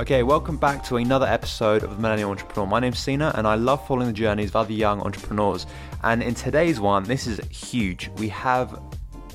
Okay, 0.00 0.24
welcome 0.24 0.56
back 0.56 0.82
to 0.86 0.96
another 0.96 1.24
episode 1.24 1.84
of 1.84 1.90
the 1.90 2.02
Millennial 2.02 2.32
Entrepreneur. 2.32 2.66
My 2.66 2.80
name's 2.80 2.98
Sina, 2.98 3.30
and 3.36 3.46
I 3.46 3.54
love 3.54 3.86
following 3.86 4.08
the 4.08 4.12
journeys 4.12 4.50
of 4.50 4.56
other 4.56 4.72
young 4.72 5.00
entrepreneurs. 5.00 5.66
And 6.02 6.20
in 6.20 6.34
today's 6.34 6.80
one, 6.80 7.04
this 7.04 7.28
is 7.28 7.38
huge. 7.46 8.10
We 8.16 8.28
have 8.30 8.82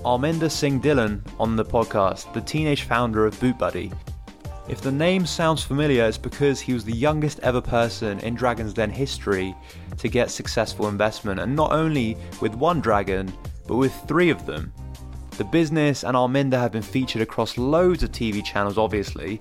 Arminder 0.04 0.52
Singh 0.52 0.82
Dhillon 0.82 1.22
on 1.40 1.56
the 1.56 1.64
podcast, 1.64 2.34
the 2.34 2.42
teenage 2.42 2.84
founder 2.84 3.26
of 3.26 3.40
Boot 3.40 3.58
Buddy. 3.58 3.90
If 4.68 4.82
the 4.82 4.92
name 4.92 5.26
sounds 5.26 5.64
familiar, 5.64 6.04
it's 6.04 6.18
because 6.18 6.60
he 6.60 6.74
was 6.74 6.84
the 6.84 6.92
youngest 6.92 7.40
ever 7.40 7.62
person 7.62 8.20
in 8.20 8.36
Dragon's 8.36 8.74
Den 8.74 8.90
history 8.90 9.56
to 9.98 10.10
get 10.10 10.30
successful 10.30 10.90
investment, 10.90 11.40
and 11.40 11.56
not 11.56 11.72
only 11.72 12.18
with 12.42 12.54
one 12.54 12.82
dragon, 12.82 13.32
but 13.66 13.78
with 13.78 13.94
three 14.10 14.30
of 14.30 14.46
them. 14.46 14.74
The 15.38 15.46
business 15.46 16.04
and 16.04 16.18
Arminder 16.18 16.60
have 16.60 16.74
been 16.74 16.82
featured 16.82 17.22
across 17.22 17.58
loads 17.58 18.04
of 18.04 18.12
TV 18.12 18.44
channels, 18.44 18.78
obviously. 18.78 19.40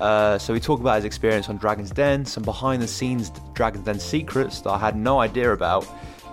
Uh, 0.00 0.38
so 0.38 0.52
we 0.52 0.60
talk 0.60 0.80
about 0.80 0.96
his 0.96 1.04
experience 1.04 1.48
on 1.48 1.56
Dragon's 1.56 1.90
Den, 1.90 2.24
some 2.24 2.42
behind 2.42 2.80
the 2.82 2.88
scenes 2.88 3.32
Dragon's 3.54 3.84
Den 3.84 3.98
secrets 3.98 4.60
that 4.60 4.70
I 4.70 4.78
had 4.78 4.96
no 4.96 5.20
idea 5.20 5.52
about, 5.52 5.86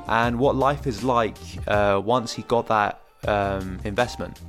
and 0.07 0.37
what 0.37 0.55
life 0.55 0.85
is 0.85 1.03
like 1.03 1.37
uh, 1.67 2.01
once 2.03 2.33
he 2.33 2.43
got 2.43 2.67
that 2.67 3.01
um, 3.27 3.79
investment. 3.83 4.39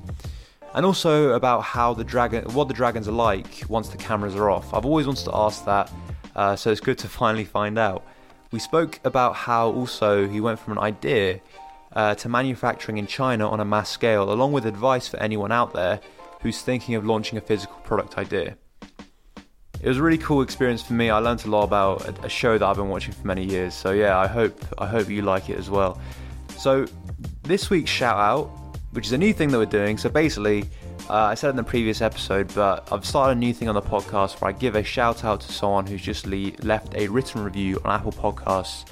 And 0.74 0.84
also 0.84 1.30
about 1.30 1.62
how 1.62 1.94
the 1.94 2.04
dragon, 2.04 2.44
what 2.52 2.68
the 2.68 2.74
dragons 2.74 3.08
are 3.08 3.12
like 3.12 3.64
once 3.68 3.88
the 3.88 3.96
cameras 3.96 4.36
are 4.36 4.50
off. 4.50 4.74
I've 4.74 4.84
always 4.84 5.06
wanted 5.06 5.24
to 5.24 5.34
ask 5.34 5.64
that, 5.64 5.90
uh, 6.34 6.54
so 6.54 6.70
it's 6.70 6.82
good 6.82 6.98
to 6.98 7.08
finally 7.22 7.44
find 7.44 7.78
out. 7.78 8.04
We 8.52 8.58
spoke 8.58 9.00
about 9.02 9.34
how 9.34 9.70
also 9.70 10.28
he 10.28 10.40
went 10.40 10.58
from 10.58 10.74
an 10.74 10.78
idea 10.78 11.40
uh, 11.94 12.14
to 12.16 12.28
manufacturing 12.28 12.98
in 12.98 13.06
China 13.06 13.48
on 13.48 13.60
a 13.60 13.64
mass 13.64 13.88
scale, 13.88 14.30
along 14.30 14.52
with 14.52 14.66
advice 14.66 15.08
for 15.08 15.16
anyone 15.16 15.50
out 15.50 15.72
there 15.72 16.00
who's 16.42 16.60
thinking 16.60 16.94
of 16.94 17.06
launching 17.06 17.38
a 17.38 17.40
physical 17.40 17.76
product 17.76 18.18
idea. 18.18 18.56
It 19.82 19.88
was 19.88 19.98
a 19.98 20.02
really 20.02 20.18
cool 20.18 20.42
experience 20.42 20.82
for 20.82 20.94
me. 20.94 21.10
I 21.10 21.18
learned 21.18 21.44
a 21.44 21.50
lot 21.50 21.64
about 21.64 22.24
a, 22.24 22.28
show 22.28 22.58
that 22.58 22.66
I've 22.66 22.76
been 22.76 22.88
watching 22.88 23.12
for 23.12 23.26
many 23.26 23.44
years. 23.44 23.74
So 23.74 23.92
yeah, 23.92 24.18
I 24.18 24.26
hope 24.26 24.58
I 24.78 24.86
hope 24.86 25.08
you 25.08 25.22
like 25.22 25.48
it 25.48 25.58
as 25.58 25.70
well. 25.70 26.00
So 26.56 26.86
this 27.42 27.70
week's 27.70 27.90
shout 27.90 28.16
out, 28.16 28.46
which 28.92 29.06
is 29.06 29.12
a 29.12 29.18
new 29.18 29.32
thing 29.32 29.50
that 29.50 29.58
we're 29.58 29.66
doing. 29.66 29.98
So 29.98 30.08
basically, 30.08 30.64
uh, 31.08 31.14
I 31.14 31.34
said 31.34 31.50
in 31.50 31.56
the 31.56 31.64
previous 31.64 32.00
episode, 32.00 32.52
but 32.54 32.88
I've 32.90 33.04
started 33.04 33.36
a 33.36 33.40
new 33.40 33.52
thing 33.52 33.68
on 33.68 33.74
the 33.74 33.82
podcast 33.82 34.40
where 34.40 34.48
I 34.48 34.52
give 34.52 34.74
a 34.74 34.82
shout 34.82 35.24
out 35.24 35.40
to 35.42 35.52
someone 35.52 35.86
who's 35.86 36.02
just 36.02 36.26
le- 36.26 36.52
left 36.62 36.94
a 36.94 37.06
written 37.08 37.44
review 37.44 37.80
on 37.84 37.92
Apple 37.92 38.12
Podcasts. 38.12 38.86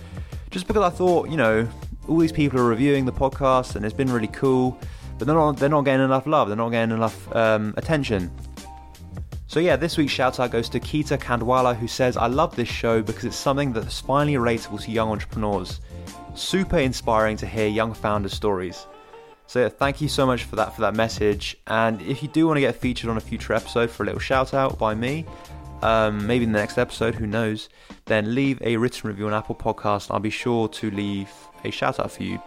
Just 0.50 0.68
because 0.68 0.82
I 0.82 0.90
thought, 0.90 1.28
you 1.28 1.36
know, 1.36 1.68
all 2.06 2.18
these 2.18 2.32
people 2.32 2.60
are 2.60 2.68
reviewing 2.68 3.05
the 3.05 3.12
podcast 3.12 3.74
and 3.74 3.84
it's 3.84 3.94
been 3.94 4.12
really 4.12 4.28
cool, 4.28 4.78
but 5.18 5.27
they're 5.27 5.34
not 5.34 5.56
they're 5.56 5.68
not 5.68 5.82
getting 5.82 6.05
enough 6.05 6.27
love. 6.27 6.48
They're 6.48 6.56
not 6.56 6.70
getting 6.70 6.94
enough 6.94 7.34
um, 7.34 7.74
attention. 7.77 8.30
So 9.55 9.60
yeah, 9.60 9.77
this 9.77 9.97
week's 9.97 10.10
shout 10.10 10.41
out 10.41 10.50
goes 10.50 10.69
to 10.70 10.80
Kita 10.80 11.16
Kandwala 11.16 11.77
who 11.77 11.86
says, 11.86 12.16
I 12.16 12.27
love 12.27 12.56
this 12.56 12.66
show 12.66 13.02
because 13.02 13.24
it's 13.24 13.36
something 13.36 13.72
that's 13.72 14.00
finally 14.00 14.34
relatable 14.34 14.83
to 14.83 14.91
young 14.91 15.11
entrepreneurs. 15.11 15.78
Super 16.34 16.78
inspiring 16.78 17.36
to 17.36 17.46
hear 17.46 17.69
young 17.69 17.94
founder 17.94 18.28
stories. 18.28 18.88
So 19.46 19.61
yeah, 19.61 19.69
thank 19.69 20.00
you 20.00 20.08
so 20.08 20.27
much 20.27 20.42
for 20.42 20.56
that 20.56 20.74
for 20.74 20.80
that 20.80 20.96
message. 20.96 21.56
And 21.69 22.02
if 22.02 22.20
you 22.20 22.28
do 22.30 22.48
want 22.48 22.56
to 22.56 22.62
get 22.62 22.74
featured 22.74 23.08
on 23.08 23.16
a 23.16 23.20
future 23.20 23.52
episode 23.52 23.92
for 23.92 24.02
a 24.02 24.06
little 24.06 24.19
shout 24.19 24.55
out 24.55 24.77
by 24.77 24.92
me, 24.92 25.24
um, 25.83 26.27
maybe 26.27 26.46
in 26.46 26.50
the 26.50 26.58
next 26.58 26.77
episode, 26.77 27.14
who 27.14 27.28
knows, 27.28 27.68
then 28.06 28.34
leave 28.34 28.61
a 28.61 28.77
written 28.77 29.06
review 29.06 29.28
on 29.28 29.34
Apple 29.34 29.55
Podcast. 29.55 30.11
I'll 30.11 30.18
be 30.18 30.30
sure 30.30 30.66
to 30.66 30.91
leave 30.91 31.30
a 31.62 31.70
shout 31.70 32.00
out 32.00 32.11
for 32.11 32.24
you. 32.24 32.42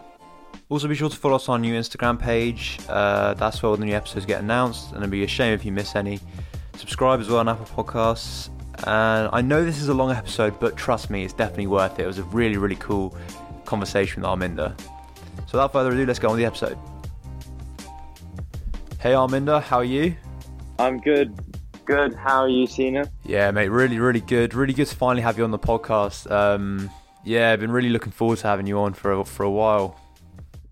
Also, 0.68 0.86
be 0.86 0.94
sure 0.94 1.08
to 1.08 1.16
follow 1.16 1.36
us 1.36 1.48
on 1.48 1.54
our 1.54 1.58
new 1.58 1.72
Instagram 1.72 2.20
page. 2.20 2.78
Uh, 2.86 3.32
that's 3.32 3.62
where 3.62 3.70
all 3.70 3.78
the 3.78 3.86
new 3.86 3.94
episodes 3.94 4.26
get 4.26 4.42
announced, 4.42 4.90
and 4.90 4.98
it'd 4.98 5.10
be 5.10 5.24
a 5.24 5.26
shame 5.26 5.54
if 5.54 5.64
you 5.64 5.72
miss 5.72 5.96
any. 5.96 6.20
Subscribe 6.78 7.18
as 7.18 7.28
well 7.28 7.40
on 7.40 7.48
Apple 7.48 7.84
Podcasts. 7.84 8.50
And 8.86 9.28
I 9.32 9.40
know 9.40 9.64
this 9.64 9.80
is 9.80 9.88
a 9.88 9.94
long 9.94 10.12
episode, 10.12 10.60
but 10.60 10.76
trust 10.76 11.10
me, 11.10 11.24
it's 11.24 11.32
definitely 11.32 11.66
worth 11.66 11.98
it. 11.98 12.04
It 12.04 12.06
was 12.06 12.18
a 12.18 12.22
really, 12.24 12.56
really 12.56 12.76
cool 12.76 13.16
conversation 13.64 14.22
with 14.22 14.30
Arminder. 14.30 14.78
So 15.46 15.54
without 15.54 15.72
further 15.72 15.90
ado, 15.90 16.06
let's 16.06 16.20
go 16.20 16.28
on 16.28 16.36
with 16.36 16.40
the 16.40 16.46
episode. 16.46 16.78
Hey 19.00 19.10
Arminder, 19.10 19.60
how 19.60 19.78
are 19.78 19.84
you? 19.84 20.14
I'm 20.78 20.98
good. 20.98 21.36
Good. 21.84 22.14
How 22.14 22.42
are 22.42 22.48
you, 22.48 22.68
Sina? 22.68 23.10
Yeah, 23.24 23.50
mate, 23.50 23.70
really, 23.70 23.98
really 23.98 24.20
good. 24.20 24.54
Really 24.54 24.74
good 24.74 24.86
to 24.86 24.94
finally 24.94 25.22
have 25.22 25.36
you 25.36 25.42
on 25.42 25.50
the 25.50 25.58
podcast. 25.58 26.30
Um, 26.30 26.90
yeah, 27.24 27.50
I've 27.50 27.60
been 27.60 27.72
really 27.72 27.90
looking 27.90 28.12
forward 28.12 28.38
to 28.38 28.46
having 28.46 28.68
you 28.68 28.78
on 28.78 28.92
for 28.92 29.12
a, 29.12 29.24
for 29.24 29.42
a 29.42 29.50
while. 29.50 29.98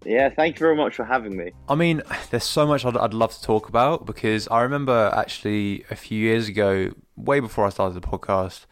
Yeah, 0.06 0.30
thank 0.30 0.56
you 0.56 0.60
very 0.60 0.76
much 0.76 0.94
for 0.94 1.04
having 1.04 1.36
me. 1.36 1.50
I 1.68 1.74
mean, 1.74 2.02
there's 2.30 2.44
so 2.44 2.66
much 2.66 2.84
I'd, 2.84 2.96
I'd 2.96 3.14
love 3.14 3.34
to 3.34 3.42
talk 3.42 3.68
about 3.68 4.06
because 4.06 4.46
I 4.48 4.62
remember 4.62 5.10
actually 5.14 5.84
a 5.90 5.96
few 5.96 6.18
years 6.18 6.48
ago, 6.48 6.92
way 7.16 7.40
before 7.40 7.66
I 7.66 7.70
started 7.70 8.00
the 8.00 8.06
podcast, 8.06 8.66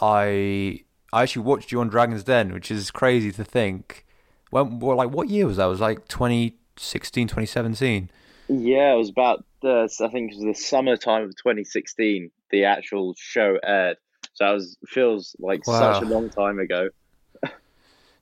I 0.00 0.84
I 1.12 1.22
actually 1.22 1.42
watched 1.42 1.72
you 1.72 1.80
on 1.80 1.88
Dragon's 1.88 2.24
Den, 2.24 2.52
which 2.52 2.70
is 2.70 2.90
crazy 2.90 3.32
to 3.32 3.44
think. 3.44 4.06
When, 4.50 4.80
well, 4.80 4.96
like, 4.96 5.10
what 5.10 5.28
year 5.28 5.46
was 5.46 5.58
that? 5.58 5.66
It 5.66 5.68
was 5.68 5.80
like 5.80 6.08
2016, 6.08 7.28
2017. 7.28 8.10
Yeah, 8.48 8.94
it 8.94 8.96
was 8.96 9.10
about 9.10 9.44
the 9.62 9.88
I 10.00 10.08
think 10.08 10.32
it 10.32 10.36
was 10.36 10.44
the 10.44 10.54
summertime 10.54 11.24
of 11.24 11.36
2016. 11.36 12.30
The 12.50 12.64
actual 12.64 13.14
show 13.16 13.58
aired, 13.62 13.98
so 14.32 14.50
it 14.50 14.54
was 14.54 14.76
feels 14.88 15.36
like 15.38 15.66
Wow. 15.66 15.92
such 15.92 16.02
a 16.02 16.06
long 16.06 16.30
time 16.30 16.58
ago. 16.58 16.88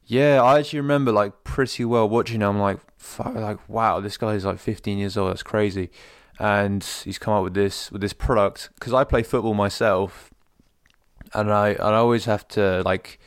Yeah, 0.08 0.42
I 0.42 0.58
actually 0.58 0.80
remember 0.80 1.12
like 1.12 1.44
pretty 1.44 1.84
well 1.84 2.08
watching. 2.08 2.40
it. 2.40 2.46
I'm 2.46 2.58
like, 2.58 2.78
like 3.18 3.68
wow, 3.68 4.00
this 4.00 4.16
guy 4.16 4.32
is 4.34 4.44
like 4.46 4.58
15 4.58 4.96
years 4.96 5.18
old. 5.18 5.30
That's 5.30 5.42
crazy, 5.42 5.90
and 6.38 6.82
he's 7.04 7.18
come 7.18 7.34
up 7.34 7.44
with 7.44 7.52
this 7.52 7.92
with 7.92 8.00
this 8.00 8.14
product. 8.14 8.70
Because 8.74 8.94
I 8.94 9.04
play 9.04 9.22
football 9.22 9.52
myself, 9.52 10.30
and 11.34 11.52
I 11.52 11.74
I 11.74 11.94
always 11.96 12.24
have 12.24 12.48
to 12.48 12.82
like, 12.86 13.18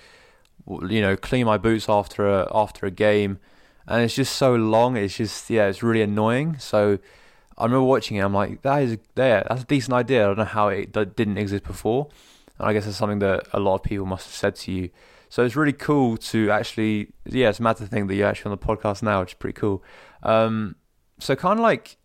you 0.68 1.02
know, 1.02 1.16
clean 1.16 1.46
my 1.46 1.59
boots 1.59 1.88
after 1.88 2.28
a 2.28 2.47
after 2.52 2.88
a 2.88 2.92
game, 2.92 3.38
and 3.86 4.03
it's 4.03 4.16
just 4.16 4.36
so 4.36 4.56
long. 4.56 4.98
It's 4.98 5.16
just 5.16 5.52
yeah, 5.52 5.68
it's 5.68 5.84
really 5.84 6.02
annoying. 6.02 6.58
So 6.58 6.98
I 7.59 7.66
remember 7.66 7.86
watching 7.86 8.18
it. 8.18 8.22
I'm 8.22 8.34
like, 8.34 8.63
that 8.63 8.81
is 8.81 8.98
there. 9.13 9.46
That's 9.48 9.62
a 9.62 9.66
decent 9.66 9.94
idea. 9.94 10.24
I 10.24 10.28
don't 10.30 10.40
know 10.40 10.46
how 10.46 10.69
it 10.69 10.92
didn't 10.94 11.38
exist 11.38 11.63
before, 11.63 12.09
and 12.58 12.68
I 12.68 12.74
guess 12.74 12.88
it's 12.88 12.98
something 12.98 13.19
that 13.19 13.46
a 13.53 13.59
lot 13.59 13.75
of 13.75 13.84
people 13.84 14.08
must 14.08 14.25
have 14.25 14.34
said 14.34 14.56
to 14.56 14.72
you. 14.72 14.90
So 15.31 15.46
it's 15.46 15.56
really 15.56 15.72
cool 15.72 16.18
to 16.18 16.52
actually, 16.52 17.14
yeah, 17.24 17.47
it's 17.47 17.62
mad 17.62 17.78
to 17.78 17.88
think 17.88 18.09
that 18.09 18.16
you're 18.16 18.28
actually 18.28 18.52
on 18.52 18.58
the 18.59 18.66
podcast 18.66 19.02
now, 19.02 19.22
which 19.22 19.30
is 19.30 19.36
pretty 19.36 19.58
cool. 19.58 19.81
Um, 20.24 20.75
so 21.19 21.38
kind 21.38 21.58
of 21.58 21.64
like 21.64 21.96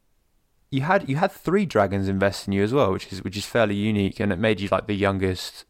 you 0.71 0.83
had 0.83 1.09
you 1.09 1.17
had 1.17 1.33
three 1.33 1.67
dragons 1.67 2.07
invest 2.07 2.47
in 2.47 2.53
you 2.53 2.63
as 2.63 2.73
well, 2.73 2.93
which 2.93 3.13
is 3.13 3.25
which 3.25 3.37
is 3.37 3.45
fairly 3.45 3.75
unique, 3.75 4.21
and 4.21 4.33
it 4.33 4.39
made 4.39 4.61
you 4.61 4.69
like 4.71 4.87
the 4.87 4.95
youngest 4.95 5.65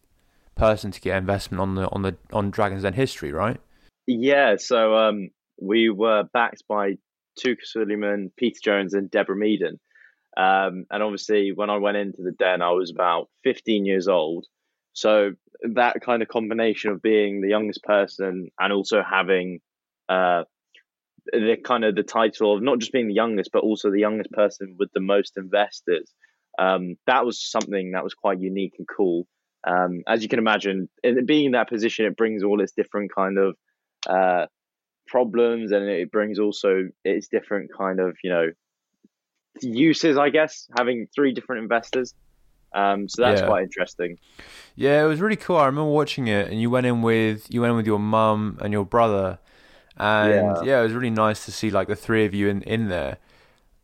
person 0.55 0.91
to 0.91 1.01
get 1.01 1.17
investment 1.17 1.63
on 1.63 1.77
the 1.77 1.89
on 1.93 2.03
the 2.03 2.15
on 2.31 2.51
Dragons 2.51 2.83
Den 2.83 2.93
history, 2.93 3.33
right? 3.33 3.59
Yeah, 4.07 4.57
so 4.59 4.95
um, 4.95 5.31
we 5.59 5.89
were 5.89 6.25
backed 6.35 6.65
by 6.69 6.99
Touker 7.43 7.65
Suleyman, 7.65 8.33
Peter 8.37 8.61
Jones, 8.63 8.93
and 8.93 9.11
Deborah 9.11 9.35
Meaden. 9.35 9.79
Um, 10.37 10.85
and 10.91 11.03
obviously, 11.03 11.53
when 11.55 11.71
I 11.71 11.79
went 11.79 11.97
into 11.97 12.21
the 12.21 12.33
den, 12.33 12.61
I 12.61 12.73
was 12.73 12.91
about 12.91 13.31
15 13.45 13.87
years 13.87 14.09
old. 14.09 14.47
So 14.97 15.33
that 15.61 16.01
kind 16.01 16.23
of 16.23 16.29
combination 16.29 16.91
of 16.91 17.03
being 17.03 17.43
the 17.43 17.51
youngest 17.51 17.83
person 17.83 18.49
and 18.59 18.73
also 18.73 19.03
having 19.03 19.61
uh, 20.09 20.45
the 21.31 21.59
kind 21.63 21.85
of 21.85 21.95
the 21.95 22.03
title 22.03 22.57
of 22.57 22.63
not 22.63 22.79
just 22.79 22.93
being 22.93 23.07
the 23.07 23.15
youngest, 23.15 23.51
but 23.53 23.63
also 23.63 23.91
the 23.91 24.01
youngest 24.01 24.33
person 24.33 24.77
with 24.79 24.91
the 24.95 25.01
most 25.01 25.35
investors. 25.37 26.11
Um, 26.59 26.97
that 27.07 27.27
was 27.27 27.39
something 27.39 27.93
that 27.93 28.05
was 28.05 28.15
quite 28.15 28.41
unique 28.41 28.73
and 28.79 28.89
cool. 28.89 29.27
Um, 29.67 30.03
as 30.07 30.23
you 30.23 30.31
can 30.31 30.39
imagine, 30.39 30.89
in 31.05 31.27
being 31.27 31.45
in 31.45 31.53
that 31.53 31.69
position, 31.69 32.07
it 32.07 32.17
brings 32.17 32.43
all 32.43 32.63
its 32.63 32.73
different 32.73 33.15
kind 33.15 33.37
of 33.37 33.55
uh, 34.09 34.47
problems, 35.09 35.73
and 35.73 35.85
it 35.85 36.11
brings 36.11 36.39
also 36.39 36.89
its 37.05 37.29
different 37.29 37.71
kind 37.77 38.01
of 38.01 38.17
you 38.25 38.31
know 38.31 38.47
uses. 39.61 40.17
I 40.17 40.31
guess 40.31 40.67
having 40.75 41.07
three 41.15 41.35
different 41.35 41.65
investors. 41.65 42.15
Um, 42.75 43.09
so 43.09 43.23
that's 43.23 43.41
Yeah. 43.41 43.47
quite 43.47 43.63
interesting. 43.65 44.19
Yeah, 44.75 45.03
it 45.03 45.07
was 45.07 45.21
really 45.21 45.37
cool. 45.37 45.57
I 45.57 45.67
remember 45.67 45.91
watching 45.91 46.27
it, 46.29 46.49
and 46.51 46.61
you 46.61 46.69
went 46.71 46.87
in 46.87 47.01
with 47.03 47.47
you 47.53 47.61
went 47.63 47.71
in 47.71 47.77
with 47.77 47.87
your 47.87 47.99
mum 47.99 48.59
and 48.61 48.73
your 48.73 48.85
brother, 48.85 49.39
and 49.97 50.57
yeah. 50.59 50.63
Yeah. 50.63 50.81
it 50.81 50.83
was 50.85 50.93
really 50.93 51.11
nice 51.11 51.45
to 51.47 51.53
see 51.53 51.71
like 51.71 51.89
the 51.89 51.97
three 51.97 52.25
of 52.27 52.35
you 52.35 52.49
in 52.49 52.63
in 52.63 52.89
there. 52.89 53.19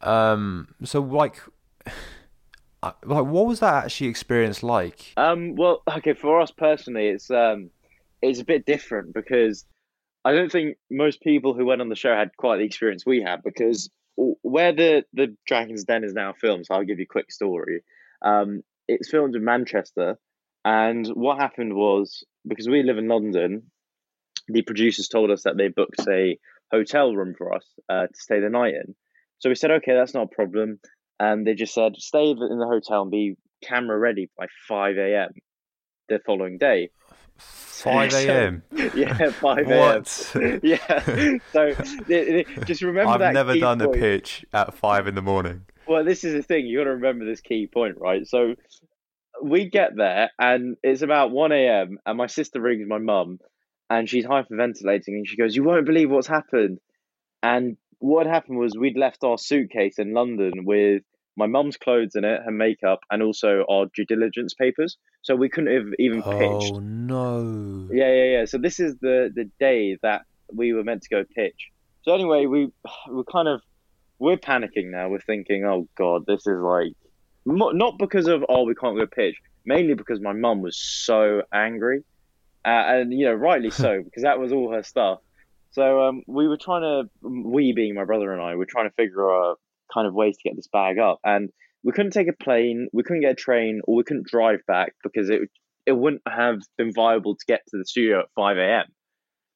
Um, 0.03 0.75
so 0.85 1.01
like, 1.01 1.41
like 2.83 2.95
what 3.05 3.47
was 3.47 3.61
that 3.61 3.85
actually 3.85 4.09
experience 4.09 4.63
like? 4.63 5.13
Um, 5.17 5.55
well, 5.57 5.83
okay, 5.89 6.15
for 6.15 6.41
us 6.41 6.51
personally, 6.51 7.09
it's 7.09 7.31
um, 7.31 7.71
it's 8.21 8.41
a 8.41 8.45
bit 8.45 8.67
different 8.67 9.15
because 9.15 9.65
I 10.25 10.33
don't 10.33 10.51
think 10.53 10.77
most 10.91 11.21
people 11.23 11.55
who 11.55 11.65
went 11.65 11.81
on 11.81 11.89
the 11.89 11.97
show 11.97 12.15
had 12.15 12.37
quite 12.37 12.59
the 12.59 12.65
experience 12.65 13.07
we 13.07 13.23
had 13.23 13.43
because 13.43 13.91
where 14.17 14.73
the 14.73 15.05
the 15.15 15.35
Dragon's 15.47 15.85
Den 15.85 16.05
is 16.05 16.13
now 16.13 16.33
filmed. 16.33 16.67
So 16.67 16.75
I'll 16.75 16.85
give 16.85 16.99
you 16.99 17.05
a 17.05 17.13
quick 17.13 17.31
story. 17.33 17.83
Um, 18.21 18.63
it's 18.95 19.11
filmed 19.11 19.35
in 19.35 19.45
Manchester, 19.45 20.19
and 20.65 21.07
what 21.09 21.39
happened 21.39 21.75
was 21.75 22.25
because 22.47 22.69
we 22.69 22.83
live 22.83 22.99
in 22.99 23.09
London, 23.09 23.71
the 24.49 24.63
producers 24.63 25.09
told 25.09 25.31
us 25.31 25.43
that 25.45 25.57
they 25.57 25.69
booked 25.69 26.01
a 26.09 26.39
hotel 26.71 27.15
room 27.15 27.35
for 27.37 27.55
us 27.55 27.67
uh, 27.89 28.07
to 28.07 28.21
stay 28.21 28.41
the 28.41 28.49
night 28.49 28.75
in. 28.75 28.95
So 29.39 29.49
we 29.49 29.55
said, 29.55 29.71
okay, 29.71 29.95
that's 29.95 30.15
not 30.15 30.29
a 30.33 30.35
problem. 30.35 30.79
And 31.19 31.47
they 31.47 31.55
just 31.55 31.75
said, 31.75 31.97
stay 31.97 32.31
in 32.31 32.37
the 32.37 32.67
hotel 32.67 33.03
and 33.03 33.11
be 33.11 33.37
camera 33.63 33.99
ready 33.99 34.31
by 34.37 34.47
5 34.69 34.97
a.m. 34.97 35.31
the 36.09 36.21
following 36.25 36.59
day. 36.59 36.91
5 37.39 38.13
a.m. 38.15 38.63
yeah, 38.95 39.31
5 39.31 39.59
a.m. 39.59 39.69
What? 39.79 40.61
yeah. 40.63 41.39
So 41.53 41.75
just 42.65 42.83
remember 42.83 43.13
I've 43.13 43.19
that. 43.21 43.33
never 43.35 43.55
key 43.55 43.61
done 43.61 43.81
a 43.81 43.89
pitch 43.89 44.45
at 44.53 44.75
five 44.75 45.07
in 45.07 45.15
the 45.15 45.23
morning. 45.23 45.67
Well, 45.87 46.05
this 46.05 46.25
is 46.25 46.35
the 46.35 46.43
thing. 46.43 46.67
You 46.67 46.79
got 46.79 46.85
to 46.85 46.91
remember 46.91 47.25
this 47.25 47.41
key 47.41 47.69
point, 47.73 47.97
right? 47.99 48.27
So 48.27 48.55
we 49.43 49.69
get 49.69 49.97
there, 49.97 50.31
and 50.39 50.77
it's 50.83 51.03
about 51.03 51.31
one 51.31 51.53
a.m. 51.53 51.99
and 52.07 52.19
my 52.19 52.27
sister 52.27 52.61
rings 52.61 52.87
my 52.87 52.99
mum, 52.99 53.39
and 53.91 54.09
she's 54.09 54.25
hyperventilating, 54.27 55.09
and 55.09 55.29
she 55.29 55.37
goes, 55.37 55.57
"You 55.57 55.65
won't 55.65 55.87
believe 55.87 56.11
what's 56.11 56.29
happened." 56.29 56.79
And 57.43 57.77
what 57.99 58.27
had 58.27 58.35
happened 58.35 58.59
was 58.59 58.77
we'd 58.77 58.97
left 58.97 59.25
our 59.25 59.39
suitcase 59.39 59.99
in 59.99 60.13
London 60.13 60.65
with 60.65 61.03
my 61.37 61.47
mum's 61.47 61.77
clothes 61.77 62.15
in 62.15 62.25
it, 62.25 62.43
her 62.45 62.51
makeup, 62.51 63.01
and 63.11 63.23
also 63.23 63.65
our 63.69 63.87
due 63.95 64.05
diligence 64.05 64.55
papers. 64.55 64.97
So 65.23 65.35
we 65.35 65.49
couldn't 65.49 65.75
have 65.75 65.95
even 65.99 66.23
oh, 66.25 66.31
pitched. 66.39 66.73
Oh 66.75 66.81
no. 66.81 67.89
Yeah, 67.93 68.13
yeah, 68.13 68.39
yeah. 68.39 68.45
So 68.45 68.59
this 68.59 68.81
is 68.81 68.97
the 69.01 69.31
the 69.35 69.51
day 69.59 69.99
that 70.03 70.23
we 70.53 70.73
were 70.73 70.85
meant 70.85 71.03
to 71.03 71.09
go 71.09 71.25
pitch. 71.35 71.71
So 72.03 72.15
anyway, 72.15 72.47
we 72.47 72.71
we're 73.09 73.25
kind 73.25 73.49
of 73.49 73.63
we're 74.23 74.37
panicking 74.37 74.91
now. 74.91 75.09
We're 75.09 75.21
thinking, 75.21 75.65
oh 75.65 75.89
god, 75.99 76.23
this 76.27 76.47
is 76.47 76.61
like 76.61 76.93
not 77.45 77.99
because 77.99 78.29
of 78.29 78.45
oh 78.49 78.63
we 78.63 78.75
can't 78.77 78.97
go 78.97 79.07
pitch, 79.07 79.35
mainly 79.67 79.95
because 79.95 80.21
my 80.21 80.33
mum 80.33 80.63
was 80.63 80.79
so 80.79 81.43
angry, 81.53 82.05
uh, 82.65 82.69
and 82.69 83.13
you 83.13 83.27
know 83.27 83.35
rightly 83.35 83.71
so 83.71 84.01
because 84.05 84.23
that 84.23 84.39
was 84.39 84.53
all 84.53 84.73
her 84.73 84.85
stuff. 84.85 85.19
So 85.73 86.03
um, 86.03 86.23
we 86.29 86.47
were 86.47 86.57
trying 86.57 86.83
to 86.83 87.29
we 87.29 87.73
being 87.73 87.95
my 87.95 88.05
brother 88.05 88.33
and 88.33 88.41
I 88.41 88.51
we 88.51 88.59
were 88.59 88.67
trying 88.67 88.89
to 88.89 88.95
figure 88.95 89.29
out 89.29 89.59
kind 89.93 90.07
of 90.07 90.15
ways 90.15 90.37
to 90.37 90.49
get 90.49 90.57
this 90.57 90.69
bag 90.69 90.99
up, 91.01 91.19
and 91.25 91.51
we 91.83 91.91
couldn't 91.91 92.13
take 92.13 92.29
a 92.29 92.45
plane, 92.45 92.89
we 92.93 93.03
couldn't 93.03 93.23
get 93.23 93.33
a 93.33 93.35
train, 93.35 93.81
or 93.85 93.97
we 93.97 94.05
couldn't 94.05 94.27
drive 94.27 94.61
back 94.69 94.95
because 95.03 95.31
it 95.31 95.41
it 95.85 95.93
wouldn't 95.93 96.23
have 96.29 96.61
been 96.79 96.93
viable 96.93 97.35
to 97.35 97.45
get 97.49 97.63
to 97.71 97.77
the 97.77 97.85
studio 97.85 98.21
at 98.21 98.27
5 98.37 98.57
a.m. 98.57 98.85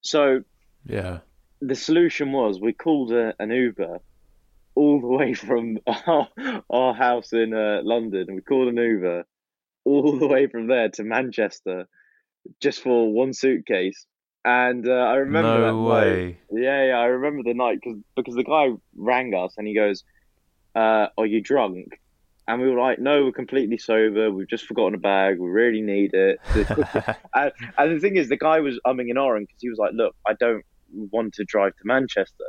So 0.00 0.40
Yeah. 0.84 1.20
the 1.60 1.76
solution 1.76 2.32
was 2.32 2.60
we 2.60 2.72
called 2.72 3.12
a, 3.12 3.32
an 3.38 3.52
Uber 3.52 4.00
all 4.76 5.00
the 5.00 5.06
way 5.06 5.34
from 5.34 5.78
our, 5.86 6.28
our 6.70 6.94
house 6.94 7.32
in 7.32 7.52
uh, 7.54 7.80
London. 7.82 8.26
We 8.34 8.42
called 8.42 8.68
an 8.68 8.76
Uber 8.76 9.24
all 9.84 10.18
the 10.18 10.26
way 10.28 10.46
from 10.46 10.68
there 10.68 10.90
to 10.90 11.02
Manchester 11.04 11.88
just 12.62 12.80
for 12.82 13.12
one 13.12 13.32
suitcase. 13.32 14.06
And 14.44 14.86
uh, 14.86 14.92
I 14.92 15.16
remember 15.16 15.60
that 15.62 15.72
No 15.72 15.88
night. 15.88 16.04
way. 16.04 16.38
Yeah, 16.52 16.86
yeah, 16.88 16.98
I 16.98 17.06
remember 17.06 17.42
the 17.42 17.54
night 17.54 17.80
cause, 17.82 17.96
because 18.14 18.36
the 18.36 18.44
guy 18.44 18.68
rang 18.94 19.34
us 19.34 19.54
and 19.58 19.66
he 19.66 19.74
goes, 19.74 20.04
uh, 20.76 21.08
"Are 21.18 21.26
you 21.26 21.40
drunk?" 21.40 21.98
And 22.46 22.62
we 22.62 22.68
were 22.70 22.78
like, 22.78 23.00
"No, 23.00 23.24
we're 23.24 23.32
completely 23.32 23.76
sober. 23.76 24.30
We've 24.30 24.48
just 24.48 24.66
forgotten 24.66 24.94
a 24.94 24.98
bag. 24.98 25.40
We 25.40 25.48
really 25.48 25.80
need 25.82 26.14
it." 26.14 26.38
and, 27.34 27.50
and 27.76 27.96
the 27.96 27.98
thing 28.00 28.14
is, 28.14 28.28
the 28.28 28.36
guy 28.36 28.60
was 28.60 28.78
umming 28.86 29.10
and 29.10 29.18
ahhing 29.18 29.40
because 29.48 29.60
he 29.60 29.68
was 29.68 29.78
like, 29.78 29.94
"Look, 29.94 30.14
I 30.24 30.34
don't 30.34 30.62
want 30.92 31.34
to 31.34 31.44
drive 31.44 31.72
to 31.78 31.82
Manchester," 31.84 32.44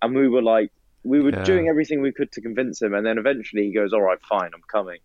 and 0.00 0.14
we 0.14 0.28
were 0.28 0.40
like, 0.42 0.70
we 1.04 1.20
were 1.20 1.32
Yeah. 1.32 1.44
doing 1.44 1.68
everything 1.68 2.00
we 2.00 2.12
could 2.12 2.32
to 2.32 2.40
convince 2.40 2.80
him, 2.80 2.94
and 2.94 3.04
then 3.04 3.18
eventually 3.18 3.64
he 3.64 3.74
goes, 3.74 3.92
"All 3.92 4.02
right, 4.02 4.18
fine, 4.28 4.50
I'm 4.54 4.62
coming." 4.70 5.00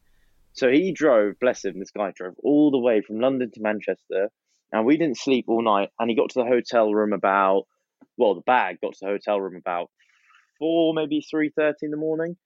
So 0.54 0.70
he 0.70 0.92
drove, 0.92 1.36
bless 1.40 1.64
him, 1.64 1.80
this 1.80 1.92
guy 1.92 2.12
drove 2.16 2.34
all 2.44 2.72
the 2.72 2.80
way 2.80 3.02
from 3.02 3.20
London 3.20 3.52
to 3.52 3.62
Manchester, 3.62 4.30
and 4.72 4.86
we 4.86 4.98
didn't 4.98 5.18
sleep 5.20 5.46
all 5.48 5.62
night. 5.62 5.90
And 6.00 6.10
he 6.10 6.16
got 6.16 6.30
to 6.32 6.40
the 6.40 6.50
hotel 6.50 6.92
room 6.94 7.14
about, 7.14 7.68
well, 8.18 8.34
the 8.36 8.42
bag 8.42 8.80
got 8.82 8.94
to 8.94 9.00
the 9.02 9.12
hotel 9.12 9.40
room 9.40 9.56
about 9.56 9.92
four, 10.58 10.94
maybe 10.94 11.22
three 11.22 11.52
thirty 11.56 11.86
in 11.86 11.92
the 11.92 11.98
morning. 11.98 12.38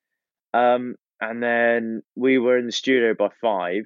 Um, 0.54 0.95
and 1.21 1.42
then 1.42 2.01
we 2.15 2.38
were 2.38 2.57
in 2.57 2.65
the 2.65 2.71
studio 2.71 3.13
by 3.18 3.30
five, 3.42 3.83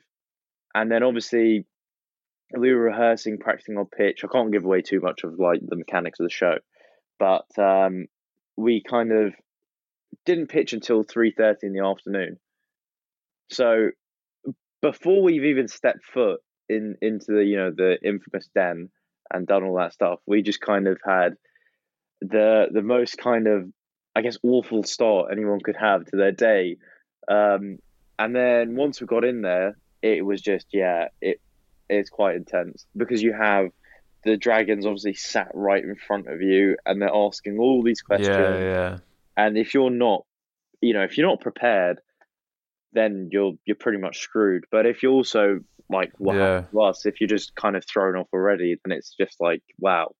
and 0.74 0.92
then 0.92 1.04
obviously 1.04 1.66
we 2.58 2.74
were 2.74 2.82
rehearsing, 2.82 3.38
practicing 3.38 3.78
on 3.78 3.86
pitch. 3.86 4.24
I 4.24 4.28
can't 4.28 4.52
give 4.52 4.66
away 4.66 4.82
too 4.82 5.02
much 5.02 5.24
of 5.24 5.40
like 5.40 5.60
the 5.62 5.76
mechanics 5.76 6.20
of 6.20 6.26
the 6.26 6.32
show, 6.32 6.56
but 7.20 7.46
um, 7.60 8.08
we 8.58 8.82
kind 8.82 9.12
of 9.12 9.34
didn't 10.25 10.48
pitch 10.48 10.74
until 10.74 11.04
three 11.04 11.31
thirty 11.31 11.68
in 11.68 11.74
the 11.74 11.86
afternoon. 11.86 12.38
So 13.50 13.92
before 14.81 15.24
we've 15.24 15.45
even 15.45 15.68
stepped 15.68 16.06
foot 16.06 16.42
in 16.69 16.95
into 17.01 17.33
the 17.33 17.44
you 17.44 17.57
know 17.57 17.72
the 17.72 17.98
infamous 18.04 18.50
den 18.54 18.89
and 19.33 19.48
done 19.48 19.63
all 19.63 19.77
that 19.77 19.94
stuff, 19.94 20.19
we 20.25 20.42
just 20.42 20.62
kind 20.62 20.88
of 20.88 21.00
had 21.06 21.36
the 22.22 22.68
the 22.72 22.81
most 22.81 23.18
kind 23.18 23.48
of 23.48 23.69
I 24.16 24.22
guess 24.22 24.38
awful 24.44 24.83
start 24.83 25.31
anyone 25.31 25.60
could 25.60 25.75
have 25.75 26.06
to 26.06 26.18
their 26.18 26.31
day. 26.31 26.77
Um, 27.27 27.80
and 28.18 28.36
then 28.36 28.75
once 28.75 29.01
we 29.01 29.07
got 29.07 29.25
in 29.25 29.42
there, 29.42 29.77
it 30.01 30.25
was 30.25 30.42
just 30.42 30.68
yeah, 30.72 31.10
it 31.22 31.42
it's 31.89 32.10
quite 32.10 32.36
intense 32.36 32.86
because 32.95 33.22
you 33.22 33.33
have 33.33 33.68
the 34.24 34.38
dragons 34.38 34.86
obviously 34.86 35.13
sat 35.13 35.51
right 35.54 35.83
in 35.83 35.95
front 35.95 36.27
of 36.27 36.42
you 36.42 36.77
and 36.86 37.01
they're 37.01 37.13
asking 37.13 37.60
all 37.60 37.83
these 37.83 38.01
questions. 38.01 38.30
Yeah, 38.30 38.60
yeah. 38.60 38.98
And 39.38 39.58
if 39.58 39.74
you're 39.74 39.90
not, 39.90 40.24
you 40.82 40.94
know, 40.94 41.04
if 41.04 41.18
you're 41.18 41.28
not 41.28 41.42
prepared, 41.42 42.00
then 42.94 43.30
you're 43.32 43.54
you're 43.66 43.76
pretty 43.76 43.98
much 43.98 44.20
screwed. 44.20 44.66
But 44.72 44.86
if 44.86 45.04
you're 45.04 45.12
also 45.12 45.60
like 45.90 46.12
what 46.18 46.36
Yeah. 46.36 46.42
happened 46.54 46.72
to 46.72 46.82
us, 46.82 47.06
if 47.06 47.20
you're 47.20 47.28
just 47.28 47.56
kind 47.56 47.76
of 47.76 47.84
thrown 47.86 48.16
off 48.16 48.28
already, 48.34 48.78
then 48.84 48.98
it's 48.98 49.14
just 49.20 49.40
like 49.40 49.62
wow, 49.80 50.12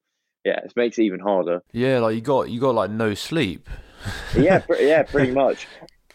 yeah, 0.44 0.59
it 0.59 0.73
makes 0.75 0.97
it 1.00 1.03
even 1.03 1.19
harder. 1.19 1.62
Yeah, 1.71 2.00
like 2.00 2.15
you 2.15 2.21
got 2.21 2.50
you 2.50 2.59
got 2.59 2.75
like 2.75 2.89
no 2.91 3.13
sleep. 3.13 3.69
yeah, 4.35 4.59
pr- 4.67 4.81
yeah, 4.81 5.03
pretty 5.03 5.31
much. 5.31 5.67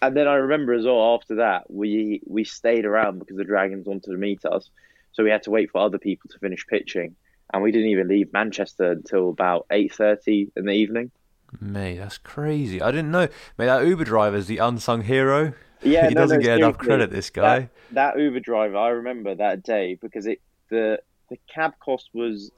And 0.02 0.17
then 0.17 0.29
I 0.29 0.35
remember 0.35 0.73
as 0.73 0.85
well 0.85 1.14
after 1.14 1.37
that 1.37 1.70
we 1.70 2.20
we 2.26 2.44
stayed 2.44 2.85
around 2.85 3.19
because 3.19 3.37
the 3.37 3.44
dragons 3.44 3.87
wanted 3.87 4.11
to 4.11 4.17
meet 4.17 4.44
us, 4.44 4.70
so 5.12 5.25
we 5.25 5.31
had 5.31 5.43
to 5.44 5.50
wait 5.50 5.70
for 5.70 5.81
other 5.81 5.99
people 5.99 6.29
to 6.31 6.38
finish 6.38 6.67
pitching, 6.67 7.17
and 7.52 7.62
we 7.62 7.73
didn't 7.73 7.88
even 7.88 8.08
leave 8.08 8.32
Manchester 8.32 8.93
until 8.93 9.31
about 9.31 9.67
eight 9.70 9.94
thirty 9.94 10.50
in 10.56 10.67
the 10.67 10.73
evening. 10.73 11.11
Mate, 11.58 11.99
that's 11.99 12.19
crazy. 12.19 12.81
I 12.81 12.91
didn't 12.91 13.11
know. 13.11 13.29
Mate, 13.58 13.67
that 13.67 13.87
Uber 13.87 14.05
driver 14.05 14.37
is 14.37 14.47
the 14.47 14.58
unsung 14.58 15.02
hero. 15.02 15.52
Yeah, 15.82 16.08
he 16.08 16.14
no, 16.14 16.20
doesn't 16.20 16.41
no, 16.41 16.44
get 16.44 16.58
enough 16.58 16.76
credit. 16.76 17.11
This 17.11 17.31
guy. 17.31 17.70
That, 17.93 18.14
that 18.14 18.19
Uber 18.20 18.41
driver, 18.41 18.76
I 18.76 18.88
remember 18.91 19.35
that 19.37 19.62
day 19.62 19.97
because 19.99 20.26
it 20.26 20.43
the 20.69 20.99
the 21.31 21.38
cab 21.49 21.73
cost 21.82 22.11
was 22.12 22.50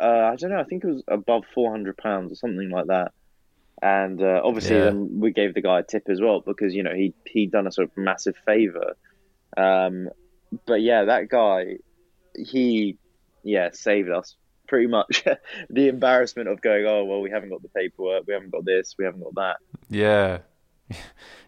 uh, 0.00 0.30
I 0.32 0.36
don't 0.36 0.48
know, 0.50 0.58
I 0.58 0.64
think 0.64 0.82
it 0.82 0.86
was 0.86 1.02
above 1.06 1.44
four 1.52 1.70
hundred 1.70 1.98
pounds 1.98 2.32
or 2.32 2.36
something 2.36 2.70
like 2.70 2.86
that. 2.86 3.12
And 3.82 4.22
uh, 4.22 4.40
obviously, 4.42 4.76
Yeah. 4.76 4.84
then 4.84 5.20
we 5.20 5.32
gave 5.32 5.52
the 5.52 5.60
guy 5.60 5.80
a 5.80 5.82
tip 5.82 6.04
as 6.08 6.18
well 6.18 6.40
because 6.40 6.72
you 6.74 6.82
know 6.82 6.94
he 6.94 7.12
he'd 7.26 7.50
done 7.50 7.66
us 7.66 7.76
a 7.76 7.90
massive 7.94 8.36
favor. 8.46 8.96
Um, 9.54 10.08
but 10.64 10.80
yeah, 10.80 11.04
that 11.04 11.28
guy, 11.28 11.76
he 12.34 12.96
yeah 13.42 13.68
saved 13.72 14.08
us 14.08 14.34
pretty 14.72 14.86
much. 14.86 15.22
the 15.70 15.88
embarrassment 15.88 16.48
of 16.48 16.62
going, 16.62 16.86
oh 16.86 17.04
well, 17.04 17.20
we 17.20 17.30
haven't 17.30 17.50
got 17.50 17.60
the 17.62 17.68
paperwork, 17.68 18.24
we 18.26 18.32
haven't 18.32 18.50
got 18.50 18.64
this, 18.64 18.94
we 18.98 19.04
haven't 19.04 19.22
got 19.22 19.34
that. 19.34 19.56
Yeah. 19.88 20.38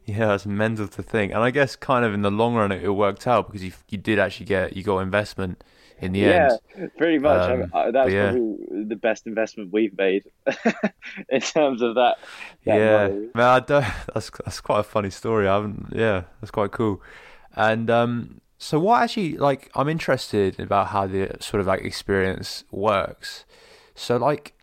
Yeah, 0.07 0.27
that's 0.27 0.45
mental 0.45 0.87
to 0.87 1.03
think. 1.03 1.33
And 1.33 1.41
I 1.43 1.51
guess 1.51 1.77
kind 1.77 2.05
of 2.05 2.13
in 2.13 2.21
the 2.21 2.31
long 2.31 2.55
run 2.55 2.71
it, 2.73 2.83
it 2.85 2.91
worked 2.91 3.27
out 3.27 3.47
because 3.47 3.65
you 3.65 3.73
you 3.89 3.97
did 3.97 4.19
actually 4.19 4.45
get 4.47 4.77
you 4.77 4.83
got 4.83 4.99
investment 4.99 5.65
in 5.99 6.13
the 6.13 6.27
yeah, 6.27 6.27
end. 6.27 6.59
pretty 6.99 7.19
much. 7.19 7.49
I 7.49 7.55
Um, 7.55 7.59
mean, 7.59 7.69
uh, 7.73 7.91
that's 7.91 8.15
yeah. 8.15 8.15
probably 8.15 8.57
the 8.89 8.97
best 8.97 9.27
investment 9.27 9.73
we've 9.73 9.97
made 9.97 10.25
in 11.29 11.41
terms 11.41 11.83
of 11.83 11.95
that. 11.97 12.19
that 12.67 12.85
Yeah. 12.85 12.85
money. 12.85 13.31
Man, 13.35 13.45
I 13.47 13.61
don't, 13.61 13.87
that's 14.13 14.31
that's 14.45 14.61
quite 14.61 14.81
a 14.81 14.85
funny 14.85 15.11
story. 15.11 15.49
I 15.49 15.55
haven't 15.55 15.89
yeah, 15.95 16.25
that's 16.41 16.51
quite 16.51 16.73
cool. 16.73 17.03
And 17.57 17.91
um 17.91 18.41
so 18.59 18.79
what 18.79 19.03
actually 19.03 19.37
like 19.37 19.71
I'm 19.75 19.89
interested 19.89 20.59
about 20.61 20.89
how 20.89 21.07
the 21.07 21.37
sort 21.41 21.61
of 21.61 21.67
like 21.67 21.83
experience 21.83 22.65
works. 22.71 23.45
So 23.95 24.17
like 24.17 24.55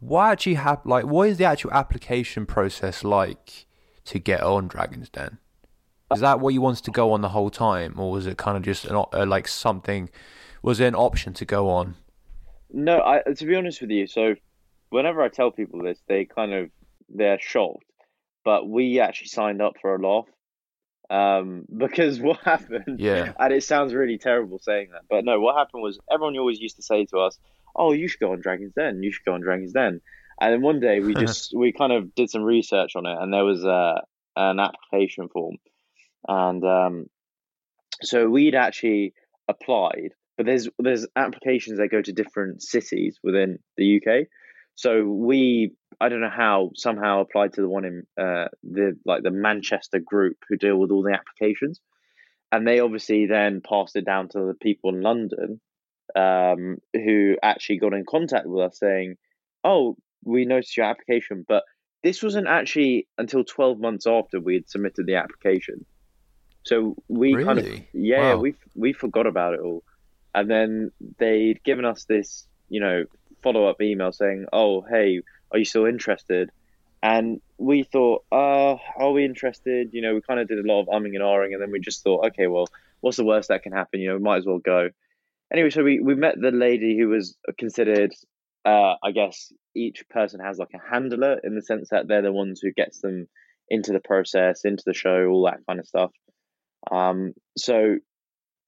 what 0.00 0.32
actually 0.32 0.54
hap- 0.54 0.86
like 0.86 1.04
what 1.04 1.28
is 1.28 1.38
the 1.38 1.44
actual 1.44 1.72
application 1.72 2.46
process 2.46 3.04
like 3.04 3.66
to 4.06 4.18
get 4.18 4.42
on 4.42 4.68
Dragon's 4.68 5.08
Den? 5.08 5.38
Is 6.12 6.20
that 6.20 6.40
what 6.40 6.54
you 6.54 6.60
wanted 6.60 6.84
to 6.84 6.90
go 6.90 7.12
on 7.12 7.20
the 7.20 7.28
whole 7.28 7.50
time, 7.50 7.94
or 7.98 8.10
was 8.10 8.26
it 8.26 8.36
kind 8.36 8.56
of 8.56 8.64
just 8.64 8.84
an 8.84 8.96
uh, 8.96 9.26
like 9.26 9.46
something? 9.46 10.10
Was 10.62 10.78
there 10.78 10.88
an 10.88 10.96
option 10.96 11.32
to 11.34 11.44
go 11.44 11.68
on? 11.68 11.94
No, 12.72 13.00
I 13.00 13.22
to 13.32 13.46
be 13.46 13.54
honest 13.54 13.80
with 13.80 13.90
you, 13.90 14.06
so 14.06 14.34
whenever 14.88 15.22
I 15.22 15.28
tell 15.28 15.52
people 15.52 15.82
this, 15.82 16.02
they 16.08 16.24
kind 16.24 16.52
of 16.52 16.70
they're 17.08 17.38
shocked. 17.40 17.84
But 18.44 18.68
we 18.68 18.98
actually 19.00 19.28
signed 19.28 19.62
up 19.62 19.74
for 19.80 19.94
a 19.94 19.98
laugh. 19.98 20.26
Um, 21.10 21.64
because 21.76 22.20
what 22.20 22.38
happened 22.44 23.00
Yeah, 23.00 23.32
and 23.38 23.52
it 23.52 23.64
sounds 23.64 23.92
really 23.92 24.18
terrible 24.18 24.58
saying 24.58 24.90
that, 24.92 25.02
but 25.10 25.24
no, 25.24 25.40
what 25.40 25.56
happened 25.56 25.82
was 25.82 25.98
everyone 26.10 26.38
always 26.38 26.60
used 26.60 26.76
to 26.76 26.82
say 26.82 27.04
to 27.06 27.18
us, 27.18 27.38
"Oh, 27.74 27.92
you 27.92 28.08
should 28.08 28.20
go 28.20 28.32
on 28.32 28.40
Dragon's 28.40 28.72
Den. 28.74 29.02
You 29.02 29.12
should 29.12 29.24
go 29.24 29.34
on 29.34 29.40
Dragon's 29.40 29.72
Den." 29.72 30.00
And 30.40 30.52
then 30.54 30.62
one 30.62 30.80
day 30.80 31.00
we 31.00 31.14
just 31.26 31.52
we 31.54 31.72
kind 31.72 31.92
of 31.92 32.14
did 32.14 32.30
some 32.30 32.42
research 32.42 32.92
on 32.96 33.06
it, 33.06 33.16
and 33.20 33.32
there 33.32 33.44
was 33.44 33.64
uh, 33.64 34.00
an 34.36 34.60
application 34.60 35.28
form, 35.28 35.56
and 36.26 36.64
um, 36.64 37.06
so 38.02 38.28
we'd 38.28 38.54
actually 38.54 39.14
applied, 39.48 40.10
but 40.36 40.46
there's 40.46 40.68
there's 40.78 41.06
applications 41.16 41.78
that 41.78 41.88
go 41.88 42.00
to 42.00 42.12
different 42.12 42.62
cities 42.62 43.18
within 43.22 43.58
the 43.76 43.96
UK. 43.96 44.26
So 44.76 45.04
we 45.04 45.72
I 46.00 46.08
don't 46.08 46.20
know 46.20 46.30
how 46.30 46.70
somehow 46.74 47.20
applied 47.20 47.52
to 47.54 47.60
the 47.60 47.68
one 47.68 47.84
in 47.84 48.06
uh, 48.18 48.48
the 48.62 48.96
like 49.04 49.22
the 49.22 49.30
Manchester 49.30 49.98
group 49.98 50.38
who 50.48 50.56
deal 50.56 50.76
with 50.76 50.90
all 50.90 51.02
the 51.02 51.12
applications. 51.12 51.80
and 52.52 52.66
they 52.66 52.80
obviously 52.80 53.26
then 53.26 53.60
passed 53.60 53.96
it 53.96 54.04
down 54.04 54.28
to 54.28 54.40
the 54.40 54.54
people 54.54 54.90
in 54.90 55.02
London 55.02 55.60
um, 56.16 56.78
who 56.92 57.36
actually 57.42 57.78
got 57.78 57.94
in 57.94 58.04
contact 58.08 58.46
with 58.46 58.64
us 58.64 58.78
saying, 58.78 59.16
"Oh, 59.62 59.96
we 60.24 60.44
noticed 60.44 60.76
your 60.76 60.86
application, 60.86 61.44
but 61.46 61.64
this 62.02 62.22
wasn't 62.22 62.46
actually 62.46 63.06
until 63.18 63.44
12 63.44 63.78
months 63.78 64.06
after 64.06 64.40
we 64.40 64.54
had 64.54 64.68
submitted 64.68 65.06
the 65.06 65.16
application. 65.16 65.84
So 66.64 66.96
we 67.08 67.34
really? 67.34 67.44
kind 67.44 67.58
of 67.58 67.84
yeah, 67.92 68.34
wow. 68.34 68.40
we 68.40 68.54
we 68.74 68.92
forgot 68.92 69.26
about 69.26 69.54
it 69.54 69.60
all, 69.60 69.82
and 70.34 70.50
then 70.50 70.90
they'd 71.18 71.62
given 71.64 71.84
us 71.84 72.04
this 72.04 72.46
you 72.68 72.80
know 72.80 73.04
follow 73.42 73.66
up 73.66 73.80
email 73.80 74.12
saying, 74.12 74.46
"Oh, 74.52 74.82
hey, 74.82 75.22
are 75.52 75.58
you 75.58 75.64
still 75.64 75.86
interested?" 75.86 76.50
And 77.02 77.40
we 77.56 77.82
thought, 77.82 78.24
uh, 78.30 78.76
are 78.96 79.10
we 79.12 79.24
interested? 79.24 79.90
You 79.92 80.02
know, 80.02 80.14
we 80.14 80.20
kind 80.20 80.40
of 80.40 80.48
did 80.48 80.58
a 80.58 80.68
lot 80.68 80.82
of 80.82 80.88
umming 80.88 81.14
and 81.14 81.22
ahhing, 81.22 81.52
and 81.54 81.62
then 81.62 81.70
we 81.70 81.80
just 81.80 82.02
thought, 82.02 82.26
okay, 82.26 82.46
well, 82.46 82.68
what's 83.00 83.16
the 83.16 83.24
worst 83.24 83.48
that 83.48 83.62
can 83.62 83.72
happen? 83.72 84.00
You 84.00 84.08
know, 84.10 84.16
we 84.16 84.22
might 84.22 84.38
as 84.38 84.46
well 84.46 84.58
go. 84.58 84.90
Anyway, 85.52 85.70
so 85.70 85.82
we, 85.82 86.00
we 86.00 86.14
met 86.14 86.40
the 86.40 86.50
lady 86.50 86.98
who 86.98 87.08
was 87.08 87.36
considered, 87.58 88.12
uh, 88.64 88.94
I 89.02 89.12
guess, 89.12 89.52
each 89.74 90.08
person 90.08 90.40
has 90.40 90.58
like 90.58 90.74
a 90.74 90.90
handler 90.90 91.40
in 91.42 91.54
the 91.54 91.62
sense 91.62 91.88
that 91.90 92.06
they're 92.06 92.22
the 92.22 92.32
ones 92.32 92.60
who 92.60 92.72
gets 92.72 93.00
them 93.00 93.28
into 93.68 93.92
the 93.92 94.00
process, 94.00 94.64
into 94.64 94.82
the 94.84 94.94
show, 94.94 95.26
all 95.26 95.44
that 95.46 95.64
kind 95.66 95.80
of 95.80 95.86
stuff. 95.86 96.10
Um, 96.90 97.32
so 97.56 97.96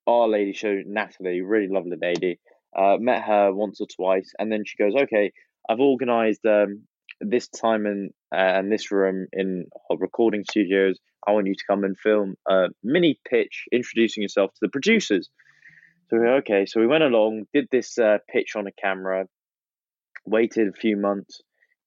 our 0.07 0.29
lady 0.29 0.55
show, 0.55 0.81
Natalie, 0.87 1.43
really 1.43 1.69
lovely 1.69 1.97
lady, 2.01 2.41
uh, 2.75 2.97
met 2.99 3.23
her 3.23 3.53
once 3.53 3.81
or 3.81 3.87
twice, 3.95 4.33
and 4.39 4.51
then 4.51 4.65
she 4.65 4.77
goes, 4.77 4.95
okay, 4.95 5.33
I've 5.69 5.81
organised 5.81 6.45
um, 6.45 6.83
this 7.21 7.49
time 7.49 7.87
and 7.87 8.11
uh, 8.35 8.59
and 8.59 8.71
this 8.71 8.91
room 8.91 9.27
in 9.33 9.67
recording 9.91 10.45
studios. 10.49 10.99
I 11.27 11.33
want 11.33 11.47
you 11.47 11.55
to 11.55 11.65
come 11.69 11.85
and 11.85 11.97
film 11.99 12.35
a 12.49 12.69
mini 12.83 13.19
pitch 13.29 13.65
introducing 13.73 14.23
yourself 14.23 14.53
to 14.55 14.59
the 14.63 14.69
producers. 14.69 15.31
So 16.11 16.19
we 16.19 16.27
okay, 16.27 16.67
so 16.67 16.81
we 16.81 16.87
went 16.87 17.05
along, 17.05 17.45
did 17.55 17.69
this 17.71 17.99
uh, 17.99 18.19
pitch 18.29 18.57
on 18.57 18.67
a 18.67 18.73
camera, 18.73 19.27
waited 20.27 20.69
a 20.69 20.73
few 20.73 20.97
months, 20.97 21.41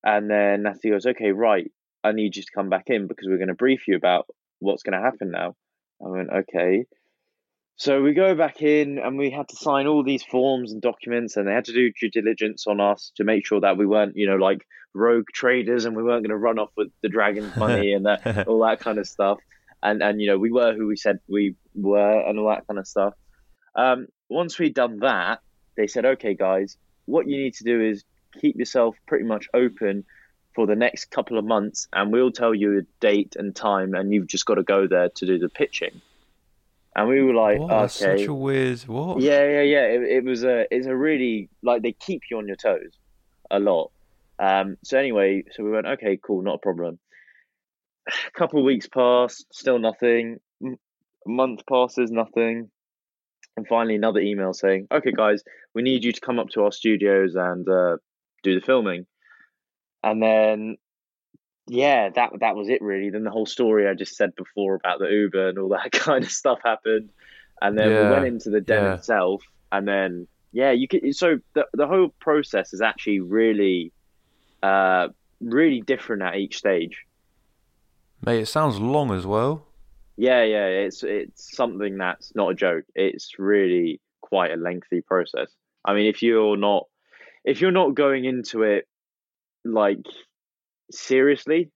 and 0.03 0.29
then 0.29 0.63
Natalie 0.63 0.91
goes, 0.91 1.05
"Okay, 1.05 1.31
right, 1.31 1.69
I 2.03 2.11
need 2.13 2.35
you 2.35 2.43
to 2.43 2.51
come 2.55 2.69
back 2.69 2.85
in 2.87 3.07
because 3.07 3.27
we're 3.27 3.37
going 3.37 3.49
to 3.49 3.55
brief 3.55 3.87
you 3.87 3.97
about 3.97 4.25
what's 4.59 4.83
going 4.83 4.97
to 4.99 5.05
happen 5.05 5.31
now." 5.31 5.55
I 6.03 6.09
went, 6.09 6.29
"Okay." 6.29 6.85
So 7.77 8.01
we 8.01 8.13
go 8.13 8.35
back 8.35 8.61
in 8.61 8.99
and 8.99 9.17
we 9.17 9.29
had 9.31 9.49
to 9.49 9.55
sign 9.55 9.85
all 9.85 10.01
these 10.03 10.23
forms 10.23 10.71
and 10.71 10.81
documents, 10.81 11.35
and 11.35 11.47
they 11.47 11.51
had 11.51 11.65
to 11.65 11.73
do 11.73 11.91
due 11.91 12.09
diligence 12.09 12.67
on 12.67 12.79
us 12.79 13.11
to 13.17 13.25
make 13.25 13.45
sure 13.45 13.59
that 13.59 13.77
we 13.77 13.85
weren't, 13.85 14.15
you 14.15 14.27
know, 14.27 14.37
like 14.37 14.65
rogue 14.93 15.27
traders 15.33 15.83
and 15.83 15.95
we 15.95 16.03
weren't 16.03 16.23
going 16.23 16.29
to 16.29 16.37
run 16.37 16.57
off 16.57 16.71
with 16.77 16.89
the 17.01 17.09
dragon's 17.09 17.55
money 17.57 17.91
and 17.91 18.05
that, 18.05 18.47
all 18.47 18.59
that 18.61 18.79
kind 18.79 18.97
of 18.97 19.07
stuff. 19.07 19.39
And 19.83 20.01
and 20.01 20.21
you 20.21 20.27
know, 20.27 20.37
we 20.37 20.51
were 20.51 20.73
who 20.73 20.87
we 20.87 20.95
said 20.95 21.19
we 21.27 21.55
were 21.75 22.21
and 22.21 22.39
all 22.39 22.49
that 22.49 22.65
kind 22.65 22.79
of 22.79 22.87
stuff. 22.87 23.13
Um, 23.75 24.07
once 24.29 24.57
we'd 24.57 24.73
done 24.73 24.99
that, 24.99 25.41
they 25.75 25.87
said, 25.87 26.05
"Okay, 26.05 26.33
guys, 26.33 26.77
what 27.05 27.27
you 27.27 27.37
need 27.37 27.55
to 27.55 27.65
do 27.65 27.81
is 27.81 28.05
keep 28.39 28.55
yourself 28.55 28.95
pretty 29.07 29.25
much 29.25 29.47
open." 29.53 30.05
For 30.55 30.65
the 30.65 30.75
next 30.77 31.11
couple 31.11 31.37
of 31.37 31.43
months, 31.43 31.89
and 31.91 32.13
we'll 32.13 32.31
tell 32.31 32.55
you 32.55 32.79
a 32.79 32.81
date 33.01 33.35
and 33.37 33.53
time, 33.53 33.93
and 33.93 34.13
you've 34.13 34.27
just 34.27 34.45
got 34.45 34.55
to 34.55 34.63
go 34.63 34.87
there 34.87 35.09
to 35.09 35.25
do 35.25 35.37
the 35.37 35.49
pitching. 35.49 36.01
And 36.95 37.09
we 37.09 37.21
were 37.21 37.33
like, 37.33 37.59
what? 37.59 37.71
okay, 37.71 37.81
That's 37.81 37.93
such 37.93 38.21
a 38.23 38.33
weird 38.33 38.79
what? 38.81 39.19
yeah, 39.19 39.43
yeah, 39.45 39.61
yeah. 39.61 39.83
It, 39.83 40.01
it 40.03 40.23
was 40.23 40.43
a, 40.43 40.65
it's 40.73 40.87
a 40.87 40.95
really 40.95 41.49
like 41.61 41.81
they 41.81 41.91
keep 41.91 42.21
you 42.31 42.37
on 42.37 42.47
your 42.47 42.55
toes 42.55 42.97
a 43.51 43.59
lot. 43.59 43.91
Um, 44.39 44.77
so 44.83 44.97
anyway, 44.97 45.43
so 45.51 45.63
we 45.63 45.71
went, 45.71 45.87
okay, 45.87 46.17
cool, 46.21 46.41
not 46.41 46.55
a 46.55 46.59
problem. 46.59 46.99
A 48.07 48.11
couple 48.37 48.59
of 48.59 48.65
weeks 48.65 48.87
passed, 48.87 49.45
still 49.53 49.79
nothing. 49.79 50.39
A 50.63 50.75
month 51.25 51.61
passes, 51.67 52.11
nothing. 52.11 52.69
And 53.57 53.67
finally, 53.67 53.95
another 53.95 54.19
email 54.19 54.53
saying, 54.53 54.87
okay, 54.91 55.11
guys, 55.11 55.43
we 55.73 55.81
need 55.81 56.03
you 56.03 56.11
to 56.11 56.21
come 56.21 56.39
up 56.39 56.49
to 56.49 56.63
our 56.63 56.71
studios 56.71 57.35
and 57.35 57.67
uh, 57.67 57.97
do 58.43 58.59
the 58.59 58.65
filming. 58.65 59.05
And 60.03 60.21
then, 60.21 60.77
yeah, 61.67 62.09
that 62.09 62.31
that 62.39 62.55
was 62.55 62.69
it 62.69 62.81
really. 62.81 63.09
Then 63.09 63.23
the 63.23 63.31
whole 63.31 63.45
story 63.45 63.87
I 63.87 63.93
just 63.93 64.15
said 64.15 64.35
before 64.35 64.75
about 64.75 64.99
the 64.99 65.07
Uber 65.07 65.49
and 65.49 65.57
all 65.59 65.69
that 65.69 65.91
kind 65.91 66.23
of 66.23 66.31
stuff 66.31 66.59
happened. 66.63 67.09
And 67.61 67.77
then 67.77 67.87
we 67.89 68.11
went 68.11 68.25
into 68.25 68.49
the 68.49 68.61
den 68.61 68.83
yeah. 68.83 68.93
itself, 68.95 69.41
and 69.71 69.87
then 69.87 70.27
yeah, 70.51 70.71
you 70.71 70.87
could. 70.87 71.15
So 71.15 71.39
the 71.53 71.65
the 71.73 71.87
whole 71.87 72.09
process 72.19 72.73
is 72.73 72.81
actually 72.81 73.21
really, 73.21 73.93
uh, 74.61 75.09
really 75.39 75.81
different 75.81 76.21
at 76.21 76.35
each 76.35 76.57
stage. 76.57 77.05
Mate, 78.25 78.41
it 78.41 78.47
sounds 78.47 78.79
long 78.79 79.11
as 79.11 79.25
well. 79.25 79.65
Yeah, 80.17 80.43
yeah, 80.43 80.65
it's 80.65 81.03
it's 81.03 81.55
something 81.55 81.97
that's 81.97 82.35
not 82.35 82.51
a 82.51 82.55
joke. 82.55 82.85
It's 82.93 83.39
really 83.39 84.01
quite 84.21 84.51
a 84.51 84.57
lengthy 84.57 85.01
process. 85.01 85.47
I 85.83 85.93
mean, 85.93 86.07
if 86.07 86.21
you're 86.21 86.57
not 86.57 86.87
if 87.43 87.61
you're 87.61 87.71
not 87.71 87.95
going 87.95 88.25
into 88.25 88.63
it 88.63 88.87
like 89.63 90.05
seriously, 90.91 91.71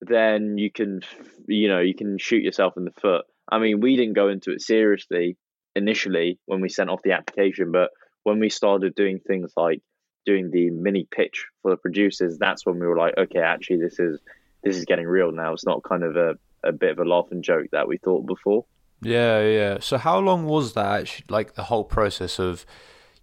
then 0.00 0.58
you 0.58 0.70
can 0.70 1.00
you 1.46 1.68
know 1.68 1.80
you 1.80 1.94
can 1.94 2.18
shoot 2.18 2.42
yourself 2.42 2.76
in 2.76 2.84
the 2.84 2.92
foot. 3.00 3.24
I 3.50 3.58
mean, 3.58 3.80
we 3.80 3.96
didn't 3.96 4.14
go 4.14 4.28
into 4.28 4.52
it 4.52 4.60
seriously 4.60 5.36
initially 5.74 6.38
when 6.46 6.60
we 6.60 6.68
sent 6.68 6.90
off 6.90 7.02
the 7.02 7.12
application, 7.12 7.72
but 7.72 7.90
when 8.22 8.38
we 8.38 8.48
started 8.48 8.94
doing 8.94 9.18
things 9.18 9.52
like 9.56 9.80
doing 10.24 10.50
the 10.50 10.70
mini 10.70 11.06
pitch 11.10 11.46
for 11.62 11.70
the 11.70 11.76
producers, 11.76 12.38
that's 12.38 12.64
when 12.64 12.78
we 12.78 12.86
were 12.86 12.96
like, 12.96 13.16
okay, 13.18 13.40
actually, 13.40 13.78
this 13.78 13.98
is 13.98 14.20
this 14.62 14.76
is 14.76 14.84
getting 14.84 15.06
real 15.06 15.32
now. 15.32 15.52
It's 15.52 15.66
not 15.66 15.82
kind 15.82 16.04
of 16.04 16.16
a 16.16 16.34
a 16.64 16.72
bit 16.72 16.92
of 16.92 16.98
a 16.98 17.04
laugh 17.04 17.26
and 17.30 17.42
joke 17.42 17.66
that 17.72 17.88
we 17.88 17.98
thought 17.98 18.26
before. 18.26 18.64
Yeah, 19.00 19.42
yeah. 19.42 19.78
So 19.80 19.98
how 19.98 20.18
long 20.20 20.44
was 20.44 20.74
that 20.74 21.22
like 21.28 21.54
the 21.54 21.64
whole 21.64 21.84
process 21.84 22.38
of 22.38 22.64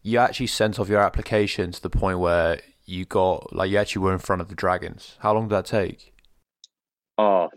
you 0.02 0.18
actually 0.20 0.48
sent 0.48 0.80
off 0.80 0.90
your 0.90 1.00
application 1.00 1.72
to 1.72 1.82
the 1.82 1.90
point 1.90 2.20
where 2.20 2.62
you 2.90 3.06
got 3.06 3.54
like 3.56 3.70
you 3.70 3.78
actually 3.78 4.02
were 4.04 4.14
in 4.14 4.20
front 4.20 4.42
of 4.42 4.50
the 4.50 4.56
dragons? 4.56 5.16
How 5.20 5.34
long 5.34 5.48
did 5.48 5.56
that 5.56 5.66
take? 5.66 6.14
Oh, 7.18 7.50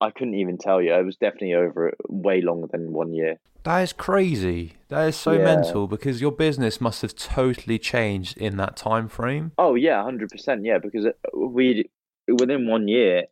I 0.00 0.10
couldn't 0.10 0.34
even 0.34 0.58
tell 0.58 0.80
you. 0.80 0.94
It 0.94 1.04
was 1.04 1.16
definitely 1.16 1.54
over 1.54 1.92
way 2.08 2.40
longer 2.40 2.68
than 2.70 2.92
one 2.92 3.12
year. 3.12 3.38
That 3.64 3.80
is 3.80 3.92
crazy. 3.92 4.74
That 4.88 5.08
is 5.08 5.16
so 5.16 5.32
Yeah. 5.32 5.44
mental 5.44 5.86
because 5.86 6.20
your 6.20 6.32
business 6.32 6.80
must 6.80 7.02
have 7.02 7.14
totally 7.14 7.78
changed 7.78 8.38
in 8.38 8.56
that 8.56 8.76
time 8.76 9.08
frame. 9.08 9.52
Oh 9.58 9.74
yeah, 9.74 10.02
hundred 10.02 10.30
percent. 10.30 10.64
Yeah, 10.64 10.78
because 10.78 11.06
uh, 11.06 11.12
we 11.36 11.90
within 12.26 12.66
one 12.66 12.88
year, 12.88 13.24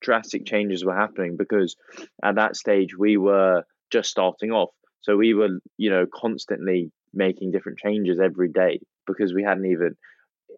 drastic 0.00 0.46
changes 0.46 0.84
were 0.84 0.96
happening 0.96 1.36
because 1.36 1.76
at 2.22 2.36
that 2.36 2.56
stage 2.56 2.96
we 2.96 3.18
were 3.18 3.64
just 3.90 4.10
starting 4.10 4.50
off. 4.50 4.70
So 5.02 5.16
we 5.16 5.34
were, 5.34 5.60
you 5.76 5.90
know, 5.90 6.06
constantly 6.12 6.90
making 7.12 7.52
different 7.52 7.78
changes 7.78 8.18
every 8.18 8.48
day 8.48 8.80
because 9.06 9.34
we 9.34 9.42
hadn't 9.42 9.66
even, 9.66 9.96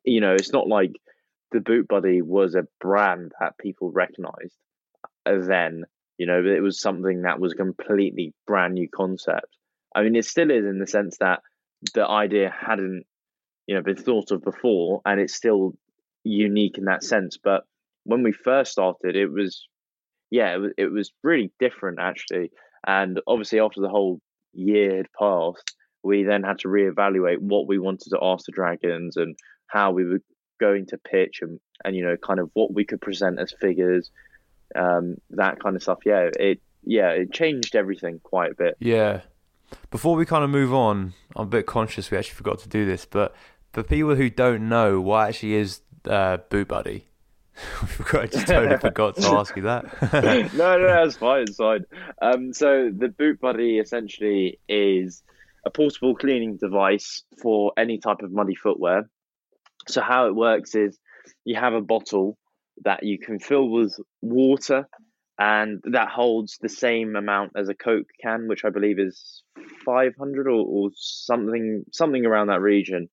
you 0.04 0.20
know, 0.20 0.34
it's 0.34 0.52
not 0.52 0.68
like 0.68 0.92
the 1.52 1.60
Boot 1.60 1.88
Buddy 1.88 2.22
was 2.22 2.54
a 2.54 2.66
brand 2.80 3.32
that 3.40 3.58
people 3.58 3.90
recognized 3.90 4.56
uh, 5.26 5.38
then. 5.40 5.84
You 6.18 6.26
know, 6.26 6.42
it 6.44 6.62
was 6.62 6.80
something 6.80 7.22
that 7.22 7.38
was 7.40 7.52
a 7.52 7.56
completely 7.56 8.34
brand 8.46 8.74
new 8.74 8.88
concept. 8.88 9.56
I 9.94 10.02
mean, 10.02 10.16
it 10.16 10.24
still 10.24 10.50
is 10.50 10.64
in 10.64 10.78
the 10.78 10.86
sense 10.86 11.16
that 11.18 11.40
the 11.94 12.06
idea 12.06 12.50
hadn't, 12.50 13.04
you 13.66 13.74
know, 13.74 13.82
been 13.82 13.96
thought 13.96 14.32
of 14.32 14.42
before, 14.42 15.00
and 15.06 15.20
it's 15.20 15.34
still 15.34 15.74
unique 16.24 16.76
in 16.76 16.86
that 16.86 17.04
sense. 17.04 17.38
But 17.42 17.64
when 18.04 18.22
we 18.22 18.32
first 18.32 18.72
started, 18.72 19.14
it 19.14 19.30
was, 19.30 19.68
yeah, 20.30 20.54
it 20.54 20.58
was, 20.58 20.72
it 20.76 20.92
was 20.92 21.12
really 21.22 21.52
different 21.60 21.98
actually. 22.00 22.50
And 22.86 23.20
obviously, 23.26 23.60
after 23.60 23.80
the 23.80 23.88
whole 23.88 24.20
year 24.52 24.96
had 24.98 25.12
passed, 25.18 25.76
we 26.02 26.22
then 26.22 26.42
had 26.42 26.58
to 26.60 26.68
reevaluate 26.68 27.38
what 27.38 27.66
we 27.66 27.78
wanted 27.78 28.10
to 28.10 28.18
ask 28.22 28.46
the 28.46 28.52
dragons 28.52 29.16
and 29.16 29.36
how 29.66 29.90
we 29.92 30.04
were 30.04 30.20
going 30.58 30.86
to 30.86 30.98
pitch 30.98 31.40
and 31.42 31.60
and 31.84 31.94
you 31.96 32.04
know 32.04 32.16
kind 32.16 32.40
of 32.40 32.50
what 32.54 32.72
we 32.72 32.84
could 32.84 33.00
present 33.00 33.38
as 33.38 33.52
figures, 33.60 34.10
um, 34.74 35.16
that 35.30 35.60
kind 35.60 35.76
of 35.76 35.82
stuff. 35.82 35.98
Yeah, 36.04 36.30
it 36.38 36.60
yeah 36.84 37.10
it 37.10 37.32
changed 37.32 37.76
everything 37.76 38.20
quite 38.22 38.52
a 38.52 38.54
bit. 38.54 38.76
Yeah. 38.80 39.22
Before 39.90 40.16
we 40.16 40.24
kind 40.24 40.42
of 40.42 40.48
move 40.48 40.72
on, 40.72 41.12
I'm 41.36 41.42
a 41.42 41.50
bit 41.50 41.66
conscious 41.66 42.10
we 42.10 42.16
actually 42.16 42.36
forgot 42.36 42.58
to 42.60 42.70
do 42.70 42.86
this, 42.86 43.04
but 43.04 43.34
for 43.72 43.82
people 43.82 44.14
who 44.14 44.30
don't 44.30 44.68
know 44.68 44.98
what 44.98 45.28
actually 45.28 45.54
is 45.54 45.82
uh, 46.08 46.38
Boot 46.48 46.68
Buddy, 46.68 47.04
we 47.82 47.88
forgot, 47.88 48.22
I 48.22 48.26
just 48.26 48.46
totally 48.46 48.78
forgot 48.80 49.16
to 49.16 49.28
ask 49.28 49.54
you 49.56 49.62
that. 49.62 49.84
no, 50.54 50.78
no, 50.78 50.86
that's 50.86 51.16
fine. 51.16 51.42
It's 51.42 51.56
fine. 51.56 51.84
Um, 52.22 52.52
so 52.54 52.90
the 52.90 53.08
Boot 53.08 53.40
Buddy 53.40 53.78
essentially 53.78 54.58
is 54.68 55.22
a 55.64 55.70
portable 55.70 56.14
cleaning 56.14 56.56
device 56.56 57.22
for 57.42 57.72
any 57.76 57.98
type 57.98 58.22
of 58.22 58.32
muddy 58.32 58.54
footwear. 58.54 59.08
So 59.86 60.00
how 60.00 60.28
it 60.28 60.34
works 60.34 60.74
is 60.74 60.98
you 61.44 61.56
have 61.56 61.74
a 61.74 61.80
bottle 61.80 62.38
that 62.84 63.02
you 63.02 63.18
can 63.18 63.38
fill 63.38 63.68
with 63.68 63.98
water, 64.22 64.88
and 65.38 65.80
that 65.84 66.08
holds 66.08 66.58
the 66.60 66.68
same 66.68 67.16
amount 67.16 67.52
as 67.56 67.68
a 67.68 67.74
Coke 67.74 68.08
can, 68.20 68.48
which 68.48 68.64
I 68.64 68.70
believe 68.70 68.98
is 68.98 69.42
500 69.84 70.46
or, 70.46 70.50
or 70.50 70.90
something, 70.94 71.84
something 71.92 72.26
around 72.26 72.48
that 72.48 72.60
region. 72.60 73.08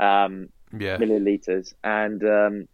Um, 0.00 0.48
yeah. 0.78 0.96
milliliters. 0.96 1.74
And 1.84 2.22
um, 2.24 2.68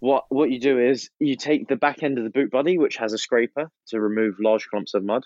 what 0.00 0.24
what 0.28 0.50
you 0.50 0.60
do 0.60 0.78
is 0.78 1.10
you 1.18 1.36
take 1.36 1.68
the 1.68 1.76
back 1.76 2.02
end 2.02 2.18
of 2.18 2.24
the 2.24 2.30
boot 2.30 2.50
buddy, 2.50 2.78
which 2.78 2.96
has 2.96 3.12
a 3.12 3.18
scraper 3.18 3.70
to 3.88 4.00
remove 4.00 4.36
large 4.40 4.68
clumps 4.68 4.94
of 4.94 5.04
mud, 5.04 5.24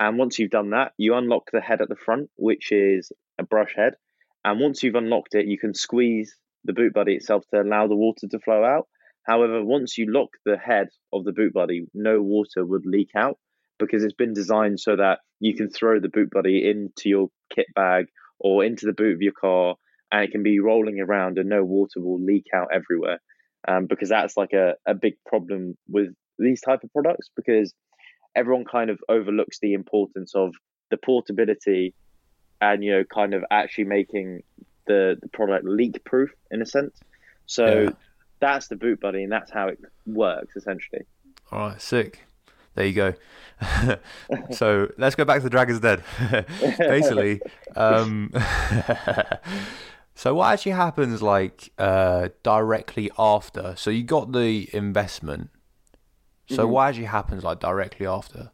And 0.00 0.18
once 0.18 0.38
you've 0.38 0.50
done 0.50 0.70
that, 0.70 0.92
you 0.98 1.14
unlock 1.14 1.50
the 1.52 1.60
head 1.60 1.80
at 1.80 1.88
the 1.88 1.96
front, 1.96 2.30
which 2.36 2.72
is 2.72 3.12
a 3.38 3.44
brush 3.44 3.74
head. 3.76 3.94
And 4.44 4.60
once 4.60 4.82
you've 4.82 4.94
unlocked 4.94 5.34
it, 5.34 5.46
you 5.46 5.58
can 5.58 5.74
squeeze 5.74 6.34
the 6.64 6.72
boot 6.72 6.92
buddy 6.92 7.14
itself 7.14 7.44
to 7.52 7.62
allow 7.62 7.86
the 7.86 7.96
water 7.96 8.26
to 8.30 8.38
flow 8.40 8.64
out. 8.64 8.88
However, 9.24 9.64
once 9.64 9.96
you 9.96 10.12
lock 10.12 10.30
the 10.44 10.58
head 10.58 10.88
of 11.12 11.24
the 11.24 11.32
boot 11.32 11.54
buddy, 11.54 11.86
no 11.94 12.20
water 12.20 12.64
would 12.64 12.84
leak 12.84 13.10
out 13.16 13.38
because 13.78 14.04
it's 14.04 14.14
been 14.14 14.34
designed 14.34 14.80
so 14.80 14.96
that 14.96 15.20
you 15.40 15.54
can 15.54 15.70
throw 15.70 15.98
the 15.98 16.08
boot 16.08 16.30
buddy 16.30 16.68
into 16.68 17.08
your 17.08 17.28
kit 17.54 17.66
bag 17.74 18.06
or 18.38 18.64
into 18.64 18.86
the 18.86 18.92
boot 18.92 19.14
of 19.14 19.22
your 19.22 19.32
car 19.32 19.76
and 20.12 20.24
it 20.24 20.30
can 20.30 20.42
be 20.42 20.60
rolling 20.60 21.00
around 21.00 21.38
and 21.38 21.48
no 21.48 21.64
water 21.64 22.00
will 22.00 22.22
leak 22.22 22.46
out 22.54 22.68
everywhere. 22.72 23.18
Um, 23.66 23.86
because 23.86 24.10
that's 24.10 24.36
like 24.36 24.52
a, 24.52 24.74
a 24.86 24.94
big 24.94 25.14
problem 25.26 25.76
with 25.88 26.08
these 26.38 26.60
type 26.60 26.84
of 26.84 26.92
products 26.92 27.30
because 27.34 27.72
everyone 28.36 28.64
kind 28.64 28.90
of 28.90 29.00
overlooks 29.08 29.58
the 29.60 29.74
importance 29.74 30.34
of 30.34 30.54
the 30.90 30.96
portability 30.96 31.94
and 32.60 32.84
you 32.84 32.92
know 32.92 33.04
kind 33.04 33.34
of 33.34 33.44
actually 33.50 33.84
making 33.84 34.42
the, 34.86 35.16
the 35.20 35.28
product 35.28 35.64
leak 35.64 36.04
proof 36.04 36.30
in 36.50 36.62
a 36.62 36.66
sense. 36.66 36.98
So 37.46 37.82
yeah. 37.82 37.90
that's 38.40 38.68
the 38.68 38.76
boot 38.76 39.00
buddy, 39.00 39.22
and 39.22 39.32
that's 39.32 39.50
how 39.50 39.68
it 39.68 39.78
works 40.06 40.56
essentially. 40.56 41.02
All 41.50 41.70
right, 41.70 41.80
sick. 41.80 42.20
There 42.74 42.86
you 42.86 42.92
go. 42.92 43.14
so 44.50 44.90
let's 44.98 45.14
go 45.14 45.24
back 45.24 45.38
to 45.38 45.44
the 45.44 45.50
Dragon's 45.50 45.80
Dead. 45.80 46.02
Basically, 46.78 47.40
um, 47.76 48.32
so 50.14 50.34
what 50.34 50.52
actually 50.52 50.72
happens 50.72 51.22
like 51.22 51.70
uh, 51.78 52.30
directly 52.42 53.10
after? 53.16 53.74
So 53.76 53.90
you 53.90 54.02
got 54.02 54.32
the 54.32 54.68
investment. 54.74 55.50
So 56.48 56.64
mm-hmm. 56.64 56.72
what 56.72 56.88
actually 56.88 57.04
happens 57.04 57.44
like 57.44 57.60
directly 57.60 58.06
after? 58.06 58.50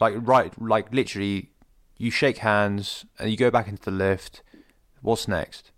Like 0.00 0.14
right, 0.18 0.52
like 0.60 0.92
literally, 0.92 1.50
you 1.96 2.10
shake 2.10 2.38
hands 2.38 3.06
and 3.18 3.30
you 3.30 3.36
go 3.36 3.50
back 3.50 3.68
into 3.68 3.84
the 3.84 3.90
lift 3.90 4.42
What's 5.04 5.28
next? 5.28 5.70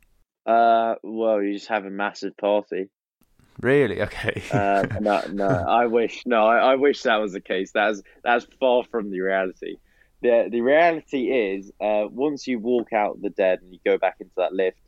Uh, 0.46 0.94
well, 1.02 1.42
you 1.42 1.54
just 1.54 1.66
have 1.66 1.84
a 1.84 1.90
massive 1.90 2.36
party. 2.36 2.90
Really? 3.60 4.00
Okay. 4.00 4.40
uh, 4.52 4.86
no, 5.00 5.20
no. 5.32 5.48
I 5.68 5.86
wish. 5.86 6.22
No, 6.26 6.46
I, 6.46 6.58
I, 6.58 6.74
wish 6.76 7.02
that 7.02 7.16
was 7.16 7.32
the 7.32 7.40
case. 7.40 7.72
That's 7.72 8.02
that's 8.22 8.46
far 8.60 8.84
from 8.84 9.10
the 9.10 9.20
reality. 9.22 9.78
the 10.22 10.46
The 10.48 10.60
reality 10.60 11.32
is, 11.32 11.72
uh, 11.80 12.04
once 12.08 12.46
you 12.46 12.60
walk 12.60 12.92
out 12.92 13.20
the 13.20 13.30
dead 13.30 13.62
and 13.62 13.72
you 13.72 13.80
go 13.84 13.98
back 13.98 14.18
into 14.20 14.32
that 14.36 14.52
lift, 14.52 14.78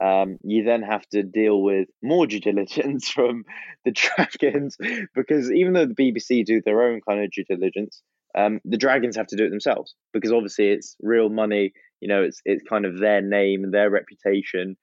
um, 0.00 0.38
you 0.42 0.64
then 0.64 0.82
have 0.82 1.06
to 1.10 1.22
deal 1.22 1.60
with 1.60 1.88
more 2.02 2.26
due 2.26 2.40
diligence 2.50 3.08
from 3.08 3.44
the 3.84 3.92
dragons 3.92 4.76
because 5.14 5.50
even 5.50 5.72
though 5.72 5.86
the 5.86 5.94
BBC 5.94 6.44
do 6.44 6.62
their 6.64 6.82
own 6.82 7.00
kind 7.06 7.22
of 7.22 7.30
due 7.30 7.44
diligence, 7.44 8.02
um, 8.36 8.60
the 8.64 8.76
dragons 8.76 9.16
have 9.16 9.26
to 9.28 9.36
do 9.36 9.44
it 9.44 9.50
themselves 9.50 9.94
because 10.12 10.32
obviously 10.32 10.68
it's 10.68 10.96
real 11.00 11.28
money 11.28 11.72
you 12.00 12.08
know, 12.08 12.22
it's 12.22 12.40
it's 12.44 12.64
kind 12.68 12.86
of 12.86 12.98
their 12.98 13.20
name 13.20 13.64
and 13.64 13.72
their 13.72 13.90
reputation. 13.90 14.76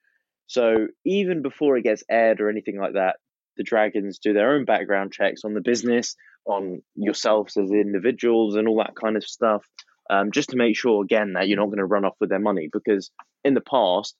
So 0.45 0.87
even 1.03 1.41
before 1.41 1.77
it 1.77 1.83
gets 1.83 2.03
aired 2.09 2.39
or 2.39 2.49
anything 2.49 2.79
like 2.79 2.93
that, 2.93 3.17
the 3.57 3.63
Dragons 3.63 4.19
do 4.19 4.33
their 4.33 4.53
own 4.53 4.65
background 4.65 5.11
checks 5.11 5.41
on 5.43 5.53
the 5.53 5.61
business, 5.61 6.15
on 6.45 6.81
yourselves 6.95 7.57
as 7.57 7.71
individuals, 7.71 8.55
and 8.55 8.67
all 8.67 8.77
that 8.77 8.95
kind 8.95 9.17
of 9.17 9.23
stuff, 9.23 9.65
um, 10.09 10.31
just 10.31 10.49
to 10.49 10.57
make 10.57 10.77
sure 10.77 11.03
again 11.03 11.33
that 11.33 11.47
you're 11.47 11.57
not 11.57 11.65
going 11.65 11.79
to 11.79 11.85
run 11.85 12.05
off 12.05 12.15
with 12.21 12.29
their 12.29 12.39
money. 12.39 12.69
Because 12.71 13.11
in 13.43 13.55
the 13.55 13.61
past, 13.61 14.15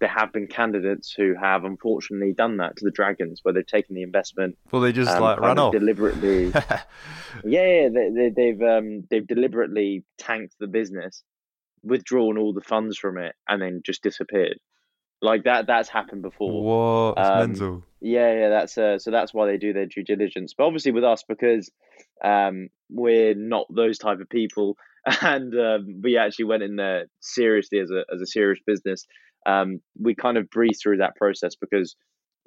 there 0.00 0.08
have 0.08 0.32
been 0.32 0.46
candidates 0.46 1.12
who 1.16 1.34
have 1.40 1.64
unfortunately 1.64 2.32
done 2.32 2.56
that 2.56 2.76
to 2.76 2.84
the 2.84 2.90
Dragons, 2.90 3.40
where 3.42 3.54
they've 3.54 3.66
taken 3.66 3.94
the 3.94 4.02
investment. 4.02 4.58
Well, 4.72 4.82
they 4.82 4.92
just 4.92 5.10
um, 5.10 5.22
like 5.22 5.40
run 5.40 5.58
off 5.58 5.72
deliberately. 5.72 6.46
yeah, 7.44 7.88
they, 7.88 8.10
they, 8.14 8.32
they've 8.34 8.62
um, 8.62 9.04
they've 9.10 9.26
deliberately 9.26 10.04
tanked 10.18 10.56
the 10.58 10.66
business 10.66 11.22
withdrawn 11.82 12.38
all 12.38 12.52
the 12.52 12.60
funds 12.60 12.98
from 12.98 13.18
it 13.18 13.34
and 13.48 13.60
then 13.60 13.82
just 13.84 14.02
disappeared. 14.02 14.58
Like 15.22 15.44
that, 15.44 15.66
that's 15.66 15.88
happened 15.88 16.22
before. 16.22 16.62
What? 17.12 17.18
Um, 17.18 17.38
mental. 17.38 17.82
Yeah, 18.00 18.32
yeah. 18.32 18.48
That's 18.48 18.78
uh, 18.78 18.98
so 18.98 19.10
that's 19.10 19.34
why 19.34 19.46
they 19.46 19.58
do 19.58 19.74
their 19.74 19.86
due 19.86 20.02
diligence. 20.02 20.54
But 20.56 20.64
obviously, 20.64 20.92
with 20.92 21.04
us, 21.04 21.24
because 21.28 21.70
um, 22.24 22.68
we're 22.88 23.34
not 23.34 23.66
those 23.74 23.98
type 23.98 24.20
of 24.20 24.30
people, 24.30 24.78
and 25.20 25.54
um, 25.54 26.00
we 26.02 26.16
actually 26.16 26.46
went 26.46 26.62
in 26.62 26.76
there 26.76 27.06
seriously 27.20 27.80
as 27.80 27.90
a 27.90 28.04
as 28.12 28.22
a 28.22 28.26
serious 28.26 28.60
business. 28.66 29.06
Um, 29.46 29.80
we 29.98 30.14
kind 30.14 30.36
of 30.36 30.50
breezed 30.50 30.82
through 30.82 30.98
that 30.98 31.16
process 31.16 31.54
because 31.54 31.96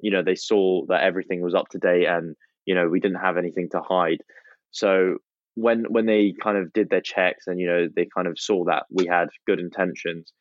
you 0.00 0.10
know 0.10 0.22
they 0.22 0.34
saw 0.34 0.84
that 0.88 1.02
everything 1.02 1.42
was 1.42 1.54
up 1.54 1.68
to 1.70 1.78
date 1.78 2.06
and 2.06 2.36
you 2.64 2.74
know 2.74 2.88
we 2.88 3.00
didn't 3.00 3.20
have 3.20 3.36
anything 3.36 3.68
to 3.70 3.80
hide. 3.80 4.22
So 4.70 5.18
when 5.54 5.84
when 5.88 6.06
they 6.06 6.34
kind 6.40 6.58
of 6.58 6.72
did 6.72 6.90
their 6.90 7.00
checks 7.00 7.46
and 7.46 7.58
you 7.58 7.66
know 7.66 7.88
they 7.94 8.06
kind 8.14 8.26
of 8.26 8.38
saw 8.38 8.64
that 8.64 8.84
we 8.90 9.06
had 9.06 9.28
good 9.46 9.60
intentions 9.60 10.32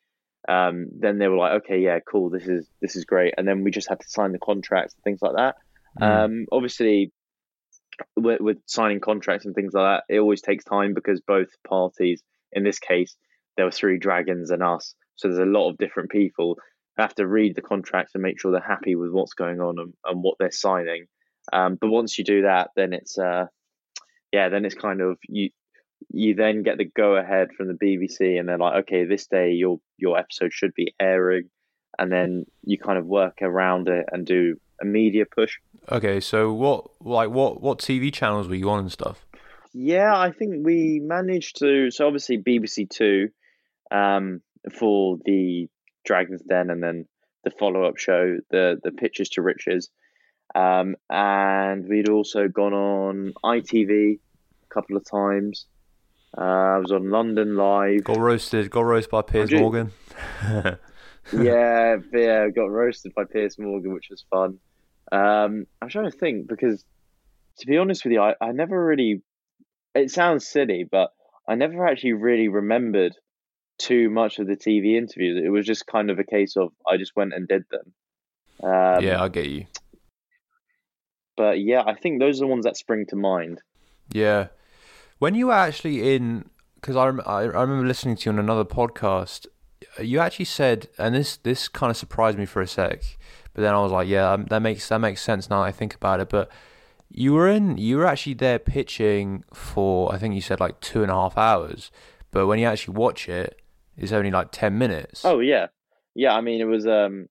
um, 0.49 0.87
then 0.99 1.19
they 1.19 1.27
were 1.27 1.37
like 1.37 1.63
okay 1.63 1.79
yeah 1.79 1.99
cool 1.99 2.29
this 2.29 2.47
is 2.47 2.67
this 2.81 2.95
is 2.95 3.05
great 3.05 3.33
and 3.37 3.47
then 3.47 3.63
we 3.63 3.71
just 3.71 3.89
had 3.89 3.99
to 3.99 4.09
sign 4.09 4.31
the 4.31 4.39
contracts 4.39 4.93
and 4.95 5.03
things 5.03 5.19
like 5.21 5.35
that 5.35 5.55
mm. 6.01 6.05
um, 6.05 6.45
obviously 6.51 7.11
with, 8.15 8.41
with, 8.41 8.57
signing 8.65 8.99
contracts 8.99 9.45
and 9.45 9.53
things 9.53 9.73
like 9.73 9.83
that 9.83 10.13
it 10.13 10.19
always 10.19 10.41
takes 10.41 10.65
time 10.65 10.93
because 10.93 11.21
both 11.21 11.49
parties 11.67 12.23
in 12.51 12.63
this 12.63 12.79
case 12.79 13.15
there 13.55 13.65
were 13.65 13.71
three 13.71 13.99
dragons 13.99 14.49
and 14.49 14.63
us 14.63 14.95
so 15.15 15.27
there's 15.27 15.39
a 15.39 15.45
lot 15.45 15.69
of 15.69 15.77
different 15.77 16.09
people 16.09 16.57
who 16.95 17.01
have 17.01 17.15
to 17.15 17.27
read 17.27 17.55
the 17.55 17.61
contracts 17.61 18.13
and 18.13 18.23
make 18.23 18.39
sure 18.39 18.51
they're 18.51 18.61
happy 18.61 18.95
with 18.95 19.11
what's 19.11 19.33
going 19.33 19.59
on 19.59 19.79
and, 19.79 19.93
and 20.05 20.23
what 20.23 20.35
they're 20.39 20.51
signing 20.51 21.05
um, 21.51 21.77
but 21.79 21.89
once 21.89 22.17
you 22.17 22.23
do 22.23 22.43
that 22.43 22.69
then 22.75 22.93
it's 22.93 23.17
uh, 23.17 23.45
yeah, 24.33 24.49
then 24.49 24.65
it's 24.65 24.75
kind 24.75 24.99
of 24.99 25.17
you 25.29 25.51
you 26.09 26.33
then 26.33 26.63
get 26.63 26.77
the 26.77 26.85
go 26.85 27.15
ahead 27.15 27.49
from 27.55 27.67
the 27.67 27.75
BBC 27.75 28.37
and 28.37 28.49
they're 28.49 28.57
like, 28.57 28.83
okay, 28.83 29.05
this 29.05 29.27
day 29.27 29.51
your 29.51 29.79
your 29.97 30.17
episode 30.17 30.51
should 30.51 30.73
be 30.73 30.93
airing, 30.99 31.49
and 31.97 32.11
then 32.11 32.45
you 32.63 32.77
kind 32.77 32.97
of 32.97 33.05
work 33.05 33.37
around 33.41 33.87
it 33.87 34.07
and 34.11 34.25
do 34.25 34.57
a 34.81 34.85
media 34.85 35.25
push. 35.25 35.59
Okay, 35.89 36.19
so 36.19 36.51
what 36.51 36.89
like 36.99 37.29
what 37.29 37.61
what 37.61 37.77
TV 37.77 38.11
channels 38.11 38.47
were 38.47 38.55
you 38.55 38.69
on 38.69 38.79
and 38.79 38.91
stuff? 38.91 39.23
Yeah, 39.71 40.17
I 40.17 40.31
think 40.31 40.65
we 40.65 40.99
managed 40.99 41.59
to. 41.59 41.91
So 41.91 42.07
obviously 42.07 42.39
BBC 42.39 42.89
Two, 42.89 43.29
um, 43.91 44.41
for 44.71 45.17
the 45.25 45.67
Dragons 46.05 46.41
Den, 46.47 46.69
and 46.69 46.81
then 46.81 47.05
the 47.43 47.51
follow 47.51 47.83
up 47.83 47.97
show, 47.97 48.37
the 48.51 48.79
the 48.83 48.91
Pitches 48.91 49.29
to 49.29 49.41
Riches. 49.41 49.89
Um, 50.55 50.95
and 51.09 51.87
we'd 51.87 52.09
also 52.09 52.47
gone 52.47 52.73
on 52.73 53.33
ITV 53.43 54.19
a 54.19 54.73
couple 54.73 54.97
of 54.97 55.05
times. 55.09 55.65
Uh, 56.37 56.41
I 56.41 56.77
was 56.79 56.91
on 56.91 57.09
London 57.09 57.55
Live. 57.55 58.03
Got 58.03 58.17
roasted. 58.17 58.69
Got 58.69 58.81
roasted 58.81 59.11
by 59.11 59.21
Piers 59.21 59.51
Morgan. 59.51 59.91
yeah, 61.33 61.97
yeah, 62.11 62.49
got 62.49 62.71
roasted 62.71 63.13
by 63.15 63.23
Piers 63.25 63.57
Morgan, 63.59 63.93
which 63.93 64.07
was 64.09 64.25
fun. 64.31 64.59
Um, 65.11 65.65
I'm 65.81 65.89
trying 65.89 66.09
to 66.09 66.17
think 66.17 66.47
because, 66.47 66.83
to 67.59 67.67
be 67.67 67.77
honest 67.77 68.03
with 68.03 68.13
you, 68.13 68.21
I, 68.21 68.33
I 68.41 68.51
never 68.51 68.83
really. 68.83 69.21
It 69.93 70.09
sounds 70.09 70.47
silly, 70.47 70.85
but 70.89 71.11
I 71.47 71.53
never 71.53 71.85
actually 71.85 72.13
really 72.13 72.47
remembered 72.47 73.13
too 73.83 74.09
much 74.09 74.39
of 74.39 74.47
the 74.47 74.55
TV 74.55 74.97
interviews. 74.97 75.41
It 75.43 75.49
was 75.49 75.65
just 75.65 75.85
kind 75.87 76.09
of 76.09 76.17
a 76.19 76.23
case 76.23 76.55
of 76.55 76.71
I 76.87 76.97
just 76.97 77.15
went 77.15 77.33
and 77.33 77.47
did 77.47 77.63
them. 77.69 77.93
Um, 78.63 79.03
yeah, 79.03 79.21
I 79.21 79.27
get 79.27 79.49
you. 79.49 79.65
But 81.35 81.59
yeah, 81.59 81.83
I 81.85 81.95
think 81.95 82.19
those 82.19 82.39
are 82.39 82.45
the 82.45 82.47
ones 82.47 82.63
that 82.65 82.77
spring 82.77 83.05
to 83.09 83.15
mind. 83.15 83.61
Yeah. 84.11 84.47
When 85.19 85.35
you 85.35 85.47
were 85.47 85.53
actually 85.53 86.15
in, 86.15 86.49
because 86.75 86.95
I, 86.95 87.07
I, 87.07 87.41
I 87.41 87.61
remember 87.61 87.85
listening 87.85 88.15
to 88.17 88.29
you 88.29 88.33
on 88.33 88.39
another 88.39 88.65
podcast, 88.65 89.47
you 89.99 90.19
actually 90.19 90.45
said, 90.45 90.87
and 90.97 91.15
this 91.15 91.37
this 91.37 91.67
kind 91.67 91.91
of 91.91 91.97
surprised 91.97 92.37
me 92.37 92.45
for 92.45 92.61
a 92.61 92.67
sec, 92.67 93.01
but 93.53 93.61
then 93.61 93.73
I 93.73 93.81
was 93.81 93.91
like, 93.91 94.07
yeah, 94.07 94.37
that 94.49 94.61
makes 94.61 94.87
that 94.89 94.99
makes 94.99 95.21
sense 95.21 95.49
now 95.49 95.61
I 95.61 95.71
think 95.71 95.95
about 95.95 96.19
it. 96.19 96.29
But 96.29 96.49
you 97.09 97.33
were 97.33 97.47
in, 97.47 97.77
you 97.77 97.97
were 97.97 98.05
actually 98.05 98.33
there 98.33 98.59
pitching 98.59 99.43
for, 99.53 100.13
I 100.13 100.17
think 100.17 100.33
you 100.35 100.41
said 100.41 100.59
like 100.59 100.79
two 100.79 101.03
and 101.03 101.11
a 101.11 101.15
half 101.15 101.37
hours, 101.37 101.91
but 102.31 102.47
when 102.47 102.59
you 102.59 102.65
actually 102.65 102.95
watch 102.95 103.29
it, 103.29 103.59
it's 103.97 104.11
only 104.11 104.31
like 104.31 104.49
ten 104.51 104.77
minutes. 104.77 105.23
Oh 105.25 105.39
yeah, 105.39 105.67
yeah. 106.15 106.33
I 106.33 106.41
mean, 106.41 106.61
it 106.61 106.65
was 106.65 106.87
um, 106.87 107.27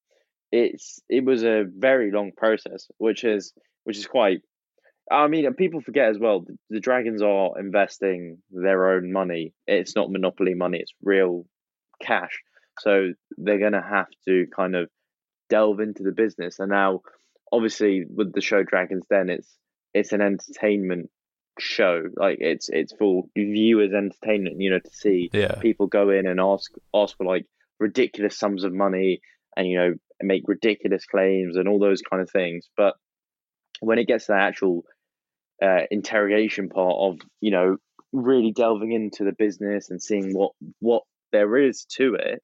it's 0.51 1.01
it 1.09 1.25
was 1.25 1.43
a 1.43 1.65
very 1.67 2.11
long 2.11 2.33
process, 2.37 2.89
which 2.99 3.25
is 3.25 3.53
which 3.85 3.99
is 3.99 4.07
quite. 4.07 4.43
I 5.11 5.27
mean, 5.27 5.53
people 5.55 5.81
forget 5.81 6.11
as 6.11 6.19
well. 6.19 6.45
The 6.71 6.81
Dragons 6.81 7.23
are 7.23 7.59
investing 7.59 8.39
their 8.51 8.93
own 8.93 9.13
money. 9.13 9.53
It's 9.67 9.97
not 9.97 10.11
monopoly 10.11 10.55
money; 10.55 10.79
it's 10.79 10.95
real 11.03 11.47
cash. 12.01 12.41
So 12.81 13.13
they're 13.37 13.59
going 13.59 13.73
to 13.73 13.83
have 13.83 14.07
to 14.27 14.47
kind 14.55 14.75
of 14.77 14.89
delve 15.51 15.81
into 15.81 16.03
the 16.03 16.13
business. 16.13 16.59
And 16.59 16.71
now, 16.71 17.01
obviously, 17.51 18.05
with 18.09 18.33
the 18.33 18.41
show 18.41 18.63
Dragons 18.63 19.05
Den, 19.11 19.29
it's 19.29 19.49
it's 19.93 20.13
an 20.13 20.23
entertainment 20.23 21.11
show. 21.59 22.03
Like 22.17 22.39
it's 22.41 22.69
it's 22.69 22.93
for 22.95 23.25
viewers' 23.37 23.93
entertainment. 23.93 24.61
You 24.61 24.71
know, 24.71 24.79
to 24.79 24.91
see 24.91 25.31
yeah. 25.33 25.57
people 25.57 25.87
go 25.87 26.11
in 26.11 26.27
and 26.27 26.41
ask 26.41 26.71
ask 26.95 27.17
for 27.17 27.25
like 27.25 27.47
ridiculous 27.79 28.39
sums 28.39 28.65
of 28.65 28.73
money, 28.73 29.21
and 29.57 29.67
you 29.67 29.79
know 29.79 29.95
make 30.23 30.43
ridiculous 30.47 31.05
claims 31.07 31.57
and 31.57 31.69
all 31.69 31.79
those 31.79 32.03
kind 32.03 32.23
of 32.23 32.31
things. 32.31 32.69
But 32.77 32.95
when 33.81 33.99
it 33.99 34.07
gets 34.07 34.27
to 34.27 34.33
the 34.33 34.39
actual 34.39 34.85
uh, 35.63 35.83
interrogation 35.91 36.69
part 36.69 36.97
of 36.99 37.19
you 37.41 37.51
know 37.51 37.77
really 38.13 38.53
delving 38.53 38.93
into 38.93 39.25
the 39.25 39.33
business 39.33 39.91
and 39.91 40.03
seeing 40.03 40.33
what 40.35 40.53
what 40.81 41.03
there 41.33 41.57
is 41.57 41.85
to 41.97 42.15
it. 42.15 42.43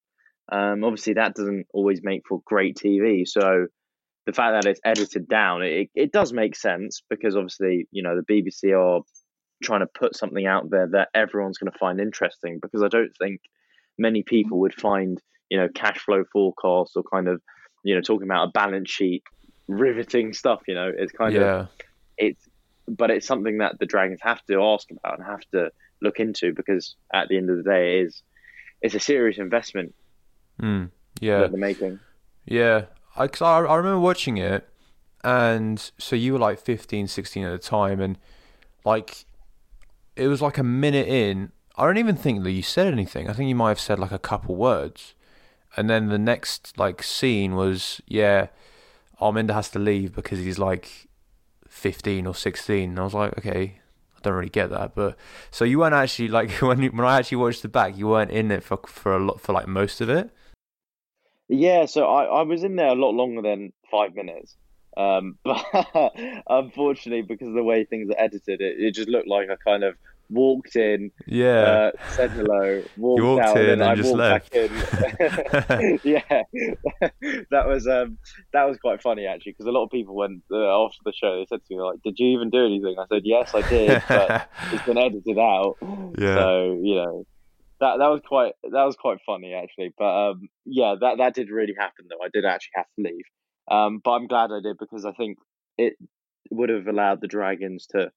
Um, 0.51 0.83
obviously, 0.83 1.15
that 1.15 1.35
doesn't 1.35 1.67
always 1.75 2.01
make 2.03 2.23
for 2.27 2.41
great 2.45 2.77
TV. 2.77 3.29
So 3.29 3.67
the 4.29 4.35
fact 4.35 4.53
that 4.53 4.69
it's 4.69 4.81
edited 4.85 5.27
down, 5.27 5.63
it, 5.63 5.89
it 5.95 6.13
does 6.13 6.35
make 6.35 6.55
sense 6.55 7.03
because 7.09 7.35
obviously, 7.35 7.89
you 7.91 8.03
know, 8.03 8.15
the 8.15 8.23
BBC 8.23 8.79
are 8.79 9.01
trying 9.63 9.81
to 9.81 9.87
put 9.87 10.15
something 10.15 10.45
out 10.45 10.69
there 10.69 10.87
that 10.87 11.09
everyone's 11.15 11.57
going 11.57 11.73
to 11.73 11.79
find 11.79 11.99
interesting 11.99 12.59
because 12.61 12.83
I 12.83 12.89
don't 12.89 13.17
think 13.17 13.41
many 13.97 14.23
people 14.23 14.59
would 14.59 14.75
find, 14.75 15.19
you 15.49 15.57
know, 15.57 15.67
cash 15.75 16.01
flow 16.01 16.25
forecasts 16.31 16.95
or 16.95 17.05
kind 17.11 17.27
of, 17.27 17.41
you 17.83 17.95
know, 17.95 18.03
talking 18.03 18.29
about 18.29 18.49
a 18.49 18.51
balance 18.51 18.91
sheet 18.91 19.23
riveting 19.67 20.35
stuff, 20.35 20.61
you 20.69 20.75
know, 20.75 20.93
it's 20.95 21.13
kind 21.13 21.33
yeah. 21.33 21.61
of, 21.61 21.69
it's, 22.19 22.47
but 22.87 23.11
it's 23.11 23.27
something 23.27 23.57
that 23.59 23.79
the 23.79 23.87
Dragons 23.87 24.21
have 24.21 24.45
to 24.45 24.63
ask 24.63 24.91
about 24.91 25.21
and 25.21 25.27
have 25.27 25.41
to 25.53 25.71
look 26.03 26.21
into 26.21 26.53
because 26.53 26.97
at 27.15 27.29
the 27.29 27.39
end 27.39 27.49
of 27.49 27.57
the 27.57 27.63
day, 27.63 28.01
it 28.01 28.09
is, 28.09 28.23
it's 28.83 28.95
a 28.95 29.01
serious 29.01 29.39
investment. 29.39 29.95
Mm, 30.61 30.91
yeah. 31.19 31.39
That 31.39 31.53
they're 31.53 31.59
making. 31.59 31.99
Yeah. 32.45 32.83
I, 33.19 33.29
cause 33.29 33.43
I, 33.43 33.59
I 33.59 33.77
remember 33.77 34.01
watching 34.01 34.39
it 34.39 34.69
and 35.25 35.91
so 35.99 36.17
you 36.17 36.33
were 36.35 36.39
like 36.39 36.61
15, 36.61 37.09
16 37.09 37.45
at 37.45 37.51
the 37.51 37.59
time 37.59 38.01
and 38.01 38.19
like 38.85 39.27
it 40.19 40.29
was 40.29 40.43
like 40.43 40.59
a 40.59 40.63
minute 40.63 41.07
in. 41.07 41.53
I 41.77 41.87
don't 41.87 41.97
even 41.97 42.17
think 42.17 42.43
that 42.43 42.51
you 42.51 42.63
said 42.63 42.93
anything. 42.93 43.31
I 43.31 43.33
think 43.33 43.49
you 43.49 43.55
might 43.55 43.69
have 43.69 43.81
said 43.81 43.99
like 43.99 44.11
a 44.11 44.19
couple 44.19 44.57
words, 44.57 45.15
and 45.77 45.89
then 45.89 46.09
the 46.09 46.19
next 46.19 46.77
like 46.77 47.03
scene 47.03 47.55
was 47.55 48.01
yeah, 48.07 48.49
Arminder 49.21 49.55
has 49.55 49.71
to 49.71 49.79
leave 49.79 50.15
because 50.15 50.41
he's 50.41 50.59
like 50.59 51.09
fifteen 51.69 52.27
or 52.27 52.35
sixteen. 52.35 52.91
And 52.91 52.99
I 52.99 53.05
was 53.05 53.15
like, 53.15 53.39
okay, 53.39 53.81
I 54.17 54.21
don't 54.23 54.35
really 54.35 54.49
get 54.49 54.71
that. 54.71 54.97
But 54.97 55.17
so 55.53 55.65
you 55.65 55.79
weren't 55.79 55.95
actually 55.95 56.29
like 56.29 56.51
when 56.61 56.83
you, 56.83 56.91
when 56.91 57.07
I 57.07 57.19
actually 57.19 57.39
watched 57.39 57.63
the 57.63 57.69
back, 57.69 57.97
you 57.97 58.09
weren't 58.09 58.33
in 58.33 58.51
it 58.51 58.65
for 58.65 58.81
for 58.87 59.15
a 59.15 59.21
lot 59.21 59.41
for 59.41 59.53
like 59.53 59.69
most 59.69 60.01
of 60.01 60.11
it. 60.11 60.31
Yeah, 61.49 61.87
so 61.87 62.07
I 62.07 62.25
I 62.25 62.43
was 62.43 62.63
in 62.63 62.77
there 62.77 62.89
a 62.89 62.95
lot 62.95 63.15
longer 63.15 63.43
than 63.43 63.73
five 63.91 64.15
minutes. 64.15 64.57
Um, 64.97 65.39
but 65.45 65.65
unfortunately, 66.49 67.23
because 67.23 67.49
of 67.49 67.55
the 67.55 67.63
way 67.63 67.85
things 67.85 68.11
are 68.11 68.21
edited, 68.21 68.61
it, 68.61 68.77
it 68.79 68.95
just 68.95 69.09
looked 69.09 69.29
like 69.29 69.49
I 69.51 69.57
kind 69.65 69.85
of 69.85 69.95
walked 70.31 70.77
in, 70.77 71.11
yeah, 71.27 71.61
uh, 71.61 71.91
said 72.11 72.31
hello, 72.33 72.83
walked, 72.97 73.23
walked 73.23 73.45
out, 73.45 73.57
in 73.57 73.71
and, 73.71 73.85
I 73.85 73.95
just 73.95 74.09
walked 74.09 74.19
left. 74.19 74.53
back 74.53 74.71
in. 74.71 76.01
yeah, 76.05 76.43
that 77.51 77.67
was 77.67 77.87
um, 77.87 78.19
that 78.53 78.65
was 78.65 78.77
quite 78.79 79.01
funny 79.01 79.27
actually 79.27 79.53
because 79.53 79.67
a 79.67 79.73
lot 79.73 79.85
of 79.85 79.91
people 79.91 80.15
went 80.15 80.43
uh, 80.51 80.85
after 80.85 80.99
the 81.05 81.13
show. 81.13 81.39
They 81.39 81.47
said 81.47 81.65
to 81.65 81.75
me 81.75 81.81
like, 81.81 82.03
"Did 82.03 82.19
you 82.19 82.29
even 82.37 82.51
do 82.51 82.67
anything?" 82.67 82.97
I 82.99 83.07
said, 83.09 83.23
"Yes, 83.25 83.55
I 83.55 83.69
did, 83.69 84.03
but 84.09 84.51
it's 84.73 84.85
been 84.85 84.99
edited 84.99 85.39
out." 85.39 85.77
Yeah. 86.19 86.35
So 86.35 86.79
you 86.83 86.95
know. 86.97 87.27
That, 87.81 87.99
that 87.99 88.09
was 88.09 88.21
quite 88.27 88.55
that 88.65 88.85
was 88.85 88.97
quite 88.97 89.19
funny 89.25 89.55
actually, 89.55 89.93
but 89.97 90.31
um, 90.31 90.49
yeah, 90.65 90.97
that 91.01 91.19
that 91.19 91.35
did 91.35 91.51
really 91.51 91.75
happen 91.79 92.07
though. 92.09 92.25
I 92.25 92.29
did 92.33 92.45
actually 92.45 92.73
have 92.75 92.87
to 92.97 93.03
leave, 93.03 93.25
um, 93.71 94.01
but 94.03 94.13
I'm 94.13 94.27
glad 94.27 94.51
I 94.51 94.61
did 94.61 94.79
because 94.79 95.05
I 95.05 95.13
think 95.13 95.39
it 95.77 95.95
would 96.51 96.71
have 96.71 96.89
allowed 96.89 97.21
the 97.21 97.29
Dragons 97.29 97.87
to 97.91 98.11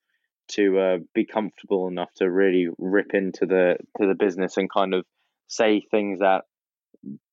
to 0.54 0.80
uh, 0.80 0.98
be 1.14 1.26
comfortable 1.26 1.88
enough 1.88 2.10
to 2.16 2.30
really 2.30 2.70
rip 2.78 3.14
into 3.14 3.46
the 3.46 3.78
to 4.00 4.08
the 4.08 4.16
business 4.16 4.58
and 4.58 4.72
kind 4.72 4.96
of 4.96 5.06
say 5.48 5.82
things 5.92 6.20
that 6.20 6.46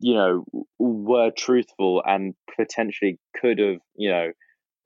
you 0.00 0.14
know 0.14 0.44
were 0.78 1.30
truthful 1.30 2.02
and 2.04 2.34
potentially 2.56 3.18
could 3.40 3.58
have 3.58 3.78
you 3.96 4.10
know 4.10 4.32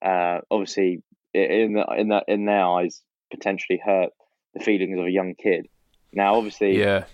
uh, 0.04 0.40
obviously 0.50 1.02
in 1.34 1.74
the, 1.74 1.84
in 1.98 2.08
that 2.08 2.24
in 2.28 2.44
their 2.44 2.64
eyes 2.64 3.02
potentially 3.32 3.80
hurt 3.84 4.10
the 4.54 4.60
feelings 4.60 4.98
of 4.98 5.06
a 5.06 5.10
young 5.10 5.34
kid. 5.34 5.66
Now, 6.12 6.36
obviously, 6.36 6.78
yeah, 6.78 7.04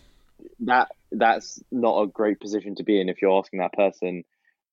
that 0.60 0.88
that's 1.12 1.60
not 1.70 2.02
a 2.02 2.06
great 2.06 2.40
position 2.40 2.74
to 2.76 2.84
be 2.84 3.00
in 3.00 3.08
if 3.08 3.22
you're 3.22 3.38
asking 3.38 3.60
that 3.60 3.72
person 3.72 4.24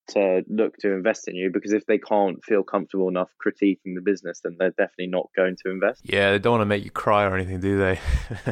to 0.08 0.44
look 0.48 0.78
to 0.78 0.92
invest 0.92 1.28
in 1.28 1.36
you 1.36 1.50
because 1.52 1.74
if 1.74 1.86
they 1.88 1.98
can't 1.98 2.44
feel 2.44 2.64
comfortable 2.64 3.10
enough 3.10 3.30
critiquing 3.44 3.96
the 3.96 4.02
business, 4.04 4.40
then 4.44 4.56
they're 4.60 4.70
definitely 4.72 5.08
not 5.08 5.30
going 5.36 5.56
to 5.64 5.72
invest. 5.72 6.02
Yeah, 6.04 6.32
they 6.32 6.40
don't 6.40 6.54
want 6.54 6.62
to 6.62 6.66
make 6.66 6.84
you 6.84 6.92
cry 6.92 7.24
or 7.24 7.36
anything, 7.36 7.60
do 7.60 7.78
they? 7.78 8.00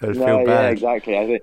no, 0.00 0.14
feel 0.14 0.44
bad. 0.44 0.46
Yeah, 0.46 0.68
exactly. 0.68 1.18
I 1.18 1.26
think 1.26 1.42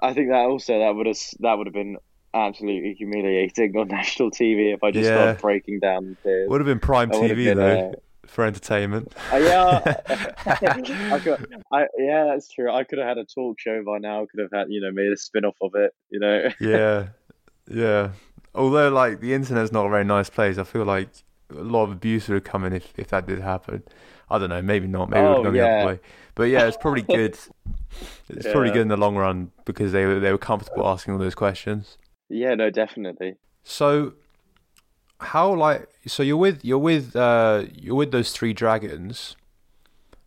I 0.00 0.12
think 0.14 0.28
that 0.28 0.46
also 0.46 0.78
that 0.78 0.94
would 0.94 1.06
have 1.06 1.18
that 1.40 1.58
would 1.58 1.66
have 1.66 1.74
been 1.74 1.96
absolutely 2.34 2.94
humiliating 2.94 3.76
on 3.76 3.88
national 3.88 4.30
TV 4.30 4.74
if 4.74 4.82
I 4.82 4.90
just 4.90 5.08
yeah. 5.08 5.16
started 5.16 5.40
breaking 5.40 5.80
down 5.80 6.16
tears. 6.22 6.48
Would 6.50 6.60
have 6.60 6.66
been 6.66 6.80
prime 6.80 7.10
TV 7.10 7.36
been, 7.36 7.56
though. 7.56 7.78
Uh, 7.78 7.92
for 8.32 8.44
entertainment. 8.44 9.12
Uh, 9.32 9.36
yeah, 9.36 10.00
I 10.46 11.18
could, 11.22 11.54
I, 11.72 11.86
yeah, 11.98 12.24
that's 12.24 12.48
true. 12.48 12.72
I 12.72 12.84
could 12.84 12.98
have 12.98 13.08
had 13.08 13.18
a 13.18 13.24
talk 13.24 13.60
show 13.60 13.82
by 13.84 13.98
now. 13.98 14.22
I 14.22 14.26
could 14.26 14.40
have 14.40 14.50
had, 14.52 14.66
you 14.70 14.80
know, 14.80 14.90
made 14.90 15.12
a 15.12 15.16
spin 15.16 15.44
off 15.44 15.56
of 15.60 15.74
it. 15.74 15.92
You 16.10 16.20
know. 16.20 16.48
yeah, 16.60 17.08
yeah 17.68 18.10
although 18.54 18.90
like 18.90 19.20
the 19.20 19.34
internet's 19.34 19.72
not 19.72 19.86
a 19.86 19.90
very 19.90 20.04
nice 20.04 20.30
place, 20.30 20.58
I 20.58 20.64
feel 20.64 20.84
like 20.84 21.08
a 21.50 21.54
lot 21.54 21.84
of 21.84 21.92
abuse 21.92 22.28
would 22.28 22.34
have 22.34 22.44
come 22.44 22.64
in 22.64 22.72
if, 22.72 22.92
if 22.96 23.08
that 23.08 23.26
did 23.26 23.40
happen. 23.40 23.82
I 24.30 24.38
don't 24.38 24.48
know, 24.48 24.62
maybe 24.62 24.86
not. 24.86 25.10
Maybe 25.10 25.20
oh, 25.20 25.24
it 25.24 25.28
would 25.28 25.36
have 25.36 25.44
gone 25.44 25.54
yeah. 25.54 25.62
the 25.62 25.76
other 25.76 25.86
way. 25.92 26.00
But 26.34 26.44
yeah, 26.44 26.66
it's 26.66 26.76
probably 26.76 27.02
good. 27.02 27.36
It's 28.28 28.46
yeah. 28.46 28.52
probably 28.52 28.70
good 28.70 28.82
in 28.82 28.88
the 28.88 28.96
long 28.96 29.16
run 29.16 29.52
because 29.64 29.92
they 29.92 30.06
were 30.06 30.20
they 30.20 30.32
were 30.32 30.38
comfortable 30.38 30.86
asking 30.88 31.14
all 31.14 31.20
those 31.20 31.34
questions. 31.34 31.98
Yeah, 32.28 32.54
no, 32.54 32.70
definitely. 32.70 33.36
So, 33.62 34.14
how 35.24 35.54
like 35.54 35.88
so 36.06 36.22
you're 36.22 36.36
with 36.36 36.64
you're 36.64 36.78
with 36.78 37.16
uh 37.16 37.64
you're 37.74 37.94
with 37.94 38.12
those 38.12 38.32
three 38.32 38.52
dragons. 38.52 39.36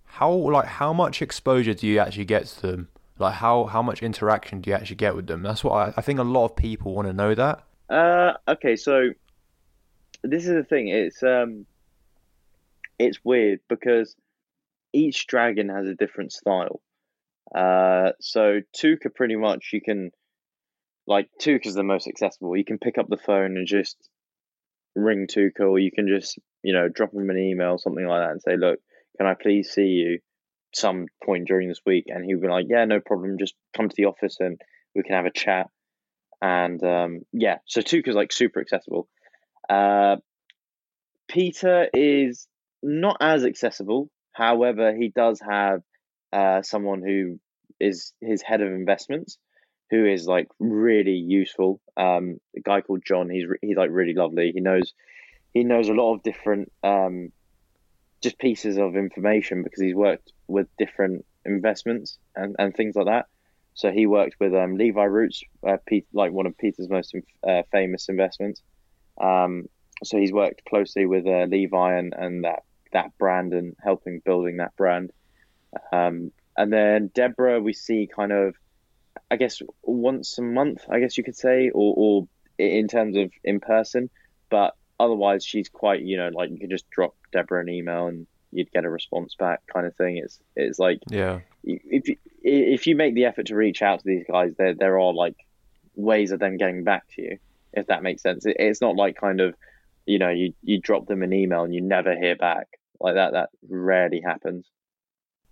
How 0.05 0.31
like 0.31 0.65
how 0.65 0.93
much 0.93 1.21
exposure 1.21 1.73
do 1.73 1.87
you 1.87 1.99
actually 1.99 2.25
get 2.25 2.45
to 2.47 2.61
them? 2.61 2.87
Like 3.17 3.35
how 3.35 3.65
how 3.65 3.81
much 3.81 4.01
interaction 4.03 4.61
do 4.61 4.69
you 4.69 4.75
actually 4.75 4.97
get 4.97 5.15
with 5.15 5.27
them? 5.27 5.41
That's 5.41 5.63
what 5.63 5.73
I, 5.73 5.93
I 5.97 6.01
think 6.01 6.19
a 6.19 6.23
lot 6.23 6.45
of 6.45 6.55
people 6.55 6.93
want 6.93 7.07
to 7.07 7.13
know 7.13 7.35
that. 7.35 7.63
Uh, 7.89 8.33
okay, 8.47 8.75
so 8.75 9.11
this 10.23 10.43
is 10.43 10.53
the 10.53 10.63
thing. 10.63 10.87
It's 10.87 11.21
um, 11.23 11.65
it's 12.97 13.19
weird 13.23 13.59
because 13.69 14.15
each 14.93 15.27
dragon 15.27 15.69
has 15.69 15.87
a 15.87 15.95
different 15.95 16.31
style. 16.31 16.81
Uh, 17.53 18.11
so 18.19 18.61
Touker 18.73 19.09
pretty 19.09 19.35
much 19.35 19.69
you 19.71 19.81
can 19.81 20.11
like 21.07 21.29
Touker's 21.39 21.75
the 21.75 21.83
most 21.83 22.07
accessible. 22.07 22.57
You 22.57 22.65
can 22.65 22.79
pick 22.79 22.97
up 22.97 23.07
the 23.09 23.17
phone 23.17 23.57
and 23.57 23.67
just 23.67 23.97
ring 24.95 25.27
Touker, 25.27 25.65
or 25.65 25.79
you 25.79 25.91
can 25.91 26.07
just 26.07 26.39
you 26.63 26.73
know 26.73 26.89
drop 26.89 27.13
him 27.13 27.29
an 27.29 27.37
email, 27.37 27.77
something 27.77 28.05
like 28.05 28.21
that, 28.21 28.31
and 28.31 28.41
say, 28.41 28.57
"Look, 28.57 28.79
can 29.17 29.27
I 29.27 29.33
please 29.33 29.71
see 29.71 29.81
you 29.81 30.19
some 30.73 31.07
point 31.23 31.47
during 31.47 31.69
this 31.69 31.81
week?" 31.85 32.05
And 32.07 32.25
he'll 32.25 32.41
be 32.41 32.47
like, 32.47 32.65
"Yeah, 32.69 32.85
no 32.85 32.99
problem. 32.99 33.37
Just 33.39 33.55
come 33.75 33.89
to 33.89 33.95
the 33.95 34.05
office 34.05 34.37
and 34.39 34.59
we 34.95 35.03
can 35.03 35.15
have 35.15 35.25
a 35.25 35.31
chat." 35.31 35.67
and 36.41 36.83
um, 36.83 37.21
yeah, 37.31 37.57
so 37.65 37.81
Touker's 37.81 38.15
like 38.15 38.31
super 38.31 38.61
accessible. 38.61 39.07
Uh, 39.69 40.17
Peter 41.27 41.87
is 41.93 42.47
not 42.83 43.17
as 43.19 43.45
accessible. 43.45 44.09
However, 44.31 44.95
he 44.95 45.09
does 45.09 45.41
have 45.41 45.81
uh, 46.33 46.61
someone 46.61 47.01
who 47.01 47.39
is 47.79 48.13
his 48.21 48.41
head 48.41 48.61
of 48.61 48.67
investments, 48.71 49.37
who 49.89 50.05
is 50.05 50.27
like 50.27 50.47
really 50.59 51.15
useful. 51.15 51.79
Um, 51.97 52.39
a 52.55 52.61
guy 52.61 52.81
called 52.81 53.03
John. 53.05 53.29
He's 53.29 53.45
he's 53.61 53.77
like 53.77 53.89
really 53.91 54.13
lovely. 54.13 54.51
He 54.51 54.61
knows 54.61 54.93
he 55.53 55.63
knows 55.63 55.89
a 55.89 55.93
lot 55.93 56.13
of 56.13 56.23
different 56.23 56.71
um, 56.83 57.31
just 58.21 58.37
pieces 58.39 58.77
of 58.77 58.95
information 58.95 59.63
because 59.63 59.81
he's 59.81 59.95
worked 59.95 60.31
with 60.47 60.67
different 60.77 61.25
investments 61.45 62.17
and, 62.35 62.55
and 62.59 62.75
things 62.75 62.95
like 62.95 63.05
that. 63.05 63.27
So 63.73 63.91
he 63.91 64.05
worked 64.05 64.35
with 64.39 64.53
um, 64.55 64.77
Levi 64.77 65.03
Roots, 65.03 65.43
uh, 65.67 65.77
Pete, 65.85 66.07
like 66.13 66.31
one 66.31 66.45
of 66.45 66.57
Peter's 66.57 66.89
most 66.89 67.13
uh, 67.47 67.63
famous 67.71 68.07
investments. 68.09 68.61
Um, 69.19 69.67
so 70.03 70.17
he's 70.17 70.31
worked 70.31 70.65
closely 70.65 71.05
with 71.05 71.25
uh, 71.27 71.45
Levi 71.45 71.97
and, 71.97 72.13
and 72.13 72.43
that 72.43 72.63
that 72.93 73.17
brand 73.17 73.53
and 73.53 73.75
helping 73.83 74.21
building 74.25 74.57
that 74.57 74.75
brand. 74.77 75.11
Um, 75.91 76.31
and 76.57 76.71
then 76.71 77.11
Deborah, 77.13 77.59
we 77.59 77.73
see 77.73 78.07
kind 78.13 78.31
of, 78.31 78.55
I 79.29 79.37
guess 79.37 79.61
once 79.83 80.37
a 80.37 80.41
month, 80.41 80.85
I 80.89 80.99
guess 80.99 81.17
you 81.17 81.23
could 81.23 81.35
say, 81.35 81.69
or, 81.69 81.93
or 81.97 82.27
in 82.57 82.87
terms 82.87 83.17
of 83.17 83.31
in 83.43 83.59
person. 83.59 84.09
But 84.49 84.75
otherwise, 84.99 85.45
she's 85.45 85.69
quite, 85.69 86.01
you 86.01 86.17
know, 86.17 86.29
like 86.33 86.51
you 86.51 86.59
can 86.59 86.69
just 86.69 86.89
drop 86.89 87.15
Deborah 87.31 87.61
an 87.61 87.69
email 87.69 88.07
and 88.07 88.27
you'd 88.51 88.71
get 88.71 88.85
a 88.85 88.89
response 88.89 89.35
back, 89.37 89.61
kind 89.71 89.85
of 89.85 89.95
thing. 89.95 90.17
It's 90.17 90.39
it's 90.55 90.79
like 90.79 90.99
yeah, 91.09 91.39
if 91.63 92.07
you, 92.07 92.17
if 92.41 92.87
you 92.87 92.95
make 92.95 93.15
the 93.15 93.25
effort 93.25 93.47
to 93.47 93.55
reach 93.55 93.81
out 93.81 93.99
to 93.99 94.05
these 94.05 94.25
guys, 94.29 94.53
there 94.57 94.73
there 94.73 94.99
are 94.99 95.13
like 95.13 95.35
ways 95.95 96.31
of 96.31 96.39
them 96.39 96.57
getting 96.57 96.83
back 96.83 97.03
to 97.15 97.21
you, 97.21 97.37
if 97.73 97.87
that 97.87 98.03
makes 98.03 98.21
sense. 98.21 98.45
It, 98.45 98.57
it's 98.59 98.81
not 98.81 98.95
like 98.95 99.17
kind 99.19 99.41
of, 99.41 99.55
you 100.05 100.19
know, 100.19 100.29
you 100.29 100.53
you 100.63 100.79
drop 100.79 101.07
them 101.07 101.23
an 101.23 101.33
email 101.33 101.63
and 101.63 101.73
you 101.73 101.81
never 101.81 102.15
hear 102.15 102.35
back 102.35 102.67
like 102.99 103.15
that. 103.15 103.33
That 103.33 103.49
rarely 103.67 104.21
happens. 104.21 104.65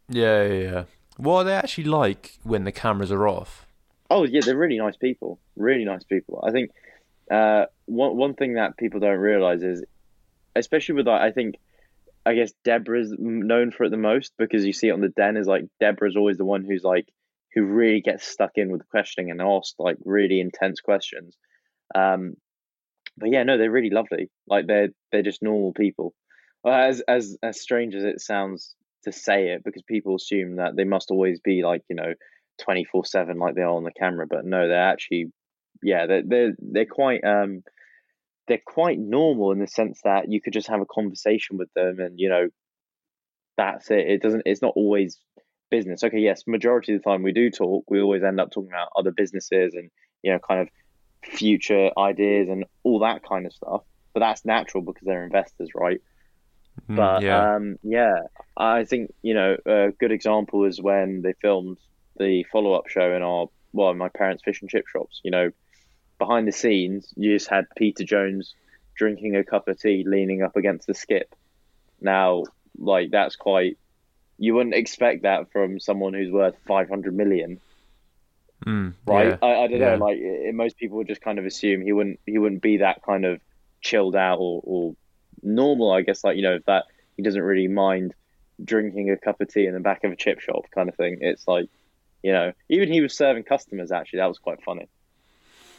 Yeah, 0.10 0.44
yeah. 0.44 0.62
yeah. 0.62 0.84
What 1.18 1.42
are 1.42 1.44
they 1.44 1.54
actually 1.54 1.86
like 1.86 2.38
when 2.44 2.64
the 2.64 2.72
cameras 2.72 3.12
are 3.12 3.28
off? 3.28 3.66
Oh 4.10 4.24
yeah, 4.24 4.42
they're 4.44 4.58
really 4.58 4.78
nice 4.78 4.98
people. 4.98 5.40
Really 5.56 5.86
nice 5.86 6.04
people. 6.04 6.44
I 6.46 6.52
think 6.52 6.72
uh, 7.32 7.66
one 7.86 8.16
one 8.18 8.34
thing 8.34 8.56
that 8.56 8.78
people 8.78 9.00
don't 9.00 9.20
realize 9.20 9.64
is, 9.64 9.84
especially 10.56 10.96
with 10.96 11.08
like, 11.08 11.22
I 11.22 11.32
think 11.32 11.56
I 12.26 12.36
guess 12.36 12.54
Deborah's 12.64 13.14
known 13.18 13.72
for 13.72 13.86
it 13.86 13.90
the 13.90 13.98
most 13.98 14.34
because 14.38 14.66
you 14.66 14.74
see 14.74 14.88
it 14.88 14.92
on 14.92 15.02
the 15.02 15.10
den 15.10 15.38
is 15.38 15.48
like 15.48 15.66
Deborah's 15.80 16.16
always 16.16 16.38
the 16.38 16.46
one 16.46 16.64
who's 16.64 16.84
like 16.84 17.08
who 17.54 17.64
really 17.64 18.02
gets 18.02 18.26
stuck 18.26 18.52
in 18.56 18.72
with 18.72 18.82
the 18.82 18.88
questioning 18.88 19.30
and 19.30 19.42
asks 19.42 19.76
like 19.78 19.98
really 20.06 20.40
intense 20.40 20.82
questions. 20.82 21.36
Um, 21.94 22.36
but 23.18 23.30
yeah, 23.30 23.44
no, 23.44 23.58
they're 23.58 23.72
really 23.72 23.92
lovely. 23.92 24.30
Like 24.48 24.68
they're 24.68 24.90
they're 25.12 25.22
just 25.22 25.44
normal 25.44 25.74
people. 25.74 26.14
As 26.66 27.02
as 27.02 27.38
as 27.44 27.62
strange 27.62 27.94
as 27.94 28.04
it 28.04 28.22
sounds 28.22 28.76
to 29.04 29.12
say 29.12 29.50
it, 29.50 29.64
because 29.64 29.82
people 29.84 30.16
assume 30.16 30.58
that 30.58 30.76
they 30.76 30.84
must 30.84 31.12
always 31.12 31.40
be 31.40 31.64
like 31.64 31.84
you 31.90 31.96
know 31.96 32.14
twenty 32.62 32.86
four 32.86 33.06
seven 33.06 33.38
like 33.38 33.56
they 33.56 33.62
are 33.62 33.70
on 33.70 33.84
the 33.84 33.92
camera, 33.92 34.28
but 34.28 34.46
no, 34.46 34.68
they're 34.68 34.90
actually 34.90 35.32
yeah 35.82 36.06
they're 36.06 36.24
they're 36.26 36.54
they're 36.60 36.86
quite 36.86 37.24
um 37.24 37.64
they're 38.48 38.62
quite 38.66 39.00
normal 39.00 39.52
in 39.52 39.60
the 39.60 39.68
sense 39.68 40.02
that 40.04 40.30
you 40.30 40.42
could 40.42 40.54
just 40.54 40.68
have 40.68 40.82
a 40.82 40.86
conversation 40.86 41.58
with 41.58 41.72
them 41.74 42.00
and 42.00 42.20
you 42.20 42.30
know 42.30 42.48
that's 43.58 43.92
it. 43.92 44.08
It 44.10 44.22
doesn't. 44.22 44.44
It's 44.46 44.62
not 44.62 44.74
always 44.76 45.20
business. 45.70 46.04
Okay, 46.04 46.20
yes, 46.20 46.44
majority 46.48 46.94
of 46.94 47.02
the 47.02 47.10
time 47.10 47.24
we 47.24 47.32
do 47.32 47.50
talk, 47.50 47.86
we 47.90 48.02
always 48.02 48.24
end 48.24 48.40
up 48.40 48.52
talking 48.52 48.72
about 48.72 48.90
other 48.96 49.12
businesses 49.12 49.74
and 49.74 49.90
you 50.22 50.32
know 50.32 50.40
kind 50.40 50.62
of 50.62 50.70
future 51.24 51.90
ideas 51.98 52.50
and 52.50 52.66
all 52.84 53.00
that 53.00 53.24
kind 53.24 53.46
of 53.46 53.54
stuff. 53.54 53.84
But 54.14 54.22
that's 54.22 54.46
natural 54.46 54.84
because 54.84 55.06
they're 55.06 55.24
investors, 55.24 55.70
right? 55.76 56.02
Mm, 56.90 56.96
but 56.96 57.22
yeah. 57.22 57.56
Um, 57.56 57.78
yeah, 57.84 58.22
I 58.58 58.84
think 58.86 59.14
you 59.22 59.34
know 59.34 59.58
a 59.66 59.92
good 59.92 60.12
example 60.12 60.66
is 60.66 60.82
when 60.82 61.22
they 61.22 61.34
filmed 61.34 61.78
the 62.18 62.44
follow 62.52 62.74
up 62.74 62.88
show 62.88 63.14
in 63.14 63.22
our 63.22 63.48
well, 63.72 63.94
my 63.94 64.10
parents' 64.10 64.44
fish 64.44 64.62
and 64.62 64.70
chip 64.70 64.88
shops. 64.88 65.22
You 65.24 65.32
know, 65.32 65.52
behind 66.20 66.48
the 66.48 66.52
scenes, 66.52 67.14
you 67.16 67.34
just 67.34 67.50
had 67.50 67.66
Peter 67.76 68.04
Jones 68.04 68.54
drinking 68.96 69.36
a 69.36 69.44
cup 69.44 69.68
of 69.68 69.80
tea, 69.80 70.04
leaning 70.06 70.44
up 70.44 70.56
against 70.56 70.88
the 70.88 70.94
skip. 70.94 71.34
Now, 72.02 72.44
like 72.78 73.12
that's 73.12 73.36
quite 73.36 73.78
you 74.38 74.56
wouldn't 74.56 74.76
expect 74.76 75.24
that 75.24 75.52
from 75.52 75.80
someone 75.80 76.14
who's 76.14 76.32
worth 76.32 76.56
500 76.68 77.16
million. 77.16 77.60
Mm, 78.66 78.94
right? 79.06 79.28
Yeah, 79.28 79.38
I, 79.42 79.64
I, 79.64 79.68
don't 79.68 79.80
yeah. 79.80 79.96
know. 79.96 80.06
Like 80.06 80.18
it, 80.20 80.56
most 80.56 80.78
people 80.78 80.98
would 80.98 81.08
just 81.08 81.22
kind 81.22 81.40
of 81.40 81.46
assume 81.46 81.82
he 81.82 81.92
wouldn't 81.92 82.20
he 82.26 82.38
wouldn't 82.38 82.62
be 82.62 82.78
that 82.78 83.04
kind 83.04 83.26
of 83.26 83.42
chilled 83.82 84.16
out 84.16 84.38
or, 84.40 84.62
or 84.64 84.96
normal. 85.44 85.92
I 85.92 86.02
guess 86.02 86.24
like 86.24 86.38
you 86.38 86.44
know 86.44 86.60
that 86.68 86.86
he 87.18 87.24
doesn't 87.24 87.42
really 87.42 87.68
mind 87.68 88.14
drinking 88.64 89.10
a 89.10 89.18
cup 89.18 89.42
of 89.42 89.52
tea 89.52 89.66
in 89.66 89.74
the 89.74 89.80
back 89.80 90.04
of 90.04 90.12
a 90.12 90.16
chip 90.16 90.40
shop 90.40 90.66
kind 90.74 90.90
of 90.90 90.96
thing. 90.96 91.20
It's 91.22 91.48
like 91.48 91.70
you 92.22 92.32
know 92.32 92.54
even 92.70 92.92
he 92.92 93.02
was 93.02 93.16
serving 93.16 93.44
customers. 93.44 93.92
Actually, 93.92 94.20
that 94.20 94.28
was 94.28 94.40
quite 94.40 94.64
funny. 94.64 94.88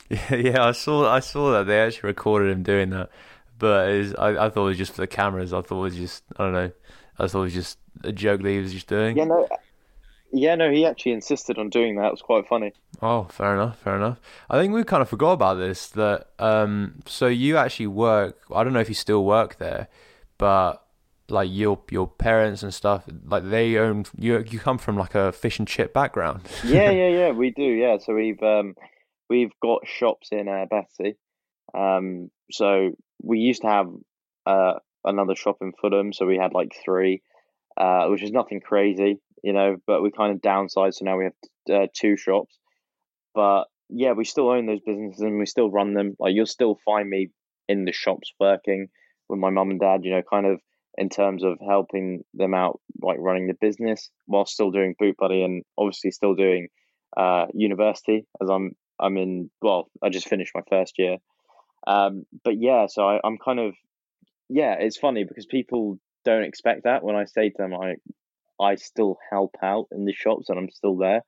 Yeah, 0.08 0.34
yeah. 0.36 0.64
I 0.64 0.72
saw 0.72 1.10
I 1.10 1.20
saw 1.20 1.52
that 1.52 1.66
they 1.66 1.80
actually 1.80 2.08
recorded 2.08 2.50
him 2.50 2.62
doing 2.62 2.90
that, 2.90 3.10
but 3.58 3.88
was, 3.88 4.14
I 4.14 4.46
I 4.46 4.50
thought 4.50 4.66
it 4.66 4.70
was 4.70 4.78
just 4.78 4.92
for 4.92 5.00
the 5.00 5.06
cameras. 5.06 5.52
I 5.52 5.62
thought 5.62 5.78
it 5.78 5.82
was 5.82 5.96
just 5.96 6.24
I 6.36 6.44
don't 6.44 6.52
know. 6.52 6.72
I 7.18 7.26
thought 7.28 7.40
it 7.40 7.44
was 7.44 7.54
just 7.54 7.78
a 8.02 8.12
joke 8.12 8.42
that 8.42 8.48
he 8.48 8.58
was 8.58 8.72
just 8.72 8.88
doing. 8.88 9.16
Yeah, 9.16 9.24
no, 9.24 9.48
yeah, 10.34 10.56
no, 10.56 10.70
he 10.70 10.84
actually 10.84 11.12
insisted 11.12 11.58
on 11.58 11.70
doing 11.70 11.96
that. 11.96 12.06
It 12.06 12.10
was 12.12 12.22
quite 12.22 12.46
funny. 12.48 12.72
Oh, 13.00 13.24
fair 13.24 13.54
enough, 13.54 13.78
fair 13.78 13.96
enough. 13.96 14.20
I 14.50 14.58
think 14.60 14.74
we 14.74 14.82
kind 14.82 15.00
of 15.00 15.08
forgot 15.08 15.32
about 15.32 15.54
this. 15.54 15.88
That 15.90 16.28
um, 16.38 17.02
so 17.06 17.26
you 17.26 17.56
actually 17.56 17.86
work. 17.86 18.38
I 18.52 18.64
don't 18.64 18.72
know 18.72 18.80
if 18.80 18.88
you 18.88 18.94
still 18.94 19.24
work 19.24 19.58
there, 19.58 19.88
but 20.36 20.84
like 21.28 21.48
your 21.52 21.80
your 21.90 22.08
parents 22.08 22.62
and 22.62 22.74
stuff, 22.74 23.04
like 23.26 23.48
they 23.48 23.76
own. 23.76 24.06
You 24.18 24.44
you 24.50 24.58
come 24.58 24.78
from 24.78 24.96
like 24.96 25.14
a 25.14 25.30
fish 25.32 25.58
and 25.58 25.68
chip 25.68 25.94
background. 25.94 26.42
yeah, 26.64 26.90
yeah, 26.90 27.08
yeah. 27.08 27.30
We 27.30 27.50
do. 27.50 27.62
Yeah, 27.62 27.98
so 27.98 28.14
we've 28.14 28.42
um, 28.42 28.74
we've 29.30 29.52
got 29.62 29.86
shops 29.86 30.30
in 30.32 30.48
uh, 30.48 30.66
Battersea. 30.68 31.14
Um, 31.72 32.30
so 32.50 32.90
we 33.22 33.38
used 33.38 33.62
to 33.62 33.68
have 33.68 33.88
uh 34.46 34.74
another 35.04 35.36
shop 35.36 35.58
in 35.60 35.72
Fulham, 35.80 36.12
so 36.12 36.26
we 36.26 36.38
had 36.38 36.54
like 36.54 36.74
three, 36.84 37.22
uh, 37.76 38.06
which 38.08 38.22
is 38.22 38.32
nothing 38.32 38.60
crazy, 38.60 39.20
you 39.44 39.52
know. 39.52 39.76
But 39.86 40.02
we 40.02 40.10
kind 40.10 40.34
of 40.34 40.40
downsized, 40.40 40.94
so 40.94 41.04
now 41.04 41.18
we 41.18 41.24
have 41.24 41.82
uh, 41.82 41.86
two 41.94 42.16
shops. 42.16 42.58
But 43.34 43.64
yeah, 43.88 44.12
we 44.12 44.24
still 44.24 44.50
own 44.50 44.66
those 44.66 44.80
businesses 44.84 45.20
and 45.20 45.38
we 45.38 45.46
still 45.46 45.70
run 45.70 45.94
them. 45.94 46.16
Like 46.18 46.34
you'll 46.34 46.46
still 46.46 46.78
find 46.84 47.08
me 47.08 47.30
in 47.68 47.84
the 47.84 47.92
shops 47.92 48.32
working 48.40 48.88
with 49.28 49.38
my 49.38 49.50
mum 49.50 49.70
and 49.70 49.80
dad, 49.80 50.00
you 50.04 50.10
know, 50.12 50.22
kind 50.28 50.46
of 50.46 50.60
in 50.96 51.08
terms 51.08 51.42
of 51.44 51.58
helping 51.66 52.22
them 52.34 52.54
out, 52.54 52.80
like 53.02 53.18
running 53.18 53.46
the 53.46 53.54
business 53.60 54.10
while 54.26 54.46
still 54.46 54.70
doing 54.70 54.94
Boot 54.98 55.16
Buddy 55.18 55.42
and 55.42 55.62
obviously 55.76 56.10
still 56.10 56.34
doing 56.34 56.68
uh, 57.16 57.46
university 57.52 58.26
as 58.42 58.48
I'm 58.48 58.72
I'm 58.98 59.16
in. 59.16 59.50
Well, 59.60 59.90
I 60.02 60.08
just 60.08 60.28
finished 60.28 60.52
my 60.54 60.62
first 60.70 60.94
year. 60.98 61.18
Um, 61.86 62.24
but 62.44 62.54
yeah, 62.58 62.86
so 62.86 63.06
I, 63.06 63.20
I'm 63.24 63.38
kind 63.38 63.58
of 63.58 63.74
yeah, 64.48 64.76
it's 64.78 64.96
funny 64.96 65.24
because 65.24 65.46
people 65.46 65.98
don't 66.24 66.44
expect 66.44 66.84
that 66.84 67.02
when 67.02 67.16
I 67.16 67.24
say 67.24 67.50
to 67.50 67.56
them 67.58 67.74
I 67.74 67.96
I 68.60 68.76
still 68.76 69.18
help 69.30 69.56
out 69.62 69.88
in 69.92 70.04
the 70.04 70.12
shops 70.12 70.48
and 70.48 70.58
I'm 70.58 70.70
still 70.70 70.96
there 70.96 71.22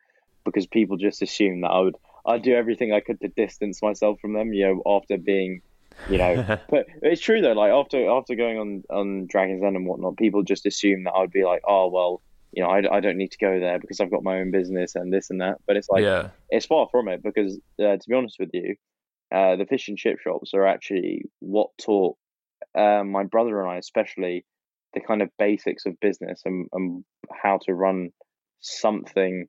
because 0.45 0.67
people 0.67 0.97
just 0.97 1.23
assume 1.23 1.63
that 1.63 1.71
I 1.71 1.81
would 1.81 1.97
I 2.25 2.39
do 2.39 2.55
everything 2.55 2.93
I 2.93 3.01
could 3.01 3.21
to 3.21 3.29
distance 3.29 3.83
myself 3.83 4.19
from 4.21 4.33
them, 4.33 4.53
you 4.53 4.67
know, 4.67 4.83
after 4.99 5.19
being 5.19 5.63
you 6.11 6.19
know 6.19 6.59
but 6.71 6.87
it's 7.03 7.23
true 7.23 7.41
though, 7.41 7.53
like 7.53 7.73
after 7.73 8.09
after 8.09 8.35
going 8.35 8.59
on 8.59 8.83
on 8.91 9.27
Dragon's 9.27 9.63
Den 9.63 9.77
and 9.77 9.87
whatnot, 9.87 10.17
people 10.17 10.43
just 10.43 10.67
assume 10.67 11.05
that 11.05 11.15
I'd 11.15 11.31
be 11.31 11.45
like, 11.45 11.63
Oh 11.67 11.89
well, 11.89 12.23
you 12.57 12.63
know, 12.63 12.71
I, 12.71 12.97
I 12.97 13.01
don't 13.01 13.19
need 13.19 13.33
to 13.33 13.39
go 13.39 13.61
there 13.61 13.79
because 13.79 14.01
I've 14.01 14.11
got 14.11 14.23
my 14.23 14.39
own 14.39 14.51
business 14.51 14.95
and 14.95 15.13
this 15.13 15.29
and 15.29 15.43
that. 15.43 15.59
But 15.67 15.77
it's 15.77 15.91
like, 15.91 16.03
yeah. 16.03 16.31
it's 16.49 16.65
far 16.65 16.89
from 16.91 17.09
it 17.09 17.23
because, 17.23 17.59
uh, 17.79 17.97
to 17.97 18.09
be 18.09 18.15
honest 18.15 18.39
with 18.39 18.49
you, 18.55 18.77
uh, 19.31 19.57
the 19.57 19.67
fish 19.67 19.89
and 19.89 19.99
chip 19.99 20.21
shops 20.21 20.55
are 20.55 20.67
actually 20.67 21.27
what 21.41 21.69
taught 21.79 22.17
uh, 22.75 23.05
my 23.05 23.25
brother 23.25 23.61
and 23.61 23.71
I, 23.71 23.77
especially, 23.77 24.47
the 24.97 25.01
kind 25.03 25.21
of 25.21 25.29
basics 25.39 25.85
of 25.85 26.01
business 26.01 26.41
and, 26.47 26.69
and 26.73 27.05
how 27.31 27.59
to 27.67 27.75
run 27.75 28.11
something 28.61 29.47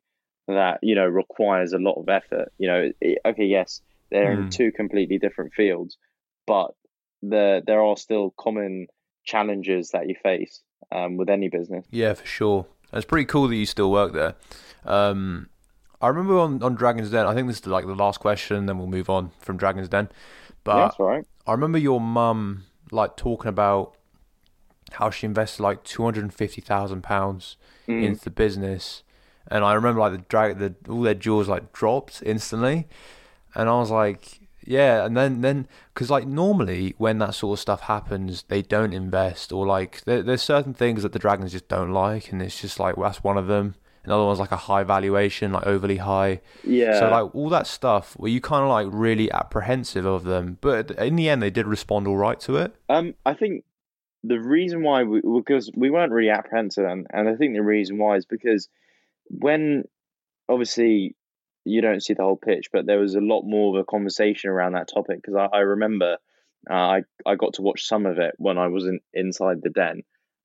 that 0.47 0.79
you 0.83 0.93
know 0.93 1.05
requires 1.05 1.71
a 1.71 1.77
lot 1.77 1.93
of 1.93 2.09
effort. 2.09 2.51
You 2.57 2.67
know, 2.67 2.91
it, 2.99 3.19
okay, 3.25 3.45
yes, 3.45 3.81
they're 4.11 4.35
mm. 4.35 4.37
in 4.37 4.43
hmm. 4.43 4.49
two 4.49 4.71
completely 4.73 5.17
different 5.17 5.53
fields, 5.53 5.97
but 6.45 6.71
the 7.23 7.63
there 7.65 7.81
are 7.81 7.95
still 7.95 8.33
common 8.37 8.87
challenges 9.23 9.91
that 9.91 10.09
you 10.09 10.15
face 10.21 10.61
um, 10.93 11.15
with 11.15 11.29
any 11.29 11.47
business. 11.47 11.85
Yeah, 11.91 12.13
for 12.13 12.25
sure. 12.25 12.65
It's 12.91 13.05
pretty 13.05 13.25
cool 13.25 13.47
that 13.47 13.55
you 13.55 13.65
still 13.65 13.91
work 13.91 14.11
there. 14.13 14.35
Um, 14.85 15.49
I 16.01 16.09
remember 16.09 16.39
on, 16.39 16.61
on 16.61 16.75
Dragon's 16.75 17.09
Den. 17.09 17.25
I 17.25 17.33
think 17.33 17.47
this 17.47 17.59
is 17.59 17.67
like 17.67 17.85
the 17.85 17.95
last 17.95 18.19
question, 18.19 18.65
then 18.65 18.77
we'll 18.77 18.87
move 18.87 19.09
on 19.09 19.31
from 19.39 19.57
Dragon's 19.57 19.89
Den. 19.89 20.09
But 20.63 20.75
yeah, 20.75 20.81
that's 20.83 20.99
right. 20.99 21.25
I 21.45 21.51
remember 21.53 21.77
your 21.77 21.99
mum 21.99 22.63
like 22.91 23.17
talking 23.17 23.49
about 23.49 23.95
how 24.93 25.09
she 25.09 25.25
invested 25.25 25.63
like 25.63 25.83
two 25.83 26.03
hundred 26.03 26.23
and 26.23 26.33
fifty 26.33 26.61
thousand 26.61 27.03
pounds 27.03 27.57
mm. 27.87 28.03
into 28.03 28.23
the 28.23 28.29
business, 28.29 29.03
and 29.49 29.63
I 29.63 29.73
remember 29.73 30.01
like 30.01 30.11
the 30.13 30.17
drag, 30.19 30.59
the 30.59 30.75
all 30.89 31.01
their 31.01 31.13
jaws 31.13 31.47
like 31.47 31.73
dropped 31.73 32.21
instantly, 32.25 32.87
and 33.55 33.69
I 33.69 33.73
was 33.79 33.91
like, 33.91 34.39
yeah, 34.63 35.05
and 35.05 35.15
then 35.15 35.41
then 35.41 35.67
because 35.93 36.09
like 36.09 36.27
normally 36.27 36.93
when 36.97 37.19
that 37.19 37.35
sort 37.35 37.57
of 37.57 37.61
stuff 37.61 37.81
happens, 37.81 38.43
they 38.49 38.61
don't 38.61 38.93
invest 38.93 39.51
or 39.51 39.65
like 39.65 40.03
there, 40.05 40.21
there's 40.21 40.41
certain 40.41 40.73
things 40.73 41.03
that 41.03 41.13
the 41.13 41.19
dragons 41.19 41.53
just 41.53 41.67
don't 41.67 41.91
like, 41.91 42.31
and 42.31 42.41
it's 42.41 42.61
just 42.61 42.79
like 42.79 42.97
well, 42.97 43.09
that's 43.09 43.23
one 43.23 43.37
of 43.37 43.47
them. 43.47 43.75
Another 44.03 44.23
one's 44.23 44.39
like 44.39 44.53
a 44.53 44.57
high 44.57 44.83
valuation, 44.83 45.51
like 45.51 45.67
overly 45.67 45.97
high. 45.97 46.39
Yeah. 46.63 46.97
So 46.97 47.09
like 47.09 47.35
all 47.35 47.49
that 47.49 47.67
stuff, 47.67 48.17
were 48.17 48.29
you 48.29 48.39
kind 48.39 48.63
of 48.63 48.69
like 48.69 48.87
really 48.89 49.29
apprehensive 49.31 50.05
of 50.05 50.23
them? 50.23 50.57
But 50.61 50.91
in 50.91 51.17
the 51.17 51.27
end, 51.27 51.43
they 51.43 51.49
did 51.49 51.67
respond 51.67 52.07
all 52.07 52.15
right 52.15 52.39
to 52.41 52.55
it. 52.55 52.73
Um, 52.87 53.15
I 53.25 53.33
think 53.33 53.65
the 54.23 54.39
reason 54.39 54.83
why 54.83 55.03
we 55.03 55.21
because 55.21 55.71
we 55.75 55.89
weren't 55.89 56.11
really 56.11 56.29
apprehensive, 56.29 56.85
and, 56.85 57.07
and 57.11 57.29
I 57.29 57.35
think 57.35 57.53
the 57.53 57.61
reason 57.61 57.97
why 57.97 58.15
is 58.15 58.25
because 58.25 58.67
when 59.29 59.83
obviously 60.49 61.15
you 61.65 61.81
don't 61.81 62.01
see 62.01 62.13
the 62.13 62.23
whole 62.23 62.37
pitch, 62.37 62.69
but 62.71 62.85
there 62.85 62.99
was 62.99 63.15
a 63.15 63.21
lot 63.21 63.43
more 63.43 63.75
of 63.75 63.81
a 63.81 63.85
conversation 63.85 64.49
around 64.49 64.73
that 64.73 64.89
topic 64.93 65.21
because 65.21 65.35
I, 65.35 65.57
I 65.57 65.59
remember 65.61 66.17
uh, 66.69 66.73
I 66.73 67.01
I 67.25 67.35
got 67.35 67.53
to 67.53 67.61
watch 67.61 67.85
some 67.85 68.05
of 68.05 68.17
it 68.19 68.35
when 68.37 68.57
I 68.57 68.67
was 68.67 68.85
in, 68.85 68.99
inside 69.13 69.61
the 69.61 69.69
den, 69.69 70.03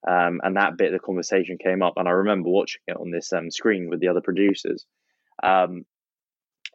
um, 0.09 0.41
and 0.43 0.57
that 0.57 0.77
bit 0.77 0.93
of 0.93 1.01
the 1.01 1.07
conversation 1.07 1.59
came 1.59 1.83
up, 1.83 1.95
and 1.97 2.09
I 2.09 2.13
remember 2.13 2.51
watching 2.51 2.83
it 2.87 2.97
on 2.97 3.11
this 3.11 3.33
um, 3.33 3.51
screen 3.51 3.89
with 3.89 4.01
the 4.01 4.09
other 4.09 4.21
producers. 4.21 4.85
Um, 5.43 5.85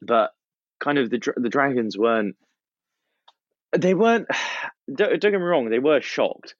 but 0.02 0.32
kind 0.80 0.98
of 0.98 1.10
the 1.10 1.20
the 1.38 1.50
dragons 1.50 1.98
weren't 1.98 2.36
they 3.76 3.94
weren't 3.94 4.28
don't, 4.94 5.20
don't 5.20 5.32
get 5.32 5.40
me 5.40 5.46
wrong 5.46 5.70
they 5.70 5.80
were 5.80 6.02
shocked 6.02 6.56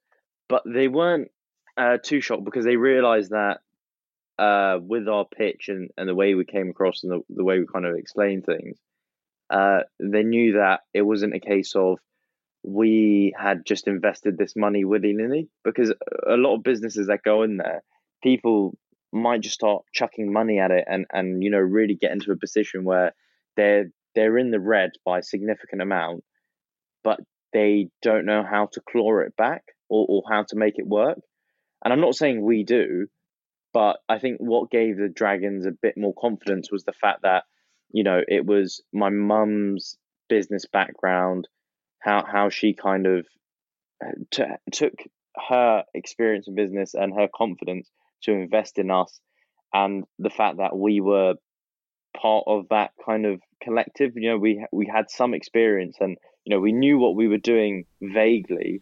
but 0.50 0.64
they 0.66 0.88
weren't 0.88 1.30
uh, 1.78 1.98
too 2.02 2.22
shocked 2.22 2.46
because 2.46 2.66
they 2.66 2.76
realized 2.76 3.32
that 3.32 3.60
uh, 4.40 4.80
with 4.82 5.08
our 5.08 5.26
pitch 5.26 5.66
and, 5.68 5.90
and 5.98 6.08
the 6.08 6.16
way 6.16 6.36
we 6.36 6.46
came 6.46 6.70
across 6.70 7.04
and 7.04 7.12
the, 7.12 7.22
the 7.30 7.44
way 7.44 7.60
we 7.60 7.66
kind 7.72 7.86
of 7.86 7.96
explained 7.96 8.46
things 8.46 8.78
uh, 9.50 9.80
they 10.00 10.24
knew 10.24 10.54
that 10.54 10.82
it 10.94 11.02
wasn't 11.02 11.34
a 11.34 11.40
case 11.40 11.76
of 11.76 12.00
we 12.64 13.34
had 13.38 13.66
just 13.66 13.88
invested 13.88 14.38
this 14.38 14.56
money 14.56 14.84
willy 14.84 15.14
nilly 15.14 15.48
because 15.64 15.94
a 16.28 16.36
lot 16.36 16.56
of 16.56 16.64
businesses 16.64 17.08
that 17.08 17.24
go 17.24 17.44
in 17.44 17.58
there, 17.58 17.82
people 18.22 18.78
might 19.14 19.42
just 19.42 19.56
start 19.56 19.84
chucking 19.94 20.34
money 20.34 20.60
at 20.60 20.72
it 20.72 20.84
and, 20.88 21.06
and 21.12 21.42
you 21.44 21.50
know 21.50 21.60
really 21.60 21.96
get 21.96 22.12
into 22.12 22.32
a 22.32 22.38
position 22.38 22.84
where 22.84 23.14
they're 23.56 23.86
they're 24.16 24.38
in 24.38 24.52
the 24.52 24.60
red 24.60 24.92
by 25.06 25.20
a 25.20 25.24
significant 25.24 25.82
amount, 25.82 26.24
but 27.04 27.20
they 27.54 27.88
don't 28.02 28.26
know 28.26 28.44
how 28.44 28.68
to 28.74 28.82
claw 28.90 29.20
it 29.20 29.36
back 29.38 29.64
or, 29.90 30.06
or 30.10 30.24
how 30.30 30.44
to 30.50 30.56
make 30.56 30.76
it 30.78 30.88
work. 30.88 31.20
And 31.84 31.94
I'm 31.94 32.02
not 32.02 32.16
saying 32.16 32.42
we 32.42 32.64
do, 32.64 33.08
but 33.74 33.98
I 34.10 34.20
think 34.20 34.38
what 34.40 34.72
gave 34.72 34.98
the 34.98 35.10
Dragons 35.10 35.66
a 35.66 35.72
bit 35.72 35.96
more 35.98 36.14
confidence 36.20 36.72
was 36.72 36.84
the 36.84 36.94
fact 36.94 37.22
that, 37.24 37.44
you 37.92 38.04
know, 38.04 38.22
it 38.28 38.46
was 38.46 38.82
my 38.92 39.10
mum's 39.10 39.98
business 40.30 40.66
background, 40.66 41.48
how 42.00 42.26
how 42.26 42.50
she 42.50 42.74
kind 42.74 43.06
of 43.06 43.28
uh, 44.04 44.12
t- 44.32 44.44
took 44.72 44.94
her 45.50 45.84
experience 45.94 46.48
in 46.48 46.56
business 46.56 46.94
and 46.94 47.14
her 47.14 47.28
confidence 47.34 47.90
to 48.24 48.32
invest 48.32 48.80
in 48.80 48.90
us, 48.90 49.20
and 49.74 50.04
the 50.18 50.30
fact 50.30 50.58
that 50.58 50.76
we 50.76 51.00
were 51.00 51.36
part 52.20 52.46
of 52.48 52.68
that 52.70 52.92
kind 53.06 53.26
of 53.26 53.40
collective. 53.62 54.14
You 54.16 54.32
know, 54.32 54.38
we 54.38 54.66
we 54.72 54.90
had 54.92 55.10
some 55.10 55.34
experience, 55.34 55.98
and 56.00 56.18
you 56.44 56.56
know, 56.56 56.60
we 56.60 56.72
knew 56.72 56.98
what 56.98 57.16
we 57.16 57.28
were 57.28 57.38
doing 57.38 57.86
vaguely, 58.02 58.82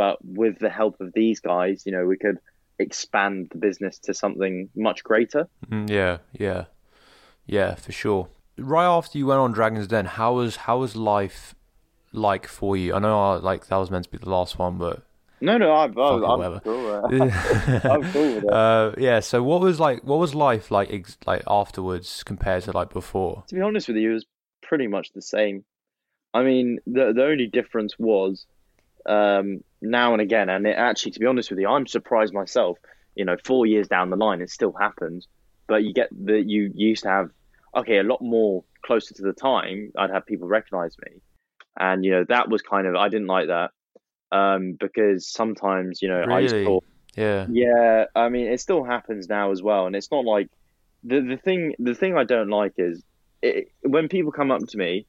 but 0.00 0.16
with 0.24 0.58
the 0.58 0.70
help 0.70 0.98
of 1.02 1.12
these 1.12 1.40
guys, 1.40 1.82
you 1.84 1.92
know, 1.92 2.06
we 2.06 2.16
could 2.16 2.38
expand 2.78 3.48
the 3.52 3.58
business 3.58 3.98
to 3.98 4.14
something 4.14 4.70
much 4.74 5.04
greater. 5.04 5.46
Mm, 5.70 5.90
yeah, 5.90 6.16
yeah, 6.32 6.64
yeah, 7.44 7.74
for 7.74 7.92
sure. 7.92 8.30
Right 8.56 8.86
after 8.86 9.18
you 9.18 9.26
went 9.26 9.40
on 9.40 9.52
Dragon's 9.52 9.88
Den, 9.88 10.06
how 10.06 10.36
was 10.36 10.56
how 10.56 10.78
was 10.78 10.96
life 10.96 11.54
like 12.12 12.46
for 12.46 12.78
you? 12.78 12.94
I 12.94 12.98
know 12.98 13.20
I, 13.20 13.34
uh, 13.34 13.40
like 13.40 13.66
that 13.66 13.76
was 13.76 13.90
meant 13.90 14.06
to 14.06 14.10
be 14.10 14.16
the 14.16 14.30
last 14.30 14.58
one, 14.58 14.78
but 14.78 15.02
no, 15.42 15.58
no, 15.58 15.70
I'm, 15.70 15.94
I'm, 15.98 16.24
I'm 16.24 16.60
cool. 16.60 16.94
I'm 17.04 18.12
cool 18.14 18.34
with 18.36 18.44
it. 18.44 18.50
Uh, 18.50 18.92
yeah. 18.96 19.20
So, 19.20 19.42
what 19.42 19.60
was 19.60 19.78
like? 19.78 20.02
What 20.02 20.18
was 20.18 20.34
life 20.34 20.70
like? 20.70 20.90
Ex- 20.90 21.18
like 21.26 21.42
afterwards 21.46 22.22
compared 22.22 22.62
to 22.62 22.72
like 22.72 22.90
before? 22.90 23.44
To 23.48 23.54
be 23.54 23.60
honest 23.60 23.86
with 23.86 23.98
you, 23.98 24.12
it 24.12 24.14
was 24.14 24.26
pretty 24.62 24.86
much 24.86 25.12
the 25.12 25.20
same. 25.20 25.66
I 26.32 26.42
mean, 26.42 26.78
the 26.86 27.12
the 27.14 27.24
only 27.24 27.48
difference 27.48 27.98
was 27.98 28.46
um, 29.06 29.62
now 29.80 30.12
and 30.12 30.22
again, 30.22 30.48
and 30.48 30.66
it 30.66 30.76
actually, 30.76 31.12
to 31.12 31.20
be 31.20 31.26
honest 31.26 31.50
with 31.50 31.58
you, 31.58 31.68
I'm 31.68 31.86
surprised 31.86 32.34
myself. 32.34 32.78
You 33.14 33.24
know, 33.24 33.36
four 33.44 33.66
years 33.66 33.88
down 33.88 34.10
the 34.10 34.16
line, 34.16 34.40
it 34.40 34.50
still 34.50 34.72
happens. 34.72 35.26
But 35.66 35.84
you 35.84 35.92
get 35.92 36.08
that 36.26 36.44
you 36.46 36.70
used 36.74 37.02
to 37.02 37.08
have 37.08 37.30
okay 37.76 37.98
a 37.98 38.02
lot 38.02 38.22
more 38.22 38.64
closer 38.82 39.14
to 39.14 39.22
the 39.22 39.32
time. 39.32 39.92
I'd 39.96 40.10
have 40.10 40.26
people 40.26 40.48
recognize 40.48 40.96
me, 41.04 41.20
and 41.78 42.04
you 42.04 42.12
know 42.12 42.24
that 42.28 42.48
was 42.48 42.62
kind 42.62 42.86
of 42.86 42.94
I 42.94 43.08
didn't 43.08 43.28
like 43.28 43.48
that 43.48 43.70
um, 44.32 44.76
because 44.78 45.28
sometimes 45.28 46.02
you 46.02 46.08
know 46.08 46.24
really? 46.24 46.62
I 46.62 46.64
thought, 46.64 46.84
yeah, 47.16 47.46
yeah. 47.50 48.04
I 48.14 48.28
mean, 48.28 48.46
it 48.46 48.60
still 48.60 48.84
happens 48.84 49.28
now 49.28 49.50
as 49.50 49.62
well, 49.62 49.86
and 49.86 49.96
it's 49.96 50.10
not 50.10 50.24
like 50.24 50.48
the 51.04 51.20
the 51.20 51.36
thing. 51.36 51.74
The 51.78 51.94
thing 51.94 52.16
I 52.16 52.24
don't 52.24 52.50
like 52.50 52.74
is 52.78 53.02
it, 53.42 53.72
when 53.82 54.08
people 54.08 54.32
come 54.32 54.50
up 54.50 54.60
to 54.68 54.78
me, 54.78 55.06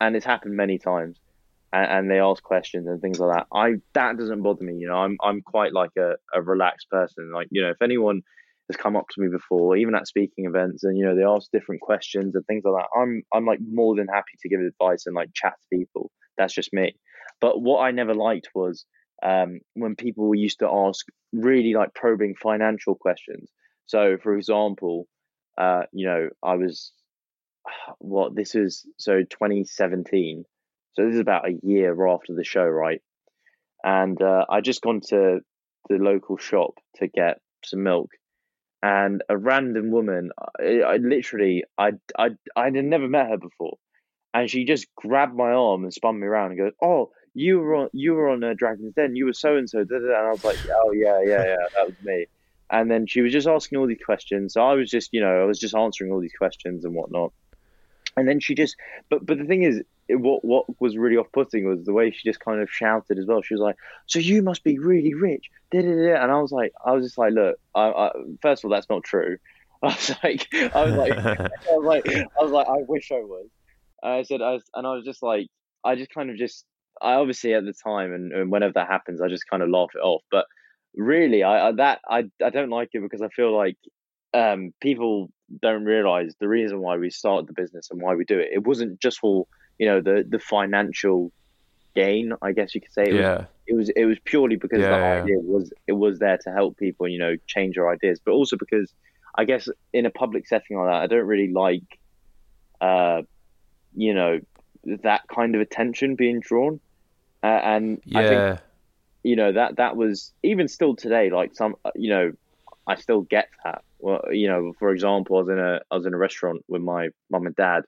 and 0.00 0.16
it's 0.16 0.26
happened 0.26 0.56
many 0.56 0.78
times, 0.78 1.18
and, 1.72 1.90
and, 1.90 2.10
they 2.10 2.18
ask 2.18 2.42
questions 2.42 2.86
and 2.86 3.00
things 3.00 3.18
like 3.18 3.36
that. 3.36 3.46
I 3.54 3.74
that 3.94 4.18
doesn't 4.18 4.42
bother 4.42 4.64
me. 4.64 4.74
You 4.74 4.88
know, 4.88 4.96
I'm 4.96 5.16
I'm 5.22 5.42
quite 5.42 5.72
like 5.72 5.90
a, 5.98 6.14
a 6.34 6.42
relaxed 6.42 6.88
person. 6.90 7.32
Like 7.32 7.48
you 7.50 7.62
know, 7.62 7.70
if 7.70 7.82
anyone 7.82 8.22
has 8.68 8.76
come 8.76 8.96
up 8.96 9.06
to 9.10 9.20
me 9.20 9.28
before, 9.28 9.76
even 9.76 9.94
at 9.94 10.06
speaking 10.06 10.46
events, 10.46 10.84
and 10.84 10.96
you 10.96 11.04
know 11.04 11.16
they 11.16 11.24
ask 11.24 11.50
different 11.52 11.80
questions 11.80 12.34
and 12.34 12.44
things 12.46 12.62
like 12.64 12.82
that. 12.82 12.98
I'm 12.98 13.22
I'm 13.32 13.46
like 13.46 13.60
more 13.60 13.96
than 13.96 14.08
happy 14.08 14.38
to 14.40 14.48
give 14.48 14.60
advice 14.60 15.06
and 15.06 15.14
like 15.14 15.30
chat 15.34 15.54
to 15.54 15.78
people. 15.78 16.10
That's 16.36 16.54
just 16.54 16.72
me. 16.72 16.94
But 17.40 17.60
what 17.60 17.80
I 17.80 17.90
never 17.90 18.14
liked 18.14 18.48
was 18.54 18.84
um, 19.22 19.60
when 19.74 19.96
people 19.96 20.34
used 20.34 20.60
to 20.60 20.68
ask 20.68 21.06
really 21.32 21.74
like 21.74 21.94
probing 21.94 22.34
financial 22.40 22.94
questions. 22.94 23.50
So, 23.86 24.16
for 24.22 24.36
example, 24.36 25.06
uh, 25.58 25.82
you 25.92 26.06
know, 26.06 26.28
I 26.42 26.54
was 26.54 26.92
what 27.98 28.34
this 28.34 28.54
is 28.54 28.86
so 28.98 29.20
2017. 29.20 30.44
So 31.00 31.06
this 31.06 31.14
is 31.14 31.20
about 31.20 31.48
a 31.48 31.58
year 31.62 32.06
after 32.08 32.34
the 32.34 32.44
show, 32.44 32.64
right? 32.64 33.00
And 33.82 34.20
uh, 34.20 34.44
I 34.50 34.60
just 34.60 34.82
gone 34.82 35.00
to 35.08 35.40
the 35.88 35.96
local 35.96 36.36
shop 36.36 36.74
to 36.96 37.08
get 37.08 37.40
some 37.64 37.82
milk, 37.84 38.10
and 38.82 39.22
a 39.30 39.36
random 39.38 39.90
woman, 39.90 40.30
I, 40.58 40.80
I 40.80 40.96
literally, 40.96 41.64
I, 41.78 41.92
I, 42.18 42.30
I 42.54 42.64
had 42.64 42.74
never 42.74 43.08
met 43.08 43.30
her 43.30 43.38
before, 43.38 43.78
and 44.34 44.50
she 44.50 44.66
just 44.66 44.88
grabbed 44.94 45.34
my 45.34 45.52
arm 45.52 45.84
and 45.84 45.94
spun 45.94 46.20
me 46.20 46.26
around 46.26 46.50
and 46.50 46.60
goes, 46.60 46.72
"Oh, 46.82 47.12
you 47.32 47.60
were 47.60 47.76
on 47.76 47.88
you 47.94 48.12
were 48.12 48.28
on 48.28 48.44
uh, 48.44 48.52
Dragon's 48.54 48.92
Den. 48.94 49.16
You 49.16 49.24
were 49.24 49.32
so 49.32 49.56
and 49.56 49.70
so." 49.70 49.78
And 49.78 50.12
I 50.14 50.30
was 50.30 50.44
like, 50.44 50.58
"Oh 50.70 50.92
yeah, 50.92 51.18
yeah, 51.24 51.44
yeah, 51.44 51.56
that 51.76 51.86
was 51.86 51.96
me." 52.02 52.26
And 52.70 52.90
then 52.90 53.06
she 53.06 53.22
was 53.22 53.32
just 53.32 53.48
asking 53.48 53.78
all 53.78 53.86
these 53.86 54.04
questions. 54.04 54.52
So 54.52 54.62
I 54.62 54.74
was 54.74 54.90
just, 54.90 55.10
you 55.12 55.22
know, 55.22 55.42
I 55.42 55.44
was 55.44 55.58
just 55.58 55.74
answering 55.74 56.12
all 56.12 56.20
these 56.20 56.36
questions 56.38 56.84
and 56.84 56.94
whatnot. 56.94 57.32
And 58.20 58.28
then 58.28 58.38
she 58.38 58.54
just, 58.54 58.76
but 59.08 59.24
but 59.24 59.38
the 59.38 59.44
thing 59.44 59.62
is, 59.62 59.82
what 60.08 60.44
what 60.44 60.66
was 60.80 60.96
really 60.96 61.16
off 61.16 61.32
putting 61.32 61.66
was 61.66 61.84
the 61.84 61.92
way 61.92 62.10
she 62.10 62.28
just 62.28 62.40
kind 62.40 62.60
of 62.60 62.70
shouted 62.70 63.18
as 63.18 63.26
well. 63.26 63.42
She 63.42 63.54
was 63.54 63.60
like, 63.60 63.76
"So 64.06 64.18
you 64.18 64.42
must 64.42 64.62
be 64.62 64.78
really 64.78 65.14
rich," 65.14 65.48
Da-da-da. 65.72 66.22
and 66.22 66.30
I 66.30 66.40
was 66.40 66.52
like, 66.52 66.72
I 66.84 66.92
was 66.92 67.06
just 67.06 67.18
like, 67.18 67.32
look, 67.32 67.56
I, 67.74 67.88
I, 67.88 68.10
first 68.42 68.62
of 68.62 68.68
all, 68.68 68.76
that's 68.76 68.90
not 68.90 69.04
true. 69.04 69.38
I 69.82 69.86
was 69.86 70.16
like, 70.22 70.46
I 70.52 70.84
was 70.84 70.94
like, 70.94 71.18
I 71.18 71.48
was 71.70 71.84
like, 71.84 72.08
I 72.08 72.42
was 72.42 72.52
like, 72.52 72.68
I 72.68 72.82
wish 72.86 73.10
I 73.10 73.16
was. 73.16 73.48
I 74.02 74.22
said, 74.22 74.42
I 74.42 74.52
was, 74.52 74.62
and 74.74 74.86
I 74.86 74.92
was 74.92 75.04
just 75.04 75.22
like, 75.22 75.46
I 75.82 75.94
just 75.94 76.12
kind 76.12 76.30
of 76.30 76.36
just 76.36 76.66
I 77.00 77.14
obviously 77.14 77.54
at 77.54 77.64
the 77.64 77.72
time 77.72 78.12
and, 78.12 78.32
and 78.32 78.50
whenever 78.50 78.74
that 78.74 78.88
happens, 78.88 79.20
I 79.20 79.28
just 79.28 79.48
kind 79.48 79.62
of 79.62 79.70
laugh 79.70 79.90
it 79.94 80.00
off. 80.00 80.22
But 80.30 80.46
really, 80.94 81.42
I, 81.42 81.68
I 81.68 81.72
that 81.72 82.00
I 82.08 82.24
I 82.44 82.50
don't 82.50 82.70
like 82.70 82.90
it 82.92 83.00
because 83.00 83.22
I 83.22 83.28
feel 83.28 83.56
like 83.56 83.76
um, 84.34 84.72
people 84.80 85.30
don't 85.62 85.84
realize 85.84 86.34
the 86.38 86.48
reason 86.48 86.80
why 86.80 86.96
we 86.96 87.10
started 87.10 87.48
the 87.48 87.52
business 87.52 87.90
and 87.90 88.00
why 88.00 88.14
we 88.14 88.24
do 88.24 88.38
it. 88.38 88.48
It 88.52 88.66
wasn't 88.66 89.00
just 89.00 89.18
for 89.18 89.46
you 89.78 89.86
know 89.86 90.00
the 90.00 90.24
the 90.28 90.38
financial 90.38 91.32
gain, 91.94 92.32
I 92.42 92.52
guess 92.52 92.74
you 92.74 92.80
could 92.80 92.92
say. 92.92 93.04
It 93.04 93.14
yeah. 93.14 93.36
Was, 93.36 93.46
it 93.66 93.74
was 93.74 93.88
it 93.90 94.04
was 94.04 94.18
purely 94.24 94.56
because 94.56 94.80
yeah, 94.80 94.90
the 94.90 94.96
yeah. 94.96 95.22
idea 95.22 95.38
was 95.38 95.72
it 95.86 95.92
was 95.92 96.18
there 96.18 96.38
to 96.38 96.50
help 96.50 96.76
people, 96.76 97.08
you 97.08 97.18
know, 97.18 97.36
change 97.46 97.74
their 97.76 97.90
ideas, 97.90 98.20
but 98.24 98.32
also 98.32 98.56
because 98.56 98.92
I 99.34 99.44
guess 99.44 99.68
in 99.92 100.06
a 100.06 100.10
public 100.10 100.46
setting 100.46 100.76
like 100.76 100.88
that, 100.88 101.02
I 101.02 101.06
don't 101.06 101.26
really 101.26 101.52
like, 101.52 101.98
uh, 102.80 103.22
you 103.94 104.14
know, 104.14 104.40
that 104.84 105.22
kind 105.28 105.54
of 105.54 105.60
attention 105.60 106.16
being 106.16 106.40
drawn. 106.40 106.80
Uh, 107.42 107.46
and 107.46 108.02
yeah. 108.04 108.18
I 108.18 108.28
think, 108.28 108.60
you 109.22 109.36
know, 109.36 109.52
that 109.52 109.76
that 109.76 109.96
was 109.96 110.32
even 110.42 110.68
still 110.68 110.96
today. 110.96 111.30
Like 111.30 111.54
some, 111.54 111.76
you 111.94 112.10
know, 112.10 112.32
I 112.86 112.96
still 112.96 113.22
get 113.22 113.48
that. 113.64 113.82
Well, 114.00 114.22
you 114.32 114.48
know, 114.48 114.72
for 114.78 114.90
example, 114.90 115.36
I 115.36 115.40
was 115.40 115.48
in 115.48 115.58
a 115.58 115.80
I 115.90 115.94
was 115.96 116.06
in 116.06 116.14
a 116.14 116.18
restaurant 116.18 116.64
with 116.68 116.82
my 116.82 117.08
mum 117.30 117.46
and 117.46 117.56
dad, 117.56 117.82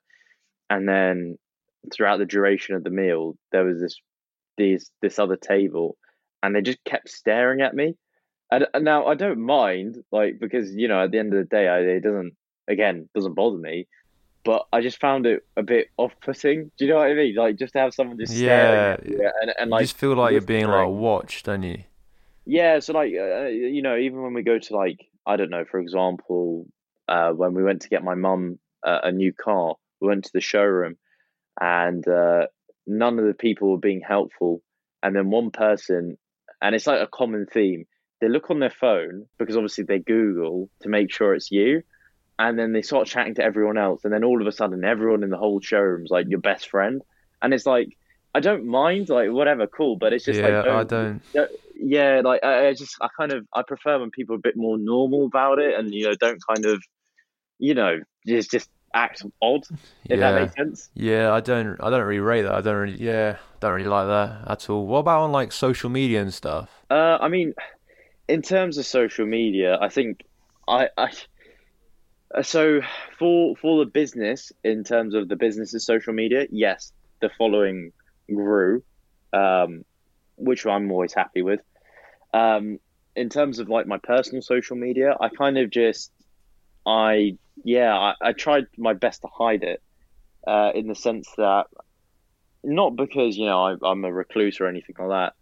and 0.71 0.89
then 0.89 1.39
throughout 1.93 2.19
the 2.19 2.27
duration 2.27 2.75
of 2.75 2.85
the 2.85 2.91
meal, 2.91 3.37
there 3.51 3.65
was 3.65 3.81
this 3.81 3.97
these 4.57 4.91
this 5.01 5.19
other 5.19 5.37
table, 5.37 5.97
and 6.43 6.55
they 6.55 6.61
just 6.61 6.85
kept 6.85 7.09
staring 7.09 7.61
at 7.61 7.75
me. 7.75 7.95
And, 8.51 8.67
and 8.75 8.85
now 8.85 9.07
I 9.07 9.15
don't 9.15 9.41
mind, 9.41 9.97
like 10.13 10.39
because 10.39 10.73
you 10.75 10.89
know, 10.89 11.03
at 11.03 11.11
the 11.11 11.19
end 11.19 11.33
of 11.33 11.39
the 11.39 11.57
day, 11.57 11.69
I, 11.69 11.79
it 11.79 12.01
doesn't 12.01 12.35
again 12.69 13.09
doesn't 13.15 13.35
bother 13.35 13.59
me 13.59 13.87
but 14.45 14.67
I 14.73 14.81
just 14.81 15.01
found 15.01 15.27
it 15.27 15.45
a 15.57 15.63
bit 15.63 15.89
off-putting. 15.97 16.71
Do 16.77 16.85
you 16.85 16.91
know 16.91 16.99
what 16.99 17.09
I 17.09 17.15
mean? 17.15 17.35
Like 17.35 17.57
just 17.57 17.75
to 17.75 17.81
have 17.81 17.95
someone 17.95 18.19
just 18.19 18.35
yeah, 18.35 18.47
staring 18.47 18.93
at 18.93 19.07
you 19.07 19.31
and, 19.41 19.55
and 19.59 19.71
like 19.71 19.81
you 19.83 19.87
just 19.87 19.97
feel 19.97 20.15
like 20.15 20.33
you're 20.33 20.41
being 20.41 20.67
like 20.67 20.89
watched, 20.89 21.47
don't 21.47 21.63
you? 21.63 21.85
Yeah, 22.45 22.81
so 22.81 22.93
like 22.93 23.13
uh, 23.15 23.47
you 23.47 23.83
know, 23.83 23.97
even 23.97 24.23
when 24.23 24.35
we 24.35 24.43
go 24.43 24.59
to 24.59 24.77
like 24.77 24.99
I 25.27 25.37
don't 25.37 25.51
know, 25.51 25.65
for 25.65 25.81
example, 25.81 26.67
uh, 27.09 27.31
when 27.31 27.55
we 27.55 27.63
went 27.63 27.83
to 27.83 27.89
get 27.89 28.05
my 28.05 28.15
mum 28.15 28.59
uh, 28.87 29.01
a 29.05 29.13
new 29.13 29.33
car, 29.33 29.77
we 30.01 30.09
went 30.09 30.25
to 30.25 30.31
the 30.35 30.41
showroom, 30.41 30.97
and 31.61 32.07
uh, 32.07 32.47
none 32.87 33.19
of 33.19 33.27
the 33.27 33.35
people 33.35 33.71
were 33.71 33.79
being 33.79 34.01
helpful, 34.07 34.63
and 35.03 35.15
then 35.15 35.31
one 35.31 35.51
person, 35.51 36.17
and 36.61 36.75
it's 36.75 36.87
like 36.87 37.01
a 37.01 37.07
common 37.07 37.47
theme. 37.47 37.85
They 38.21 38.29
look 38.29 38.51
on 38.51 38.61
their 38.61 38.71
phone 38.71 39.27
because 39.39 39.57
obviously 39.57 39.85
they 39.85 39.99
Google 39.99 40.71
to 40.83 40.89
make 40.89 41.13
sure 41.13 41.35
it's 41.35 41.51
you, 41.51 41.83
and 42.39 42.59
then 42.59 42.73
they 42.73 42.83
start 42.83 43.07
chatting 43.07 43.35
to 43.37 43.45
everyone 43.45 43.79
else, 43.79 44.05
and 44.05 44.13
then 44.13 44.25
all 44.25 44.41
of 44.41 44.47
a 44.47 44.53
sudden, 44.53 44.85
everyone 44.85 45.23
in 45.23 45.31
the 45.31 45.37
whole 45.37 45.61
showroom's 45.61 46.11
like 46.11 46.27
your 46.29 46.41
best 46.41 46.69
friend, 46.69 47.03
and 47.41 47.55
it's 47.55 47.67
like 47.67 47.97
I 48.35 48.41
don't 48.41 48.67
mind, 48.67 49.09
like 49.09 49.31
whatever, 49.31 49.67
cool, 49.67 49.97
but 49.97 50.13
it's 50.13 50.25
just 50.25 50.41
yeah, 50.41 50.47
like 50.47 50.65
don't, 50.65 50.77
I 50.77 50.85
don't. 50.85 51.23
Yeah, 51.85 52.23
like 52.25 52.45
I, 52.45 52.69
I, 52.69 52.75
just 52.75 52.97
I 53.01 53.09
kind 53.17 53.33
of 53.33 53.47
I 53.53 53.63
prefer 53.63 53.99
when 53.99 54.11
people 54.11 54.35
are 54.35 54.39
a 54.39 54.43
bit 54.43 54.57
more 54.57 54.79
normal 54.79 55.27
about 55.27 55.59
it, 55.59 55.79
and 55.79 55.93
you 55.93 56.05
know 56.05 56.15
don't 56.15 56.41
kind 56.47 56.65
of, 56.67 56.83
you 57.59 57.75
know, 57.75 57.99
just 58.27 58.51
just 58.51 58.71
act 58.95 59.25
odd. 59.41 59.65
If 59.71 59.79
yeah. 60.05 60.17
that 60.17 60.41
makes 60.41 60.55
sense. 60.55 60.91
Yeah, 60.95 61.33
I 61.33 61.41
don't 61.41 61.77
I 61.81 61.91
don't 61.91 62.05
really 62.05 62.21
rate 62.21 62.43
that. 62.43 62.53
I 62.53 62.61
don't 62.61 62.77
really 62.77 63.03
yeah 63.03 63.39
don't 63.61 63.73
really 63.73 63.89
like 63.89 64.07
that 64.07 64.51
at 64.51 64.71
all. 64.71 64.87
What 64.87 64.99
about 64.99 65.23
on 65.23 65.33
like 65.33 65.53
social 65.53 65.91
media 65.91 66.21
and 66.21 66.33
stuff? 66.33 66.71
Uh, 66.91 67.19
I 67.21 67.29
mean, 67.29 67.55
in 68.29 68.43
terms 68.43 68.79
of 68.79 68.87
social 68.87 69.27
media, 69.27 69.79
I 69.81 69.89
think 69.89 70.25
I 70.69 70.89
I 70.97 71.11
uh, 72.35 72.43
so 72.43 72.81
for 73.19 73.57
for 73.57 73.85
the 73.85 73.91
business, 73.91 74.53
in 74.65 74.85
terms 74.85 75.15
of 75.15 75.29
the 75.29 75.37
business's 75.37 75.85
social 75.85 76.13
media, 76.13 76.47
yes, 76.51 76.93
the 77.21 77.31
following 77.37 77.93
grew, 78.29 78.83
um, 79.33 79.85
which 80.37 80.67
I'm 80.67 80.91
always 80.91 81.13
happy 81.13 81.43
with. 81.43 81.61
Um, 82.33 82.79
in 83.15 83.29
terms 83.29 83.59
of 83.59 83.69
like 83.69 83.87
my 83.87 83.99
personal 83.99 84.43
social 84.43 84.77
media, 84.77 85.15
I 85.21 85.29
kind 85.29 85.59
of 85.59 85.71
just, 85.71 86.11
I 86.87 87.37
yeah, 87.65 87.95
I, 87.95 88.15
I 88.21 88.33
tried 88.33 88.67
my 88.79 88.95
best 88.95 89.23
to 89.23 89.29
hide 89.29 89.63
it, 89.63 89.83
uh, 90.47 90.73
in 90.75 90.89
the 90.89 90.95
sense 90.95 91.29
that, 91.37 91.67
not 92.65 92.97
because 92.97 93.37
you 93.37 93.47
know 93.47 93.63
I, 93.63 93.77
I'm 93.85 94.05
a 94.05 94.13
recluse 94.13 94.61
or 94.61 94.67
anything 94.67 94.97
like 94.99 95.09
that. 95.09 95.33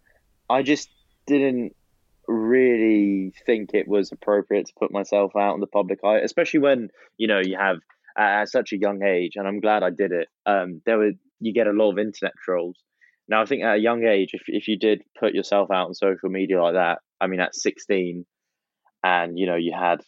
I 0.53 0.63
just 0.63 0.89
didn't 1.27 1.77
really 2.27 3.33
think 3.47 3.71
it 3.73 3.89
was 3.89 4.13
appropriate 4.13 4.67
to 4.67 4.73
put 4.79 4.93
myself 4.93 5.37
out 5.37 5.55
in 5.55 5.61
the 5.61 5.67
public 5.67 6.01
eye, 6.05 6.19
especially 6.19 6.61
when 6.61 6.89
you 7.19 7.29
know 7.29 7.41
you 7.41 7.57
have 7.57 7.79
at 8.17 8.49
such 8.49 8.73
a 8.73 8.79
young 8.79 9.03
age. 9.03 9.33
And 9.37 9.47
I'm 9.47 9.61
glad 9.61 9.83
I 9.83 9.91
did 9.91 10.13
it. 10.13 10.29
Um, 10.47 10.83
there 10.87 10.99
were 10.99 11.13
you 11.41 11.53
get 11.53 11.67
a 11.67 11.73
lot 11.73 11.93
of 11.93 11.99
internet 11.99 12.35
trolls. 12.45 12.77
Now 13.31 13.43
I 13.43 13.47
think 13.47 13.63
at 13.63 13.77
a 13.77 13.81
young 13.81 14.05
age, 14.05 14.31
if 14.35 14.43
if 14.49 14.67
you 14.67 14.77
did 14.77 15.03
put 15.19 15.35
yourself 15.35 15.71
out 15.71 15.87
on 15.87 15.95
social 15.95 16.29
media 16.29 16.61
like 16.61 16.75
that, 16.75 16.99
I 17.21 17.29
mean 17.29 17.39
at 17.39 17.55
16, 17.55 18.27
and 19.05 19.39
you 19.39 19.47
know 19.47 19.55
you 19.55 19.73
had, 19.73 20.03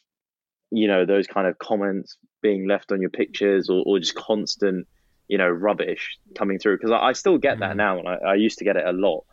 you 0.73 0.89
know 0.89 1.07
those 1.07 1.29
kind 1.29 1.47
of 1.47 1.57
comments 1.57 2.17
being 2.43 2.67
left 2.67 2.91
on 2.91 3.01
your 3.01 3.11
pictures 3.11 3.71
or, 3.71 3.85
or 3.87 4.01
just 4.01 4.17
constant, 4.17 4.89
you 5.29 5.39
know 5.39 5.49
rubbish 5.49 6.19
coming 6.37 6.59
through 6.59 6.79
because 6.79 6.91
I, 6.91 6.99
I, 6.99 7.13
still 7.13 7.39
get 7.39 7.61
that 7.61 7.75
mm. 7.75 7.77
now 7.77 7.99
and 8.01 8.09
I, 8.09 8.17
I 8.31 8.35
used 8.35 8.59
to 8.59 8.65
get 8.65 8.77
it 8.77 8.85
a 8.85 8.93
lot. 8.93 9.25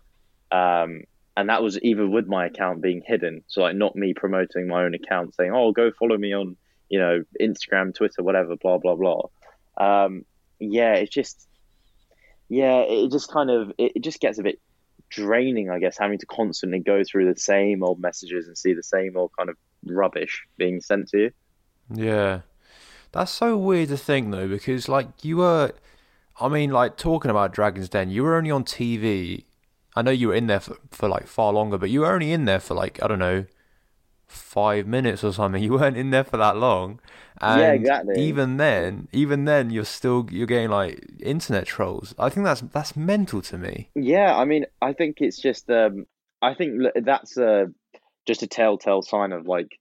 Um, 0.51 1.01
and 1.35 1.49
that 1.49 1.63
was 1.63 1.79
even 1.79 2.11
with 2.11 2.27
my 2.27 2.45
account 2.45 2.81
being 2.81 3.01
hidden. 3.03 3.43
So 3.47 3.61
like 3.61 3.75
not 3.75 3.95
me 3.95 4.13
promoting 4.13 4.67
my 4.67 4.83
own 4.83 4.93
account, 4.93 5.33
saying, 5.33 5.51
"Oh, 5.51 5.71
go 5.71 5.91
follow 5.97 6.17
me 6.17 6.31
on 6.33 6.57
you 6.89 6.99
know 6.99 7.23
Instagram, 7.41 7.95
Twitter, 7.95 8.21
whatever." 8.21 8.55
Blah 8.55 8.77
blah 8.77 8.95
blah. 8.95 9.23
Um, 9.77 10.25
yeah, 10.59 10.93
it's 10.93 11.11
just 11.11 11.47
yeah, 12.49 12.79
it 12.79 13.11
just 13.11 13.31
kind 13.31 13.49
of 13.49 13.71
it 13.77 14.01
just 14.01 14.19
gets 14.19 14.39
a 14.39 14.43
bit 14.43 14.59
draining, 15.09 15.69
I 15.69 15.79
guess, 15.79 15.97
having 15.97 16.19
to 16.19 16.25
constantly 16.25 16.79
go 16.79 17.03
through 17.03 17.31
the 17.33 17.39
same 17.39 17.83
old 17.83 17.99
messages 17.99 18.47
and 18.47 18.57
see 18.57 18.73
the 18.73 18.83
same 18.83 19.15
old 19.15 19.31
kind 19.37 19.49
of 19.49 19.57
rubbish 19.85 20.45
being 20.57 20.81
sent 20.81 21.09
to 21.09 21.17
you. 21.17 21.31
Yeah, 21.93 22.41
that's 23.11 23.31
so 23.31 23.57
weird 23.57 23.89
to 23.89 23.97
think 23.97 24.31
though, 24.31 24.47
because 24.47 24.89
like 24.89 25.23
you 25.23 25.37
were, 25.37 25.71
I 26.39 26.47
mean, 26.49 26.71
like 26.71 26.97
talking 26.97 27.31
about 27.31 27.53
Dragon's 27.53 27.89
Den, 27.89 28.09
you 28.09 28.23
were 28.23 28.35
only 28.35 28.51
on 28.51 28.63
TV 28.63 29.45
I 29.95 30.01
know 30.01 30.11
you 30.11 30.29
were 30.29 30.35
in 30.35 30.47
there 30.47 30.59
for, 30.59 30.77
for 30.91 31.09
like 31.09 31.27
far 31.27 31.51
longer, 31.51 31.77
but 31.77 31.89
you 31.89 32.01
were 32.01 32.13
only 32.13 32.31
in 32.31 32.45
there 32.45 32.59
for 32.59 32.73
like 32.73 33.01
I 33.03 33.07
don't 33.07 33.19
know, 33.19 33.45
five 34.29 34.87
minutes 34.87 35.23
or 35.23 35.33
something. 35.33 35.61
You 35.69 35.73
weren't 35.73 35.97
in 35.97 36.11
there 36.11 36.23
for 36.23 36.37
that 36.37 36.55
long. 36.57 36.99
And 37.41 37.61
yeah, 37.61 37.71
exactly. 37.73 38.21
Even 38.21 38.57
then, 38.57 39.07
even 39.11 39.45
then, 39.45 39.69
you're 39.69 39.85
still 39.85 40.27
you're 40.31 40.47
getting 40.47 40.69
like 40.69 41.05
internet 41.19 41.65
trolls. 41.65 42.15
I 42.17 42.29
think 42.29 42.45
that's 42.45 42.61
that's 42.61 42.95
mental 42.95 43.41
to 43.43 43.57
me. 43.57 43.89
Yeah, 43.95 44.35
I 44.35 44.45
mean, 44.45 44.65
I 44.81 44.93
think 44.93 45.17
it's 45.19 45.37
just 45.37 45.69
um, 45.69 46.05
I 46.41 46.53
think 46.53 46.81
that's 46.95 47.37
a 47.37 47.67
just 48.25 48.43
a 48.43 48.47
telltale 48.47 49.01
sign 49.01 49.31
of 49.31 49.47
like 49.47 49.79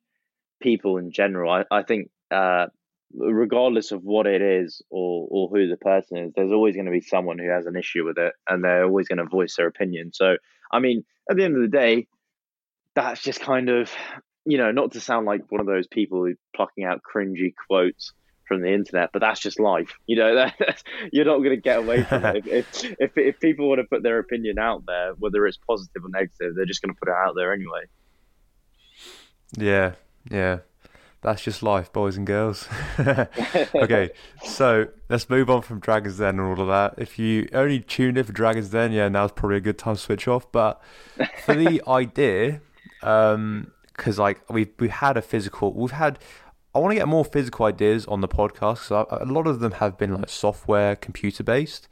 people 0.60 0.98
in 0.98 1.10
general. 1.10 1.50
I 1.50 1.64
I 1.70 1.82
think 1.82 2.10
uh, 2.30 2.66
regardless 3.14 3.92
of 3.92 4.02
what 4.04 4.26
it 4.26 4.42
is 4.42 4.82
or 4.90 5.26
or 5.30 5.48
who 5.48 5.68
the 5.68 5.76
person 5.76 6.18
is, 6.18 6.32
there's 6.36 6.52
always 6.52 6.74
going 6.74 6.86
to 6.86 6.92
be 6.92 7.00
someone 7.00 7.38
who 7.38 7.48
has 7.48 7.66
an 7.66 7.76
issue 7.76 8.04
with 8.04 8.18
it, 8.18 8.34
and 8.48 8.62
they're 8.62 8.84
always 8.84 9.08
going 9.08 9.18
to 9.18 9.24
voice 9.24 9.56
their 9.56 9.66
opinion. 9.66 10.12
So, 10.12 10.36
I 10.70 10.78
mean, 10.78 11.04
at 11.30 11.36
the 11.36 11.44
end 11.44 11.56
of 11.56 11.62
the 11.62 11.76
day, 11.76 12.06
that's 12.94 13.22
just 13.22 13.40
kind 13.40 13.68
of 13.68 13.90
you 14.48 14.56
know, 14.56 14.70
not 14.70 14.92
to 14.92 15.00
sound 15.00 15.26
like 15.26 15.42
one 15.50 15.60
of 15.60 15.66
those 15.66 15.86
people 15.86 16.24
who 16.24 16.34
plucking 16.56 16.82
out 16.82 17.02
cringy 17.02 17.52
quotes 17.66 18.12
from 18.46 18.62
the 18.62 18.72
internet, 18.72 19.10
but 19.12 19.18
that's 19.18 19.40
just 19.40 19.60
life. 19.60 19.92
You 20.06 20.16
know, 20.16 20.34
that, 20.58 20.82
you're 21.12 21.26
not 21.26 21.38
going 21.38 21.50
to 21.50 21.56
get 21.56 21.80
away 21.80 22.02
from 22.02 22.24
it. 22.24 22.46
If, 22.46 22.84
if, 22.98 23.18
if 23.18 23.40
people 23.40 23.68
want 23.68 23.80
to 23.80 23.84
put 23.84 24.02
their 24.02 24.18
opinion 24.18 24.58
out 24.58 24.84
there, 24.86 25.12
whether 25.18 25.46
it's 25.46 25.58
positive 25.58 26.02
or 26.02 26.08
negative, 26.08 26.54
they're 26.56 26.64
just 26.64 26.80
going 26.80 26.94
to 26.94 26.98
put 26.98 27.10
it 27.10 27.14
out 27.14 27.34
there 27.36 27.52
anyway. 27.52 27.82
Yeah, 29.58 29.92
yeah. 30.30 30.60
That's 31.20 31.42
just 31.42 31.62
life, 31.62 31.92
boys 31.92 32.16
and 32.16 32.26
girls. 32.26 32.66
okay, 32.98 34.10
so 34.44 34.86
let's 35.10 35.28
move 35.28 35.50
on 35.50 35.60
from 35.60 35.78
Dragon's 35.78 36.16
Den 36.16 36.38
and 36.38 36.40
all 36.40 36.60
of 36.60 36.68
that. 36.68 36.94
If 36.96 37.18
you 37.18 37.50
only 37.52 37.80
tuned 37.80 38.16
in 38.16 38.24
for 38.24 38.32
Dragon's 38.32 38.70
Den, 38.70 38.92
yeah, 38.92 39.08
now's 39.10 39.32
probably 39.32 39.58
a 39.58 39.60
good 39.60 39.76
time 39.76 39.96
to 39.96 40.00
switch 40.00 40.26
off. 40.26 40.50
But 40.50 40.80
for 41.44 41.54
the 41.54 41.82
idea, 41.86 42.62
um, 43.02 43.72
because 43.98 44.18
like 44.18 44.40
we've 44.48 44.70
we 44.78 44.88
had 44.88 45.18
a 45.18 45.22
physical, 45.22 45.74
we've 45.74 45.90
had. 45.90 46.18
I 46.74 46.80
want 46.80 46.92
to 46.92 46.96
get 46.96 47.08
more 47.08 47.24
physical 47.24 47.66
ideas 47.66 48.06
on 48.06 48.20
the 48.20 48.28
podcast. 48.28 48.86
So 48.86 49.06
a 49.10 49.24
lot 49.24 49.46
of 49.46 49.60
them 49.60 49.72
have 49.72 49.98
been 49.98 50.14
like 50.14 50.28
software, 50.28 50.96
computer 50.96 51.42
based, 51.42 51.88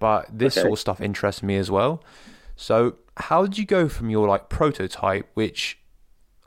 but 0.00 0.26
this 0.32 0.56
okay. 0.56 0.62
sort 0.62 0.72
of 0.72 0.78
stuff 0.78 1.00
interests 1.00 1.42
me 1.42 1.56
as 1.56 1.70
well. 1.70 2.02
So, 2.56 2.96
how 3.18 3.44
did 3.44 3.58
you 3.58 3.66
go 3.66 3.88
from 3.88 4.10
your 4.10 4.26
like 4.26 4.48
prototype, 4.48 5.30
which 5.34 5.78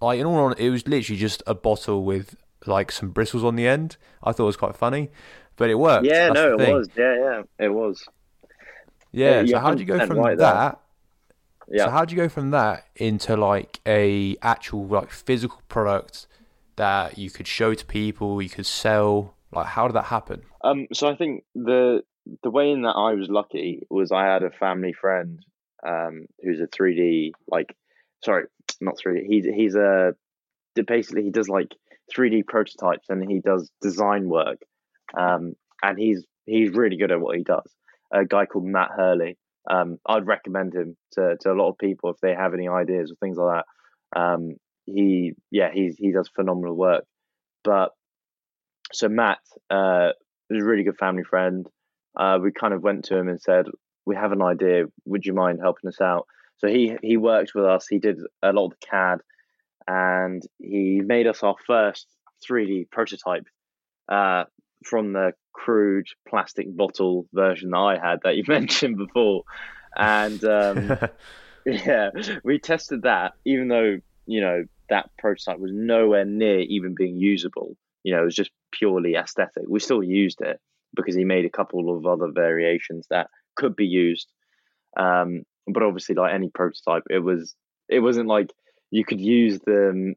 like 0.02 0.20
in 0.20 0.26
all 0.26 0.36
honesty, 0.36 0.66
it 0.66 0.70
was 0.70 0.88
literally 0.88 1.20
just 1.20 1.43
a 1.47 1.56
bottle 1.56 2.04
with 2.04 2.36
like 2.66 2.91
some 2.91 3.10
bristles 3.10 3.43
on 3.43 3.56
the 3.56 3.68
end. 3.68 3.97
I 4.24 4.32
thought 4.32 4.43
it 4.43 4.47
was 4.47 4.58
quite 4.58 4.76
funny, 4.76 5.10
but 5.56 5.70
it 5.70 5.76
worked. 5.76 6.06
Yeah, 6.06 6.28
That's 6.28 6.36
no, 6.36 6.54
it 6.58 6.74
was. 6.74 6.89
Yeah, 6.97 7.16
yeah, 7.16 7.41
it 7.66 7.70
was. 7.70 8.04
Yeah. 9.12 9.41
yeah 9.41 9.52
so 9.52 9.60
how 9.60 9.72
did 9.72 9.80
you 9.80 9.86
go 9.86 10.06
from 10.06 10.18
right 10.18 10.38
that? 10.38 10.80
Yeah. 11.70 11.86
So 11.86 11.91
how 11.91 12.05
did 12.05 12.11
you 12.11 12.17
go 12.17 12.30
from 12.30 12.51
that 12.51 12.86
into 12.95 13.36
like 13.38 13.80
a 13.86 14.36
actual 14.41 14.86
like 14.86 15.11
physical 15.11 15.61
product 15.67 16.28
that 16.76 17.17
you 17.17 17.30
could 17.30 17.47
show 17.47 17.74
to 17.74 17.86
people, 17.86 18.41
you 18.41 18.49
could 18.49 18.65
sell? 18.65 19.36
Like, 19.51 19.67
how 19.67 19.88
did 19.88 19.95
that 19.95 20.05
happen? 20.05 20.43
Um, 20.63 20.88
so 20.93 21.07
I 21.07 21.15
think 21.15 21.43
the 21.55 22.03
the 22.43 22.51
way 22.51 22.72
in 22.72 22.84
that 22.84 22.95
I 22.95 23.13
was 23.13 23.30
lucky 23.30 23.88
was 23.89 24.11
I 24.11 24.26
had 24.26 24.43
a 24.43 24.51
family 24.51 24.93
friend 24.93 25.43
um, 25.86 26.26
who's 26.41 26.59
a 26.59 26.67
3D 26.67 27.32
like 27.47 27.76
sorry, 28.24 28.45
not 28.82 28.95
3D. 28.97 29.26
He's 29.28 29.45
he's 29.45 29.76
a 29.76 30.13
basically 30.88 31.24
he 31.24 31.32
does 31.32 31.49
like 31.49 31.74
3D 32.15 32.45
prototypes 32.47 33.09
and 33.09 33.30
he 33.30 33.39
does 33.39 33.70
design 33.82 34.30
work. 34.30 34.59
Um, 35.17 35.55
and 35.82 35.97
he's 35.97 36.26
he's 36.45 36.72
really 36.72 36.97
good 36.97 37.11
at 37.11 37.20
what 37.20 37.38
he 37.38 37.43
does. 37.43 37.72
A 38.11 38.26
guy 38.26 38.45
called 38.45 38.65
Matt 38.65 38.89
Hurley. 38.95 39.38
Um, 39.70 39.97
I'd 40.07 40.26
recommend 40.26 40.74
him 40.74 40.97
to, 41.13 41.38
to 41.41 41.51
a 41.51 41.53
lot 41.53 41.70
of 41.70 41.78
people 41.78 42.09
if 42.09 42.17
they 42.22 42.34
have 42.34 42.53
any 42.53 42.67
ideas 42.67 43.11
or 43.11 43.15
things 43.15 43.38
like 43.38 43.63
that. 44.15 44.20
Um, 44.20 44.55
he 44.86 45.34
yeah 45.51 45.70
he's 45.72 45.95
he 45.97 46.11
does 46.11 46.30
phenomenal 46.36 46.76
work. 46.76 47.05
But 47.63 47.91
so 48.91 49.07
Matt 49.07 49.39
uh, 49.70 50.09
is 50.49 50.63
a 50.63 50.65
really 50.65 50.84
good 50.84 50.97
family 50.97 51.24
friend. 51.24 51.67
Uh, 52.17 52.39
we 52.41 52.51
kind 52.51 52.74
of 52.74 52.82
went 52.82 53.05
to 53.05 53.17
him 53.17 53.28
and 53.28 53.39
said, 53.39 53.67
"We 54.05 54.15
have 54.15 54.32
an 54.32 54.41
idea. 54.41 54.86
Would 55.05 55.26
you 55.26 55.34
mind 55.34 55.59
helping 55.61 55.88
us 55.88 56.01
out?" 56.01 56.26
So 56.57 56.67
he 56.67 56.97
he 57.01 57.17
worked 57.17 57.53
with 57.53 57.65
us. 57.65 57.88
He 57.88 57.99
did 57.99 58.17
a 58.41 58.51
lot 58.51 58.65
of 58.65 58.72
the 58.72 58.88
CAD, 58.88 59.20
and 59.88 60.41
he 60.57 61.01
made 61.05 61.28
us 61.28 61.43
our 61.43 61.55
first 61.67 62.07
3D 62.49 62.89
prototype 62.89 63.45
uh, 64.07 64.45
from 64.84 65.14
the 65.14 65.34
crude 65.54 66.08
plastic 66.28 66.76
bottle 66.76 67.28
version 67.34 67.72
that 67.72 67.78
I 67.78 67.98
had 67.98 68.20
that 68.24 68.36
you 68.36 68.44
mentioned 68.48 68.98
before. 68.98 69.44
And 69.96 70.44
um, 70.44 70.98
yeah, 71.66 72.10
we 72.44 72.60
tested 72.60 73.04
that, 73.04 73.34
even 73.46 73.68
though 73.68 73.98
you 74.26 74.42
know 74.42 74.64
that 74.90 75.10
prototype 75.18 75.60
was 75.60 75.72
nowhere 75.74 76.26
near 76.26 76.60
even 76.60 76.96
being 76.96 77.18
usable. 77.18 77.76
You 78.04 78.16
know, 78.16 78.22
it 78.22 78.26
was 78.26 78.36
just 78.36 78.52
purely 78.72 79.16
aesthetic. 79.16 79.64
We 79.68 79.80
still 79.80 80.02
used 80.02 80.42
it 80.42 80.60
because 80.96 81.16
he 81.16 81.26
made 81.26 81.46
a 81.46 81.50
couple 81.50 81.96
of 81.96 82.06
other 82.06 82.32
variations 82.34 83.06
that 83.10 83.28
could 83.56 83.76
be 83.76 83.86
used. 83.86 84.28
Um, 84.98 85.44
but 85.74 85.84
obviously 85.84 86.16
like 86.16 86.34
any 86.34 86.50
prototype 86.50 87.04
it 87.10 87.20
was 87.20 87.56
it 87.88 88.00
wasn't 88.00 88.28
like 88.28 88.52
you 88.92 89.06
could 89.06 89.22
use 89.22 89.60
them 89.60 90.16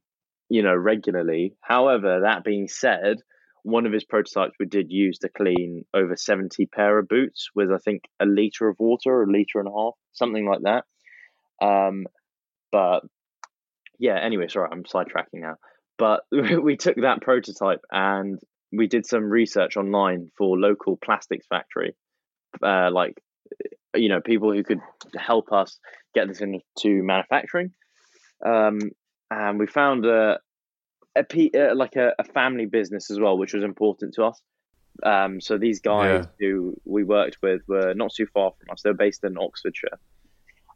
you 0.48 0.62
know 0.62 0.74
regularly 0.74 1.54
however 1.60 2.20
that 2.22 2.44
being 2.44 2.68
said 2.68 3.18
one 3.62 3.86
of 3.86 3.92
his 3.92 4.04
prototypes 4.04 4.54
we 4.58 4.66
did 4.66 4.90
use 4.90 5.18
to 5.18 5.28
clean 5.28 5.84
over 5.94 6.16
70 6.16 6.66
pair 6.66 6.98
of 6.98 7.08
boots 7.08 7.48
with 7.54 7.70
i 7.70 7.78
think 7.78 8.02
a 8.20 8.26
liter 8.26 8.68
of 8.68 8.76
water 8.78 9.22
a 9.22 9.30
liter 9.30 9.60
and 9.60 9.68
a 9.68 9.72
half 9.72 9.94
something 10.12 10.46
like 10.46 10.60
that. 10.62 10.84
Um 11.64 12.06
but 12.70 13.00
yeah 13.98 14.18
anyway 14.20 14.48
sorry 14.48 14.68
i'm 14.70 14.84
sidetracking 14.84 15.40
now. 15.40 15.56
But 15.98 16.22
we 16.30 16.76
took 16.76 16.96
that 16.96 17.20
prototype 17.22 17.82
and 17.90 18.38
we 18.72 18.86
did 18.86 19.06
some 19.06 19.24
research 19.24 19.76
online 19.76 20.30
for 20.36 20.58
local 20.58 20.96
plastics 20.96 21.46
factory. 21.46 21.94
Uh, 22.62 22.90
like 22.90 23.22
you 23.94 24.08
know 24.08 24.20
people 24.20 24.52
who 24.52 24.62
could 24.62 24.80
help 25.16 25.52
us 25.52 25.78
get 26.14 26.28
this 26.28 26.40
into 26.40 27.02
manufacturing. 27.02 27.72
Um, 28.44 28.80
and 29.30 29.58
we 29.58 29.66
found 29.66 30.04
a, 30.04 30.38
a, 31.16 31.50
uh, 31.54 31.74
like 31.74 31.96
a, 31.96 32.12
a, 32.18 32.24
family 32.24 32.66
business 32.66 33.10
as 33.10 33.20
well 33.20 33.36
which 33.36 33.52
was 33.52 33.64
important 33.64 34.14
to 34.14 34.24
us. 34.24 34.40
Um, 35.02 35.40
so 35.40 35.58
these 35.58 35.80
guys 35.80 36.26
yeah. 36.38 36.46
who 36.46 36.76
we 36.84 37.02
worked 37.04 37.38
with 37.42 37.62
were 37.66 37.94
not 37.94 38.12
too 38.14 38.26
far 38.26 38.52
from 38.52 38.72
us. 38.72 38.82
They 38.82 38.90
were 38.90 38.94
based 38.94 39.24
in 39.24 39.38
oxfordshire. 39.38 39.98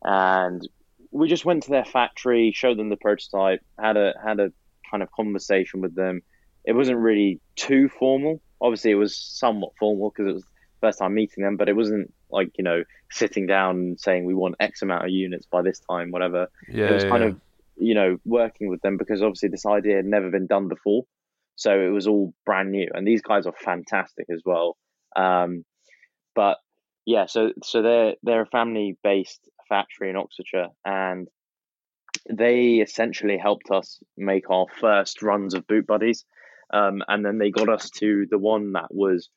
And 0.03 0.67
we 1.11 1.29
just 1.29 1.45
went 1.45 1.65
to 1.65 1.71
their 1.71 1.85
factory 1.85 2.53
showed 2.53 2.79
them 2.79 2.89
the 2.89 2.97
prototype 2.97 3.61
had 3.79 3.97
a 3.97 4.15
had 4.23 4.41
a 4.41 4.53
kind 4.91 5.03
of 5.03 5.11
conversation 5.13 5.81
with 5.81 5.95
them. 5.95 6.23
It 6.65 6.73
wasn't 6.73 6.99
really 6.99 7.41
too 7.55 7.89
formal. 7.89 8.41
Obviously 8.61 8.91
it 8.91 8.97
was 8.97 9.17
somewhat 9.17 9.73
formal 9.79 10.11
because 10.11 10.31
it 10.31 10.35
was 10.35 10.43
the 10.43 10.87
first 10.89 10.99
time 10.99 11.15
meeting 11.15 11.45
them, 11.45 11.57
but 11.57 11.69
it 11.69 11.77
wasn't 11.77 12.13
like 12.31 12.51
you 12.59 12.65
know 12.65 12.83
sitting 13.11 13.47
down 13.47 13.77
and 13.77 14.01
saying 14.01 14.25
we 14.25 14.35
want 14.35 14.57
X 14.61 14.83
amount 14.83 15.05
of 15.05 15.11
units 15.11 15.47
by 15.47 15.63
this 15.63 15.79
time, 15.81 16.11
whatever. 16.11 16.49
Yeah, 16.69 16.87
it 16.87 16.95
was 16.95 17.05
kind 17.05 17.23
of 17.23 17.41
you 17.77 17.95
know 17.95 18.17
working 18.25 18.69
with 18.69 18.81
them 18.83 18.97
because 18.97 19.23
obviously 19.23 19.49
this 19.49 19.67
idea 19.67 19.97
had 19.97 20.05
never 20.05 20.31
been 20.31 20.47
done 20.47 20.69
before, 20.69 21.05
so 21.57 21.79
it 21.81 21.91
was 21.91 22.07
all 22.07 22.35
brand 22.45 22.71
new. 22.71 22.89
And 22.93 23.07
these 23.07 23.23
guys 23.23 23.47
are 23.47 23.55
fantastic 23.59 24.27
as 24.33 24.43
well. 24.45 24.77
Um, 25.15 25.65
but 26.35 26.59
yeah, 27.05 27.27
so 27.27 27.51
so 27.63 27.83
they're 27.83 28.15
they're 28.23 28.43
a 28.43 28.47
family 28.47 28.97
based 29.03 29.41
factory 29.69 30.11
in 30.11 30.17
Oxfordshire, 30.17 30.69
and 30.85 31.29
they 32.29 32.75
essentially 32.77 33.39
helped 33.39 33.71
us 33.71 34.01
make 34.17 34.51
our 34.51 34.67
first 34.81 35.23
runs 35.23 35.55
of 35.55 35.67
boot 35.67 35.87
buddies. 35.87 36.25
Um, 36.73 37.03
and 37.07 37.25
then 37.25 37.39
they 37.39 37.51
got 37.51 37.69
us 37.69 37.91
to 37.99 38.27
the 38.29 38.39
one 38.39 38.73
that 38.73 38.89
was 38.91 39.31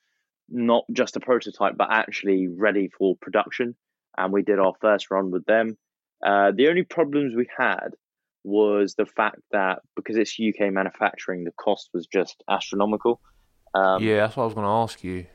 not 0.49 0.83
just 0.91 1.15
a 1.15 1.19
prototype 1.19 1.77
but 1.77 1.89
actually 1.91 2.47
ready 2.47 2.89
for 2.97 3.15
production. 3.21 3.75
And 4.17 4.33
we 4.33 4.41
did 4.41 4.57
our 4.57 4.73
first 4.81 5.11
run 5.11 5.29
with 5.29 5.45
them. 5.45 5.77
Uh, 6.25 6.51
the 6.55 6.69
only 6.69 6.83
problems 6.83 7.35
we 7.35 7.47
had 7.55 7.89
was 8.49 8.95
the 8.95 9.05
fact 9.05 9.39
that 9.51 9.79
because 9.95 10.17
it's 10.17 10.37
uk 10.39 10.71
manufacturing 10.71 11.43
the 11.43 11.51
cost 11.51 11.89
was 11.93 12.07
just 12.07 12.43
astronomical 12.49 13.21
um, 13.73 14.01
yeah 14.03 14.17
that's 14.17 14.35
what 14.35 14.43
i 14.43 14.45
was 14.45 14.55
going 14.55 14.65
to 14.65 14.71
ask 14.71 15.03
you 15.03 15.25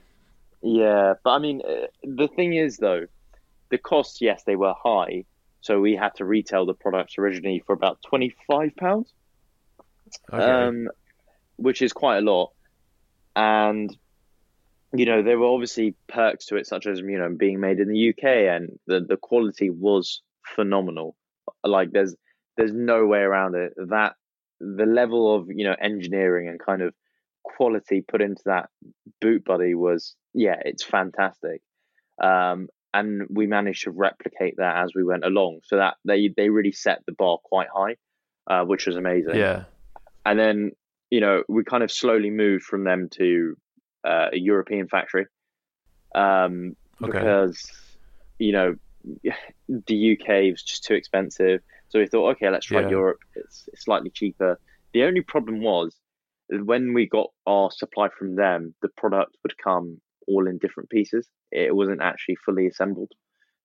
yeah 0.62 1.14
but 1.22 1.30
i 1.30 1.38
mean 1.38 1.62
uh, 1.66 1.86
the 2.02 2.28
thing 2.28 2.54
is 2.54 2.76
though 2.78 3.06
the 3.70 3.78
costs 3.78 4.20
yes 4.20 4.42
they 4.44 4.56
were 4.56 4.74
high 4.82 5.24
so 5.64 5.80
we 5.80 5.96
had 5.96 6.14
to 6.16 6.26
retail 6.26 6.66
the 6.66 6.74
products 6.74 7.16
originally 7.16 7.62
for 7.66 7.72
about 7.72 8.02
twenty 8.06 8.34
five 8.46 8.76
pounds, 8.76 9.10
okay. 10.30 10.44
um, 10.44 10.90
which 11.56 11.80
is 11.80 11.94
quite 11.94 12.18
a 12.18 12.20
lot. 12.20 12.52
And 13.34 13.90
you 14.92 15.06
know 15.06 15.22
there 15.22 15.38
were 15.38 15.46
obviously 15.46 15.94
perks 16.06 16.44
to 16.46 16.56
it, 16.56 16.66
such 16.66 16.86
as 16.86 16.98
you 16.98 17.16
know 17.16 17.34
being 17.34 17.60
made 17.60 17.80
in 17.80 17.88
the 17.88 18.10
UK, 18.10 18.24
and 18.54 18.78
the 18.86 19.00
the 19.00 19.16
quality 19.16 19.70
was 19.70 20.20
phenomenal. 20.54 21.16
Like 21.64 21.92
there's 21.92 22.14
there's 22.56 22.72
no 22.72 23.06
way 23.06 23.20
around 23.20 23.54
it. 23.54 23.72
That 23.76 24.14
the 24.60 24.86
level 24.86 25.34
of 25.34 25.48
you 25.48 25.64
know 25.64 25.76
engineering 25.80 26.48
and 26.48 26.58
kind 26.58 26.82
of 26.82 26.94
quality 27.42 28.00
put 28.00 28.22
into 28.22 28.42
that 28.46 28.68
boot 29.20 29.44
buddy 29.44 29.74
was 29.74 30.16
yeah, 30.32 30.56
it's 30.64 30.82
fantastic. 30.82 31.62
Um, 32.22 32.68
and 32.92 33.22
we 33.28 33.46
managed 33.46 33.84
to 33.84 33.90
replicate 33.90 34.54
that 34.58 34.76
as 34.76 34.92
we 34.94 35.02
went 35.02 35.24
along. 35.24 35.60
So 35.64 35.76
that 35.76 35.94
they 36.04 36.32
they 36.34 36.48
really 36.48 36.72
set 36.72 37.00
the 37.06 37.12
bar 37.12 37.38
quite 37.42 37.68
high, 37.74 37.96
uh, 38.46 38.64
which 38.64 38.86
was 38.86 38.96
amazing. 38.96 39.36
Yeah. 39.36 39.64
And 40.24 40.38
then 40.38 40.72
you 41.10 41.20
know 41.20 41.42
we 41.48 41.64
kind 41.64 41.82
of 41.82 41.90
slowly 41.90 42.30
moved 42.30 42.64
from 42.64 42.84
them 42.84 43.08
to 43.12 43.56
uh, 44.04 44.28
a 44.32 44.38
European 44.38 44.88
factory, 44.88 45.26
um, 46.14 46.76
okay. 47.02 47.12
because 47.12 47.70
you 48.38 48.52
know 48.52 48.76
the 49.68 50.18
UK 50.18 50.50
was 50.50 50.62
just 50.62 50.84
too 50.84 50.94
expensive. 50.94 51.60
So 51.88 51.98
we 51.98 52.06
thought, 52.06 52.32
okay, 52.32 52.50
let's 52.50 52.66
try 52.66 52.82
yeah. 52.82 52.88
Europe. 52.88 53.20
It's, 53.34 53.68
it's 53.72 53.84
slightly 53.84 54.10
cheaper. 54.10 54.58
The 54.92 55.04
only 55.04 55.22
problem 55.22 55.60
was 55.62 55.96
when 56.50 56.94
we 56.94 57.08
got 57.08 57.30
our 57.46 57.70
supply 57.70 58.08
from 58.16 58.36
them, 58.36 58.74
the 58.82 58.88
product 58.96 59.36
would 59.42 59.56
come 59.62 60.00
all 60.26 60.46
in 60.46 60.58
different 60.58 60.90
pieces. 60.90 61.28
It 61.50 61.74
wasn't 61.74 62.02
actually 62.02 62.36
fully 62.36 62.66
assembled. 62.66 63.12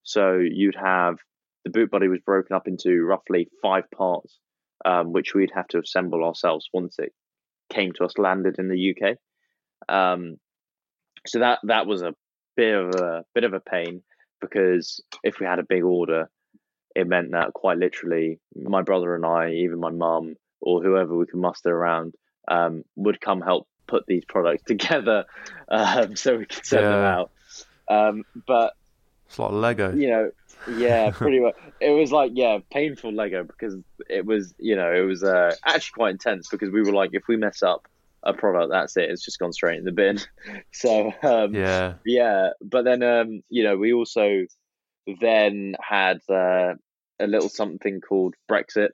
So 0.02 0.38
you'd 0.38 0.76
have 0.76 1.16
the 1.64 1.70
boot 1.70 1.90
buddy 1.90 2.08
was 2.08 2.20
broken 2.24 2.56
up 2.56 2.66
into 2.66 3.02
roughly 3.02 3.48
five 3.62 3.84
parts, 3.90 4.38
um, 4.84 5.12
which 5.12 5.34
we'd 5.34 5.52
have 5.54 5.68
to 5.68 5.78
assemble 5.78 6.24
ourselves 6.24 6.68
once 6.72 6.96
it 6.98 7.12
came 7.68 7.92
to 7.92 8.04
us 8.04 8.18
landed 8.18 8.58
in 8.58 8.68
the 8.68 8.94
UK. 8.94 9.16
Um, 9.88 10.36
so 11.26 11.40
that 11.40 11.58
that 11.64 11.86
was 11.86 12.02
a 12.02 12.14
bit 12.56 12.74
of 12.74 12.94
a 12.94 13.24
bit 13.34 13.44
of 13.44 13.52
a 13.52 13.60
pain 13.60 14.02
because 14.40 15.00
if 15.22 15.38
we 15.38 15.46
had 15.46 15.58
a 15.58 15.64
big 15.64 15.82
order, 15.82 16.30
it 16.94 17.06
meant 17.06 17.32
that 17.32 17.52
quite 17.52 17.78
literally 17.78 18.40
my 18.54 18.82
brother 18.82 19.14
and 19.14 19.24
I, 19.24 19.52
even 19.52 19.78
my 19.80 19.90
mum 19.90 20.36
or 20.60 20.82
whoever 20.82 21.16
we 21.16 21.26
could 21.26 21.40
muster 21.40 21.70
around, 21.70 22.14
um, 22.48 22.84
would 22.96 23.20
come 23.20 23.40
help 23.40 23.68
put 23.86 24.06
these 24.06 24.24
products 24.24 24.62
together 24.66 25.24
um, 25.68 26.16
so 26.16 26.38
we 26.38 26.46
could 26.46 26.64
send 26.64 26.82
yeah. 26.82 26.90
them 26.90 27.04
out. 27.04 27.30
Um, 27.88 28.24
but 28.46 28.74
it's 29.26 29.38
like 29.38 29.52
Lego, 29.52 29.94
you 29.94 30.08
know. 30.08 30.30
Yeah, 30.68 31.10
pretty 31.10 31.40
much. 31.40 31.54
It 31.80 31.90
was 31.90 32.12
like 32.12 32.32
yeah, 32.34 32.58
painful 32.70 33.12
Lego 33.12 33.44
because 33.44 33.76
it 34.08 34.26
was 34.26 34.54
you 34.58 34.76
know 34.76 34.92
it 34.92 35.02
was 35.02 35.24
uh, 35.24 35.54
actually 35.64 35.94
quite 35.94 36.10
intense 36.10 36.48
because 36.48 36.70
we 36.70 36.82
were 36.82 36.92
like 36.92 37.10
if 37.12 37.28
we 37.28 37.36
mess 37.36 37.62
up 37.62 37.88
a 38.22 38.32
product, 38.32 38.70
that's 38.70 38.96
it. 38.96 39.10
It's 39.10 39.24
just 39.24 39.38
gone 39.38 39.52
straight 39.52 39.78
in 39.78 39.84
the 39.84 39.92
bin. 39.92 40.20
So 40.72 41.12
um, 41.22 41.54
yeah, 41.54 41.94
yeah. 42.04 42.50
But 42.62 42.84
then 42.84 43.02
um, 43.02 43.42
you 43.48 43.64
know 43.64 43.76
we 43.76 43.92
also 43.92 44.46
then 45.20 45.74
had 45.80 46.20
uh, 46.28 46.74
a 47.18 47.26
little 47.26 47.48
something 47.48 48.00
called 48.00 48.34
Brexit 48.50 48.90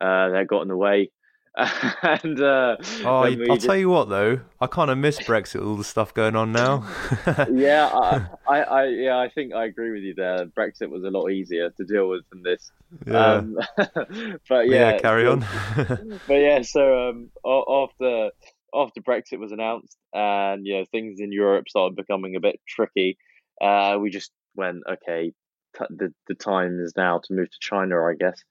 uh, 0.00 0.30
that 0.30 0.46
got 0.48 0.62
in 0.62 0.68
the 0.68 0.76
way. 0.76 1.10
and 2.02 2.40
uh, 2.40 2.76
oh, 3.04 3.22
I'll 3.22 3.36
just... 3.36 3.64
tell 3.64 3.76
you 3.76 3.88
what 3.88 4.08
though, 4.08 4.40
I 4.60 4.66
kind 4.66 4.90
of 4.90 4.98
miss 4.98 5.20
Brexit, 5.20 5.64
all 5.64 5.76
the 5.76 5.84
stuff 5.84 6.12
going 6.12 6.34
on 6.34 6.50
now. 6.50 6.84
yeah, 7.52 7.88
I, 7.92 8.26
I, 8.48 8.62
I, 8.62 8.84
yeah, 8.86 9.18
I 9.18 9.28
think 9.28 9.54
I 9.54 9.66
agree 9.66 9.92
with 9.92 10.02
you 10.02 10.14
there. 10.14 10.46
Brexit 10.46 10.90
was 10.90 11.04
a 11.04 11.10
lot 11.10 11.28
easier 11.28 11.70
to 11.70 11.84
deal 11.84 12.08
with 12.08 12.28
than 12.30 12.42
this. 12.42 12.72
Yeah. 13.06 13.34
Um, 13.34 13.56
but 14.48 14.68
yeah, 14.68 14.94
yeah 14.94 14.98
carry 14.98 15.28
on. 15.28 15.46
but 16.26 16.34
yeah, 16.34 16.62
so 16.62 17.10
um, 17.10 17.30
after 17.46 18.30
after 18.74 19.00
Brexit 19.00 19.38
was 19.38 19.52
announced, 19.52 19.96
and 20.12 20.66
you 20.66 20.78
know 20.78 20.84
things 20.90 21.20
in 21.20 21.32
Europe 21.32 21.68
started 21.68 21.96
becoming 21.96 22.36
a 22.36 22.40
bit 22.40 22.60
tricky, 22.68 23.16
uh, 23.60 23.96
we 24.00 24.10
just 24.10 24.30
went, 24.54 24.82
okay, 24.88 25.32
t- 25.78 25.84
the 25.90 26.12
the 26.28 26.34
time 26.34 26.80
is 26.80 26.94
now 26.96 27.20
to 27.24 27.34
move 27.34 27.50
to 27.50 27.58
China, 27.60 28.02
I 28.02 28.14
guess. 28.18 28.42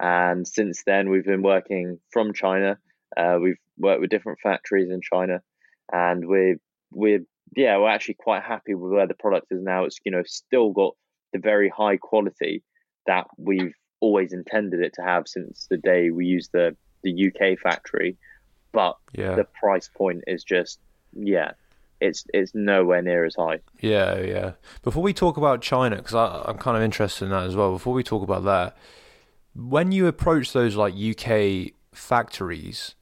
And 0.00 0.46
since 0.46 0.82
then, 0.86 1.08
we've 1.08 1.24
been 1.24 1.42
working 1.42 1.98
from 2.12 2.32
China. 2.32 2.78
Uh, 3.16 3.38
we've 3.40 3.58
worked 3.78 4.00
with 4.00 4.10
different 4.10 4.40
factories 4.42 4.90
in 4.90 5.00
China, 5.00 5.40
and 5.92 6.26
we're 6.26 6.56
we're 6.90 7.20
yeah 7.56 7.78
we're 7.78 7.90
actually 7.90 8.16
quite 8.18 8.42
happy 8.42 8.74
with 8.74 8.92
where 8.92 9.06
the 9.06 9.14
product 9.14 9.46
is 9.50 9.62
now. 9.62 9.84
It's 9.84 9.98
you 10.04 10.12
know 10.12 10.22
still 10.26 10.72
got 10.72 10.94
the 11.32 11.38
very 11.38 11.68
high 11.68 11.96
quality 11.96 12.62
that 13.06 13.26
we've 13.36 13.74
always 14.00 14.32
intended 14.32 14.80
it 14.80 14.92
to 14.94 15.02
have 15.02 15.24
since 15.26 15.66
the 15.70 15.76
day 15.76 16.10
we 16.10 16.26
used 16.26 16.50
the 16.52 16.76
the 17.02 17.30
UK 17.30 17.58
factory, 17.58 18.16
but 18.74 18.98
yeah. 19.12 19.34
the 19.36 19.44
price 19.44 19.88
point 19.88 20.24
is 20.26 20.44
just 20.44 20.80
yeah 21.14 21.52
it's 22.00 22.24
it's 22.34 22.54
nowhere 22.54 23.02
near 23.02 23.24
as 23.24 23.34
high. 23.34 23.60
Yeah, 23.80 24.18
yeah. 24.20 24.52
Before 24.82 25.02
we 25.02 25.12
talk 25.12 25.36
about 25.36 25.62
China, 25.62 25.96
because 25.96 26.14
I'm 26.14 26.58
kind 26.58 26.76
of 26.76 26.82
interested 26.82 27.24
in 27.24 27.30
that 27.30 27.44
as 27.44 27.56
well. 27.56 27.72
Before 27.72 27.94
we 27.94 28.02
talk 28.02 28.22
about 28.22 28.44
that, 28.44 28.76
when 29.54 29.92
you 29.92 30.06
approach 30.06 30.52
those 30.52 30.76
like 30.76 30.94
UK 30.94 31.72
factories, 31.92 32.94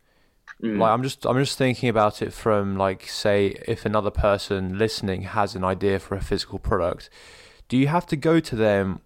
mm. 0.62 0.78
like 0.78 0.90
I'm 0.90 1.02
just 1.02 1.26
I'm 1.26 1.38
just 1.38 1.58
thinking 1.58 1.88
about 1.88 2.22
it 2.22 2.32
from 2.32 2.76
like 2.76 3.08
say 3.08 3.56
if 3.66 3.84
another 3.84 4.10
person 4.10 4.78
listening 4.78 5.22
has 5.22 5.54
an 5.54 5.64
idea 5.64 5.98
for 5.98 6.14
a 6.14 6.22
physical 6.22 6.58
product, 6.58 7.10
do 7.68 7.76
you 7.76 7.88
have 7.88 8.06
to 8.06 8.16
go 8.16 8.40
to 8.40 8.56
them 8.56 9.00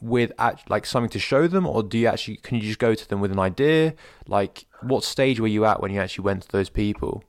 with 0.00 0.32
like 0.68 0.86
something 0.86 1.10
to 1.10 1.18
show 1.18 1.46
them, 1.48 1.66
or 1.66 1.82
do 1.82 1.98
you 1.98 2.06
actually 2.06 2.36
can 2.36 2.56
you 2.56 2.62
just 2.62 2.78
go 2.78 2.94
to 2.94 3.08
them 3.08 3.20
with 3.20 3.32
an 3.32 3.38
idea? 3.38 3.94
Like, 4.26 4.66
what 4.82 5.04
stage 5.04 5.40
were 5.40 5.48
you 5.48 5.64
at 5.64 5.80
when 5.80 5.92
you 5.92 6.00
actually 6.00 6.24
went 6.24 6.42
to 6.42 6.52
those 6.52 6.70
people? 6.70 7.24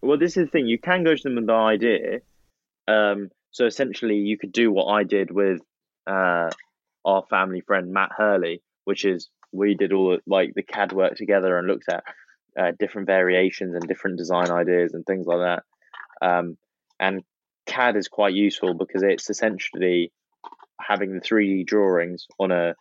Well, 0.00 0.18
this 0.18 0.36
is 0.36 0.46
the 0.46 0.50
thing. 0.50 0.66
You 0.66 0.78
can 0.78 1.04
go 1.04 1.14
to 1.14 1.22
them 1.22 1.36
with 1.36 1.46
the 1.46 1.52
idea. 1.52 2.20
Um, 2.88 3.30
so 3.52 3.66
essentially, 3.66 4.16
you 4.16 4.36
could 4.36 4.52
do 4.52 4.72
what 4.72 4.86
I 4.86 5.04
did 5.04 5.30
with 5.30 5.60
uh, 6.06 6.50
our 7.04 7.22
family 7.30 7.60
friend 7.60 7.92
Matt 7.92 8.10
Hurley, 8.16 8.62
which 8.84 9.04
is 9.04 9.28
we 9.52 9.74
did 9.74 9.92
all 9.92 10.18
like 10.26 10.54
the 10.54 10.62
CAD 10.62 10.92
work 10.92 11.14
together 11.14 11.56
and 11.56 11.68
looked 11.68 11.88
at 11.88 12.02
uh, 12.58 12.72
different 12.78 13.06
variations 13.06 13.74
and 13.74 13.86
different 13.86 14.18
design 14.18 14.50
ideas 14.50 14.94
and 14.94 15.06
things 15.06 15.26
like 15.26 15.38
that. 15.38 15.62
Um, 16.26 16.56
and 16.98 17.22
CAD 17.66 17.96
is 17.96 18.08
quite 18.08 18.34
useful 18.34 18.74
because 18.74 19.02
it's 19.02 19.30
essentially 19.30 20.12
having 20.86 21.12
the 21.12 21.20
3D 21.20 21.66
drawings 21.66 22.26
on 22.38 22.50
a 22.50 22.74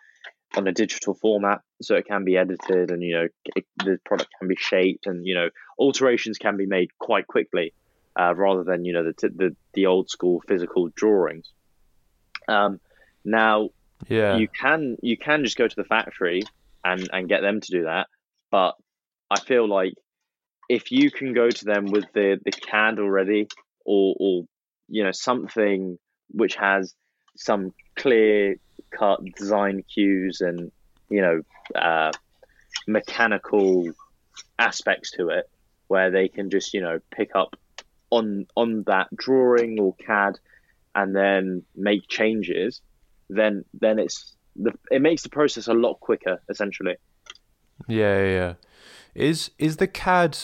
on 0.58 0.68
a 0.68 0.72
digital 0.74 1.14
format, 1.14 1.62
so 1.82 1.96
it 1.96 2.06
can 2.06 2.26
be 2.26 2.36
edited 2.38 2.92
and 2.92 3.02
you 3.02 3.14
know 3.14 3.28
it, 3.56 3.66
the 3.78 4.00
product 4.06 4.30
can 4.38 4.48
be 4.48 4.58
shaped 4.58 5.08
and 5.08 5.26
you 5.26 5.34
know 5.34 5.50
alterations 5.80 6.38
can 6.38 6.58
be 6.58 6.66
made 6.66 6.90
quite 7.00 7.28
quickly, 7.28 7.74
uh, 8.20 8.34
rather 8.36 8.64
than 8.64 8.86
you 8.86 8.94
know 8.94 9.04
the, 9.04 9.30
the 9.30 9.56
the 9.74 9.86
old 9.86 10.10
school 10.10 10.42
physical 10.48 10.90
drawings. 10.96 11.52
Um, 12.48 12.80
now 13.24 13.70
yeah. 14.08 14.38
You 14.38 14.48
can 14.48 14.98
you 15.02 15.18
can 15.18 15.44
just 15.44 15.58
go 15.58 15.68
to 15.68 15.76
the 15.76 15.84
factory 15.84 16.44
and 16.84 17.10
and 17.12 17.30
get 17.30 17.42
them 17.42 17.62
to 17.62 17.72
do 17.72 17.84
that, 17.84 18.08
but 18.50 18.76
I 19.30 19.40
feel 19.40 19.68
like 19.68 19.94
if 20.70 20.92
you 20.92 21.12
can 21.12 21.34
go 21.34 21.50
to 21.50 21.66
them 21.66 21.86
with 21.86 22.06
the 22.14 22.40
the 22.44 22.52
CAD 22.52 23.00
already 23.00 23.48
or 23.86 24.16
or 24.20 24.44
you 24.88 25.04
know 25.04 25.12
something 25.12 25.98
which 26.30 26.56
has 26.56 26.94
some 27.36 27.74
clear 28.02 28.56
cut 28.92 29.20
design 29.38 29.84
cues 29.94 30.42
and 30.42 30.72
you 31.10 31.22
know 31.22 31.42
uh, 31.76 32.12
mechanical 32.88 33.92
aspects 34.60 35.12
to 35.12 35.30
it 35.30 35.50
where 35.88 36.12
they 36.12 36.28
can 36.28 36.50
just 36.50 36.74
you 36.74 36.82
know 36.82 37.00
pick 37.12 37.36
up 37.36 37.56
on 38.10 38.46
on 38.56 38.84
that 38.84 39.08
drawing 39.16 39.80
or 39.80 39.96
CAD 40.06 40.38
and 40.94 41.16
then 41.16 41.64
make 41.76 42.08
changes 42.08 42.82
then 43.30 43.64
then 43.80 43.98
it's 43.98 44.36
the 44.56 44.74
it 44.92 45.02
makes 45.02 45.24
the 45.24 45.30
process 45.30 45.68
a 45.68 45.74
lot 45.74 46.00
quicker 46.00 46.42
essentially. 46.50 46.96
Yeah, 47.88 48.24
yeah. 48.24 48.54
Is 49.16 49.52
is 49.58 49.78
the 49.78 49.88
CAD? 49.88 50.38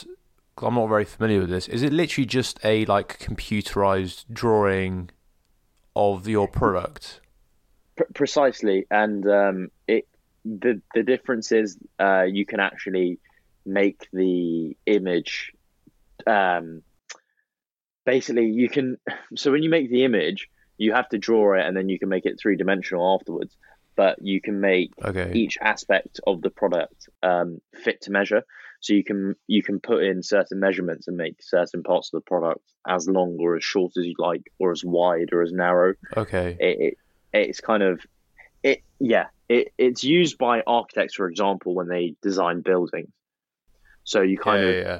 I'm 0.60 0.76
not 0.76 0.88
very 0.88 1.06
familiar 1.06 1.42
with 1.42 1.50
this. 1.50 1.68
Is 1.68 1.84
it 1.84 1.94
literally 1.94 2.26
just 2.26 2.60
a 2.64 2.86
like 2.86 3.20
computerized 3.20 4.26
drawing 4.32 5.12
of 5.96 6.28
your 6.28 6.48
product? 6.48 7.22
P- 7.98 8.06
precisely, 8.14 8.86
and 8.92 9.28
um, 9.28 9.68
it 9.88 10.06
the 10.46 10.82
the 10.94 11.04
difference 11.04 11.52
is 11.52 11.78
uh, 12.00 12.24
you 12.24 12.46
can 12.46 12.60
actually 12.60 13.20
make 13.66 14.08
the 14.14 14.76
image. 14.86 15.52
Um, 16.26 16.84
basically, 18.06 18.48
you 18.48 18.70
can. 18.70 18.98
So 19.36 19.52
when 19.52 19.64
you 19.64 19.70
make 19.70 19.90
the 19.90 20.06
image, 20.06 20.48
you 20.78 20.94
have 20.94 21.10
to 21.10 21.18
draw 21.18 21.56
it, 21.60 21.66
and 21.66 21.76
then 21.76 21.90
you 21.90 22.00
can 22.00 22.10
make 22.10 22.26
it 22.26 22.40
three 22.42 22.56
dimensional 22.56 23.16
afterwards. 23.20 23.56
But 23.96 24.20
you 24.22 24.40
can 24.42 24.62
make 24.62 24.92
Okay. 25.04 25.32
each 25.34 25.58
aspect 25.60 26.20
of 26.28 26.42
the 26.42 26.52
product 26.52 27.10
um, 27.24 27.60
fit 27.84 28.02
to 28.02 28.12
measure. 28.12 28.44
So 28.80 28.94
you 28.94 29.04
can 29.04 29.36
you 29.48 29.64
can 29.64 29.80
put 29.80 30.04
in 30.04 30.22
certain 30.22 30.60
measurements 30.60 31.08
and 31.08 31.18
make 31.18 31.38
certain 31.42 31.82
parts 31.84 32.14
of 32.14 32.22
the 32.22 32.30
product 32.30 32.62
as 32.88 33.08
long 33.10 33.38
or 33.40 33.56
as 33.58 33.64
short 33.64 33.94
as 33.98 34.06
you 34.06 34.14
like, 34.20 34.44
or 34.60 34.72
as 34.72 34.84
wide 34.86 35.30
or 35.34 35.42
as 35.42 35.52
narrow 35.52 35.96
Okay. 36.16 36.56
it, 36.60 36.78
it 36.80 36.98
it's 37.34 37.62
kind 37.62 37.84
of 37.84 38.02
it 38.64 38.82
yeah 39.00 39.26
it, 39.50 39.74
it's 39.78 40.04
used 40.04 40.38
by 40.38 40.62
architects 40.66 41.16
for 41.16 41.30
example 41.30 41.74
when 41.74 41.88
they 41.88 42.16
design 42.22 42.62
buildings 42.62 43.10
so 44.04 44.22
you 44.22 44.38
kind 44.38 44.64
yeah, 44.64 44.70
of 44.70 44.86
yeah. 44.86 45.00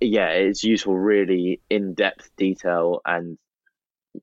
yeah 0.00 0.28
it's 0.28 0.64
useful 0.64 0.96
really 0.96 1.60
in-depth 1.70 2.30
detail 2.36 3.00
and 3.04 3.38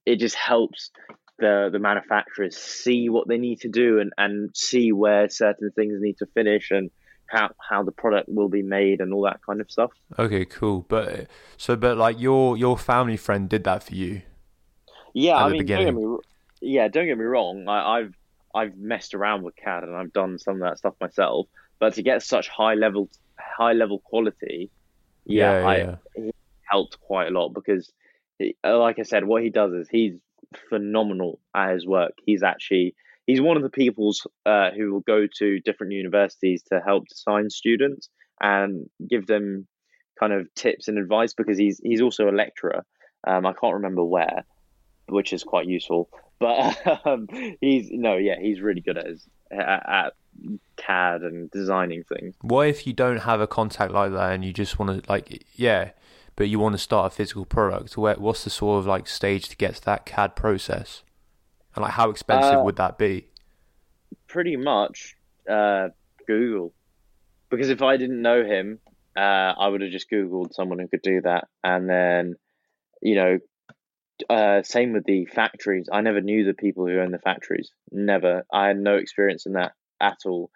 it 0.06 0.18
just 0.18 0.36
helps 0.36 0.92
the 1.40 1.70
the 1.72 1.80
manufacturers 1.80 2.58
see 2.58 3.10
what 3.10 3.28
they 3.28 3.38
need 3.38 3.62
to 3.62 3.70
do 3.70 4.00
and 4.00 4.12
and 4.18 4.52
see 4.56 4.92
where 4.92 5.30
certain 5.30 5.72
things 5.72 6.00
need 6.02 6.18
to 6.18 6.26
finish 6.34 6.72
and 6.72 6.92
how 7.28 7.50
how 7.70 7.84
the 7.84 7.92
product 7.92 8.28
will 8.28 8.50
be 8.50 8.62
made 8.62 9.00
and 9.00 9.14
all 9.14 9.24
that 9.24 9.40
kind 9.46 9.62
of 9.62 9.72
stuff 9.72 9.92
Okay, 10.18 10.46
cool. 10.46 10.86
But 10.88 11.28
so, 11.58 11.76
but 11.76 11.98
like 11.98 12.20
your 12.20 12.58
your 12.58 12.78
family 12.78 13.18
friend 13.18 13.48
did 13.48 13.64
that 13.66 13.84
for 13.84 13.94
you. 13.94 14.24
Yeah, 15.14 15.38
at 15.38 15.44
I 15.44 15.44
the 15.46 15.52
mean, 15.52 15.62
beginning. 15.62 16.18
Yeah, 16.62 16.88
don't 16.88 17.05
get 17.07 17.18
me 17.18 17.26
wrong. 17.26 17.68
I, 17.68 17.99
I've 17.99 18.14
I've 18.53 18.78
messed 18.78 19.14
around 19.14 19.43
with 19.43 19.55
CAD 19.55 19.84
and 19.84 19.95
I've 19.95 20.14
done 20.14 20.39
some 20.39 20.55
of 20.55 20.62
that 20.62 20.78
stuff 20.80 20.95
myself. 20.99 21.47
But 21.80 21.93
to 21.95 22.03
get 22.03 22.24
such 22.24 22.49
high 22.49 22.74
level 22.74 23.10
high 23.38 23.74
level 23.74 23.99
quality, 23.99 24.70
yeah, 25.26 25.62
Yeah, 25.62 25.68
I 25.68 25.78
yeah. 25.78 25.95
he 26.16 26.32
helped 26.64 26.99
quite 26.99 27.28
a 27.28 27.32
lot 27.32 27.49
because, 27.49 27.91
he, 28.38 28.55
uh, 28.64 28.78
like 28.78 28.99
I 28.99 29.03
said, 29.03 29.26
what 29.26 29.43
he 29.43 29.49
does 29.49 29.74
is 29.74 29.88
he's 29.89 30.20
phenomenal 30.70 31.39
at 31.55 31.74
his 31.74 31.86
work. 31.86 32.14
He's 32.26 32.43
actually 32.43 32.95
he's 33.28 33.41
one 33.41 33.57
of 33.57 33.64
the 33.64 33.70
people's 33.70 34.26
uh, 34.45 34.72
who 34.72 34.91
will 34.91 35.01
go 35.01 35.28
to 35.38 35.60
different 35.60 35.93
universities 35.93 36.64
to 36.64 36.82
help 36.84 37.07
design 37.07 37.49
students 37.49 38.10
and 38.41 38.89
give 39.07 39.28
them 39.28 39.68
kind 40.20 40.34
of 40.34 40.53
tips 40.55 40.88
and 40.88 40.97
advice 40.97 41.34
because 41.34 41.57
he's 41.57 41.80
he's 41.84 42.01
also 42.01 42.28
a 42.30 42.32
lecturer. 42.32 42.84
Um, 43.28 43.45
I 43.45 43.53
can't 43.53 43.76
remember 43.76 44.03
where, 44.03 44.43
which 45.12 45.34
is 45.34 45.43
quite 45.43 45.68
useful. 45.68 46.10
But 46.39 46.78
um, 47.05 47.28
he's 47.62 47.89
no, 47.91 48.16
yeah, 48.16 48.39
he's 48.39 48.62
really 48.62 48.82
good 48.82 48.97
at 48.97 49.07
his 49.07 49.28
at, 49.51 49.89
at 49.89 50.14
CAD 50.78 51.22
and 51.22 51.51
designing 51.51 52.03
things. 52.03 52.36
What 52.41 52.68
if 52.68 52.88
you 52.88 52.93
don't 52.93 53.20
have 53.20 53.41
a 53.41 53.47
contact 53.47 53.91
like 53.91 54.12
that 54.12 54.34
and 54.34 54.45
you 54.45 54.53
just 54.53 54.80
want 54.80 55.03
to 55.03 55.12
like 55.12 55.45
yeah, 55.55 55.91
but 56.36 56.47
you 56.49 56.60
want 56.60 56.74
to 56.74 56.80
start 56.80 57.12
a 57.12 57.16
physical 57.16 57.45
product? 57.45 57.97
Where 57.97 58.16
what's 58.16 58.43
the 58.43 58.49
sort 58.49 58.80
of 58.80 58.88
like 58.88 59.07
stage 59.07 59.49
to 59.49 59.57
get 59.57 59.76
to 59.76 59.86
that 59.86 60.05
CAD 60.05 60.36
process? 60.36 61.03
And 61.76 61.84
like 61.84 61.93
how 61.93 62.10
expensive 62.10 62.60
Uh, 62.60 62.64
would 62.64 62.78
that 62.78 62.97
be? 62.97 63.28
Pretty 64.28 64.55
much 64.55 65.16
uh, 65.49 65.89
Google, 66.26 66.74
because 67.49 67.70
if 67.70 67.82
I 67.82 67.97
didn't 67.97 68.22
know 68.22 68.43
him, 68.43 68.80
uh, 69.16 69.20
I 69.57 69.68
would 69.68 69.82
have 69.82 69.91
just 69.91 70.10
Googled 70.10 70.53
someone 70.53 70.80
who 70.80 70.88
could 70.88 71.01
do 71.01 71.22
that, 71.22 71.47
and 71.64 71.89
then 71.89 72.36
you 73.01 73.16
know. 73.16 73.39
Uh, 74.30 74.63
same 74.63 74.93
with 74.93 75.05
the 75.05 75.26
factories. 75.26 75.88
I 75.91 76.01
never 76.01 76.22
knew 76.22 76.45
the 76.45 76.53
people 76.53 76.88
who 76.88 76.99
own 76.99 77.11
the 77.11 77.20
factories. 77.20 77.72
Never. 77.91 78.43
I 78.51 78.67
had 78.67 78.78
no 78.78 78.95
experience 78.95 79.45
in 79.45 79.53
that 79.53 79.74
at 80.01 80.17
all. 80.26 80.49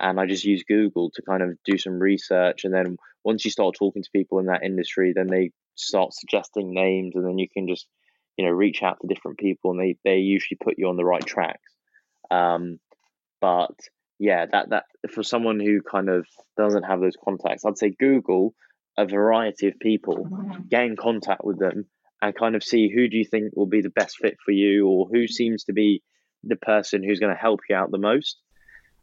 And 0.00 0.20
I 0.20 0.26
just 0.26 0.44
used 0.44 0.66
Google 0.66 1.10
to 1.14 1.22
kind 1.22 1.42
of 1.42 1.58
do 1.64 1.78
some 1.78 1.98
research. 1.98 2.64
And 2.64 2.72
then 2.72 2.96
once 3.24 3.44
you 3.44 3.50
start 3.50 3.74
talking 3.76 4.02
to 4.02 4.10
people 4.12 4.38
in 4.38 4.46
that 4.46 4.62
industry, 4.62 5.12
then 5.14 5.26
they 5.26 5.50
start 5.74 6.14
suggesting 6.14 6.72
names, 6.72 7.14
and 7.14 7.26
then 7.26 7.38
you 7.38 7.48
can 7.48 7.68
just, 7.68 7.86
you 8.36 8.44
know, 8.44 8.50
reach 8.50 8.82
out 8.82 8.98
to 9.00 9.08
different 9.08 9.38
people, 9.38 9.70
and 9.72 9.80
they 9.80 9.96
they 10.04 10.18
usually 10.18 10.58
put 10.62 10.78
you 10.78 10.88
on 10.88 10.96
the 10.96 11.04
right 11.04 11.24
tracks. 11.24 11.74
Um, 12.30 12.78
but 13.40 13.74
yeah, 14.18 14.46
that 14.52 14.70
that 14.70 14.84
for 15.10 15.22
someone 15.22 15.60
who 15.60 15.80
kind 15.82 16.08
of 16.08 16.26
doesn't 16.56 16.84
have 16.84 17.00
those 17.00 17.16
contacts, 17.22 17.64
I'd 17.64 17.78
say 17.78 17.90
Google 17.90 18.54
a 18.96 19.06
variety 19.06 19.68
of 19.68 19.78
people, 19.78 20.28
get 20.68 20.82
in 20.82 20.96
contact 20.96 21.44
with 21.44 21.58
them, 21.58 21.86
and 22.20 22.34
kind 22.34 22.56
of 22.56 22.64
see 22.64 22.90
who 22.92 23.08
do 23.08 23.16
you 23.16 23.24
think 23.24 23.56
will 23.56 23.66
be 23.66 23.80
the 23.80 23.90
best 23.90 24.16
fit 24.18 24.36
for 24.44 24.52
you, 24.52 24.86
or 24.88 25.08
who 25.08 25.26
seems 25.26 25.64
to 25.64 25.72
be 25.72 26.02
the 26.44 26.56
person 26.56 27.02
who's 27.02 27.20
going 27.20 27.34
to 27.34 27.40
help 27.40 27.60
you 27.68 27.76
out 27.76 27.90
the 27.90 27.98
most. 27.98 28.38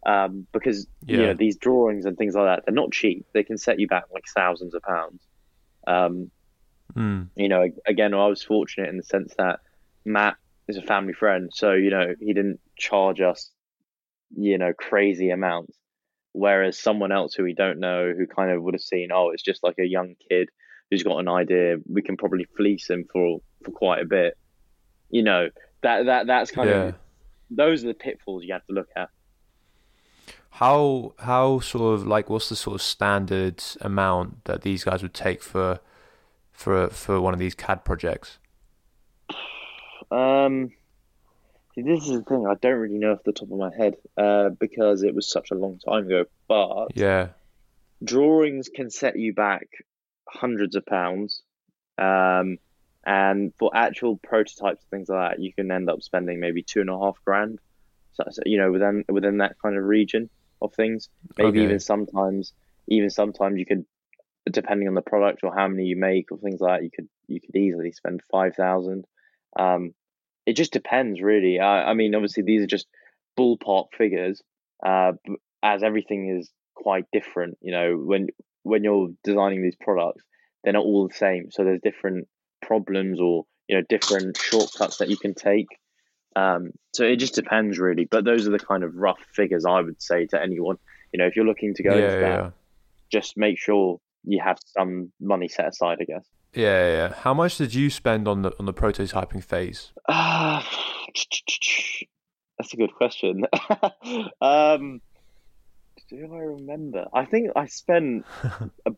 Um, 0.05 0.45
because 0.53 0.88
you 1.07 1.18
know 1.18 1.34
these 1.34 1.57
drawings 1.57 2.05
and 2.05 2.16
things 2.18 2.36
like 2.36 2.45
that, 2.45 2.63
they're 2.66 2.76
not 2.76 2.91
cheap. 2.91 3.26
They 3.34 3.43
can 3.43 3.57
set 3.57 3.80
you 3.80 3.88
back 3.88 4.03
like 4.13 4.24
thousands 4.36 4.76
of 4.76 4.82
pounds. 4.82 5.22
Um, 5.88 6.32
Mm. 6.95 7.30
you 7.36 7.49
know, 7.49 7.68
again, 7.86 8.13
I 8.13 8.28
was 8.28 8.41
fortunate 8.43 8.89
in 8.89 8.97
the 8.97 9.03
sense 9.03 9.34
that 9.38 9.59
Matt 10.05 10.38
is 10.68 10.78
a 10.78 10.82
family 10.82 11.13
friend, 11.13 11.49
so 11.53 11.74
you 11.74 11.89
know 11.89 12.13
he 12.20 12.34
didn't 12.34 12.59
charge 12.78 13.22
us, 13.22 13.51
you 14.36 14.57
know, 14.57 14.72
crazy 14.74 15.30
amounts. 15.30 15.78
Whereas 16.32 16.78
someone 16.78 17.11
else 17.11 17.34
who 17.34 17.43
we 17.43 17.53
don't 17.53 17.80
know, 17.80 18.13
who 18.16 18.28
kind 18.28 18.51
of 18.51 18.61
would 18.61 18.74
have 18.74 18.82
seen, 18.82 19.09
oh, 19.13 19.32
it's 19.32 19.43
just 19.43 19.63
like 19.63 19.76
a 19.80 19.88
young 19.88 20.16
kid 20.30 20.49
who's 20.90 21.04
got 21.04 21.18
an 21.18 21.28
idea, 21.28 21.78
we 21.92 22.02
can 22.02 22.18
probably 22.18 22.46
fleece 22.58 22.90
him 22.90 23.06
for 23.12 23.40
for 23.64 23.72
quite 23.72 24.02
a 24.02 24.06
bit. 24.06 24.38
You 25.10 25.24
know, 25.24 25.50
that 25.82 26.06
that 26.06 26.28
that's 26.28 26.52
kind 26.52 26.70
Yeah. 26.70 26.76
of 26.90 26.96
those 27.50 27.84
are 27.84 27.88
the 27.88 27.94
pitfalls 27.94 28.44
you 28.44 28.54
have 28.54 28.66
to 28.68 28.74
look 28.74 28.90
at. 28.96 29.10
How 30.52 31.14
how 31.20 31.60
sort 31.60 31.94
of 31.94 32.08
like 32.08 32.30
what's 32.30 32.50
the 32.50 32.56
sort 32.56 32.76
of 32.76 32.82
standard 32.82 33.62
amount 33.82 34.46
that 34.46 34.62
these 34.62 34.84
guys 34.84 35.02
would 35.02 35.14
take 35.14 35.42
for 35.44 35.80
for 36.52 36.88
for 36.90 37.20
one 37.20 37.34
of 37.34 37.40
these 37.40 37.56
CAD 37.56 37.84
projects? 37.84 38.38
Um, 40.12 40.72
see, 41.74 41.82
this 41.82 42.04
is 42.04 42.20
the 42.20 42.24
thing. 42.24 42.48
I 42.48 42.56
don't 42.56 42.80
really 42.80 42.98
know 42.98 43.14
off 43.14 43.24
the 43.26 43.34
top 43.34 43.52
of 43.52 43.58
my 43.58 43.72
head 43.76 43.96
uh, 44.18 44.50
because 44.50 45.04
it 45.04 45.14
was 45.14 45.30
such 45.30 45.52
a 45.52 45.56
long 45.56 45.80
time 45.80 46.06
ago. 46.06 46.26
But 46.48 46.88
Yeah. 46.96 47.30
drawings 48.04 48.70
can 48.70 48.90
set 48.90 49.18
you 49.18 49.34
back 49.34 49.68
hundreds 50.36 50.76
of 50.76 50.86
pounds. 50.86 51.42
Um, 51.98 52.58
and 53.06 53.54
for 53.60 53.72
actual 53.76 54.18
prototypes 54.18 54.84
and 54.84 54.90
things 54.90 55.10
like 55.10 55.38
that, 55.38 55.42
you 55.42 55.54
can 55.54 55.72
end 55.72 55.90
up 55.90 56.02
spending 56.02 56.40
maybe 56.40 56.64
two 56.64 56.82
and 56.82 56.90
a 56.90 56.98
half 56.98 57.18
grand. 57.26 57.60
So, 58.14 58.24
so, 58.32 58.42
you 58.46 58.58
know, 58.58 58.72
within 58.72 59.04
within 59.10 59.38
that 59.40 59.56
kind 59.62 59.78
of 59.78 59.84
region 59.84 60.30
of 60.62 60.74
things. 60.74 61.10
Maybe 61.38 61.60
Okay. 61.60 61.64
even 61.66 61.80
sometimes, 61.80 62.54
even 62.88 63.10
sometimes 63.10 63.60
you 63.60 63.66
could, 63.66 63.86
depending 64.50 64.88
on 64.88 64.96
the 64.96 65.02
product 65.02 65.42
or 65.44 65.54
how 65.54 65.68
many 65.68 65.86
you 65.86 65.98
make 65.98 66.32
or 66.32 66.38
things 66.38 66.62
like 66.62 66.80
that, 66.80 66.84
you 66.84 66.92
could 66.96 67.10
you 67.28 67.40
could 67.42 67.56
easily 67.56 67.92
spend 67.92 68.22
five 68.32 68.56
thousand. 68.56 69.06
Um, 69.58 69.94
it 70.46 70.54
just 70.54 70.74
depends, 70.74 71.22
really. 71.22 71.60
I, 71.60 71.92
I 71.92 71.94
mean, 71.94 72.16
obviously 72.16 72.44
these 72.44 72.62
are 72.64 72.68
just 72.68 72.88
ballpark 73.38 73.88
figures, 73.98 74.42
uh, 74.86 75.14
as 75.62 75.84
everything 75.84 76.38
is 76.38 76.50
quite 76.74 77.06
different. 77.12 77.58
You 77.62 77.72
know, 77.72 77.98
when 77.98 78.28
when 78.66 78.84
you're 78.84 79.09
designing 79.24 79.61
these 79.61 79.76
products, 79.80 80.24
they're 80.63 80.74
not 80.74 80.84
all 80.84 81.07
the 81.07 81.13
same. 81.13 81.51
So 81.51 81.63
there's 81.63 81.80
different 81.84 82.28
problems 82.61 83.20
or 83.22 83.45
you 83.68 83.78
know 83.78 83.84
different 83.88 84.38
shortcuts 84.38 84.97
that 84.97 85.09
you 85.09 85.18
can 85.18 85.34
take. 85.36 85.68
Um, 86.36 86.72
so 86.93 87.05
it 87.05 87.18
just 87.18 87.36
depends, 87.36 87.78
really. 87.80 88.05
But 88.05 88.26
those 88.26 88.47
are 88.47 88.51
the 88.51 88.59
kind 88.59 88.84
of 88.84 88.95
rough 88.95 89.20
figures 89.34 89.66
I 89.66 89.82
would 89.82 90.01
say 90.01 90.26
to 90.28 90.41
anyone. 90.41 90.78
You 91.13 91.20
know, 91.20 91.28
if 91.28 91.36
you're 91.36 91.45
looking 91.45 91.74
to 91.76 91.84
go 91.84 91.95
Yeah, 91.95 92.03
into 92.05 92.20
that, 92.20 92.39
yeah. 92.43 92.49
just 93.11 93.38
make 93.38 93.57
sure 93.57 93.99
you 94.24 94.41
have 94.43 94.57
some 94.66 95.11
money 95.22 95.47
set 95.47 95.68
aside. 95.68 95.99
I 96.01 96.05
guess. 96.05 96.26
Yeah, 96.53 96.88
yeah. 96.88 97.13
How 97.13 97.34
much 97.34 97.57
did 97.57 97.74
you 97.74 97.89
spend 97.89 98.28
on 98.28 98.41
the 98.41 98.51
on 98.59 98.66
the 98.66 98.74
prototyping 98.74 99.43
phase? 99.43 99.91
Uh, 100.09 100.61
that's 102.57 102.74
a 102.74 102.78
good 102.78 102.93
question. 102.95 103.43
um, 104.41 105.01
do 106.10 106.34
I 106.34 106.38
remember? 106.39 107.06
I 107.14 107.26
think 107.26 107.51
I 107.56 107.66
spent. 107.68 108.26
A, 108.43 108.70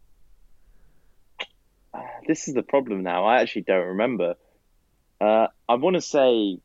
uh, 1.94 2.00
this 2.28 2.48
is 2.48 2.54
the 2.54 2.64
problem 2.64 3.04
now. 3.04 3.26
I 3.26 3.42
actually 3.42 3.64
don't 3.64 3.88
remember. 3.88 4.36
Uh, 5.20 5.48
I 5.68 5.76
want 5.76 5.96
to 5.96 6.02
say 6.02 6.60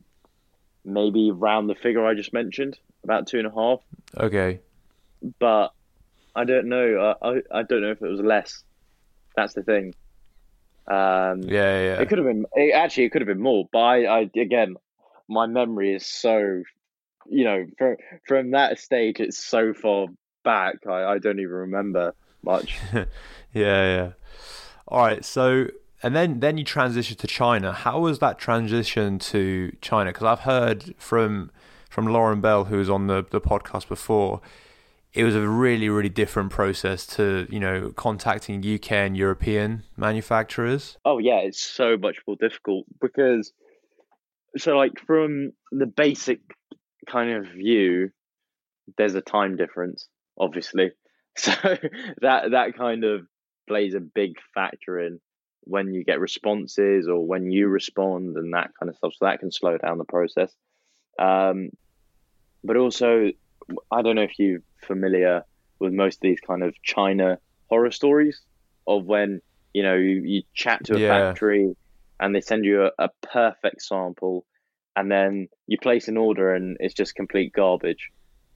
maybe 0.85 1.31
around 1.31 1.69
the 1.69 1.75
figure 1.75 2.05
I 2.05 2.15
just 2.15 2.33
mentioned, 2.33 2.79
about 3.05 3.27
two 3.27 3.39
and 3.39 3.47
a 3.47 3.55
half, 3.55 3.81
Okay. 4.17 4.61
but 5.39 5.69
I 6.35 6.45
don't 6.45 6.69
know. 6.69 7.15
I 7.23 7.29
I 7.51 7.63
don't 7.63 7.83
know 7.83 7.93
if 7.93 8.03
it 8.03 8.09
was 8.09 8.21
less. 8.21 8.63
That's 9.37 9.55
the 9.55 9.63
thing. 9.63 9.95
Um, 10.91 11.43
Yeah, 11.43 11.81
yeah. 11.81 12.01
It 12.01 12.09
could 12.09 12.19
have 12.19 12.27
been 12.27 12.47
it, 12.55 12.75
actually. 12.75 13.05
It 13.05 13.11
could 13.13 13.23
have 13.23 13.29
been 13.29 13.41
more, 13.41 13.69
but 13.73 13.79
I, 13.79 14.05
I 14.05 14.31
again, 14.37 14.77
my 15.29 15.47
memory 15.47 15.95
is 15.95 16.07
so, 16.07 16.63
you 17.31 17.45
know, 17.45 17.67
from 17.79 17.97
from 18.27 18.51
that 18.51 18.79
stage, 18.79 19.21
it's 19.21 19.39
so 19.39 19.73
far 19.73 20.09
back. 20.43 20.87
I, 20.87 21.05
I 21.05 21.19
don't 21.19 21.39
even 21.39 21.53
remember 21.53 22.15
much. 22.43 22.79
yeah, 22.93 23.07
yeah. 23.53 24.11
All 24.89 25.01
right. 25.01 25.25
So, 25.25 25.69
and 26.03 26.15
then 26.15 26.41
then 26.41 26.59
you 26.59 26.65
transition 26.65 27.17
to 27.17 27.27
China. 27.27 27.73
How 27.73 28.01
was 28.01 28.19
that 28.19 28.39
transition 28.39 29.19
to 29.21 29.73
China? 29.81 30.11
Because 30.11 30.27
I've 30.27 30.41
heard 30.41 30.95
from 30.99 31.51
from 31.89 32.07
Lauren 32.07 32.41
Bell, 32.41 32.65
who 32.65 32.79
was 32.79 32.91
on 32.91 33.07
the 33.07 33.25
the 33.31 33.41
podcast 33.41 33.89
before. 33.89 34.41
it 35.15 35.25
was 35.25 35.35
a 35.35 35.47
really 35.47 35.89
really 35.89 36.09
different 36.09 36.51
process 36.51 37.07
to 37.07 37.47
you 37.51 37.61
know 37.61 37.93
contacting 37.97 38.59
UK 38.59 38.93
and 38.93 39.17
European 39.17 39.83
manufacturers. 39.97 40.97
Oh 41.05 41.19
yeah, 41.19 41.39
it's 41.39 41.63
so 41.63 41.97
much 41.97 42.19
more 42.27 42.37
difficult 42.37 42.87
because 43.01 43.53
so 44.57 44.77
like 44.77 44.93
from 45.07 45.53
the 45.71 45.87
basic 45.87 46.41
kind 47.07 47.31
of 47.31 47.47
view, 47.47 48.11
there's 48.97 49.15
a 49.15 49.21
time 49.21 49.57
difference, 49.57 50.09
obviously. 50.39 50.93
So 51.35 51.51
that 52.21 52.51
that 52.51 52.77
kind 52.77 53.05
of 53.05 53.27
plays 53.67 53.95
a 53.95 54.01
big 54.01 54.35
factor 54.55 55.01
in 55.01 55.19
when 55.63 55.95
you 55.95 56.05
get 56.05 56.21
responses 56.21 57.09
or 57.09 57.27
when 57.27 57.51
you 57.51 57.69
respond 57.69 58.37
and 58.37 58.53
that 58.53 58.73
kind 58.79 58.91
of 58.91 58.97
stuff. 58.97 59.15
So 59.17 59.25
that 59.25 59.41
can 59.41 59.51
slow 59.51 59.79
down 59.79 59.97
the 59.97 60.05
process. 60.05 60.53
Um, 61.19 61.71
but 62.63 62.77
also, 62.77 63.31
I 63.91 64.03
don't 64.03 64.17
know 64.17 64.23
if 64.25 64.39
you're 64.39 64.61
familiar 64.87 65.45
with 65.79 65.95
most 65.95 66.17
of 66.17 66.21
these 66.21 66.41
kind 66.41 66.63
of 66.63 66.75
China 66.83 67.39
horror 67.71 67.91
stories 67.91 68.43
of 68.87 69.05
when 69.07 69.41
you 69.73 69.83
know 69.83 69.95
you, 69.95 70.23
you 70.23 70.43
chat 70.53 70.85
to 70.85 70.97
a 70.97 70.99
yeah. 70.99 71.09
factory 71.09 71.75
and 72.21 72.35
they 72.35 72.41
send 72.41 72.65
you 72.65 72.85
a, 72.85 72.91
a 72.99 73.09
perfect 73.23 73.81
sample 73.83 74.45
and 74.97 75.11
then 75.11 75.49
you 75.67 75.79
place 75.79 76.09
an 76.09 76.17
order 76.17 76.55
and 76.55 76.77
it's 76.81 76.95
just 76.95 77.15
complete 77.15 77.53
garbage. 77.53 78.11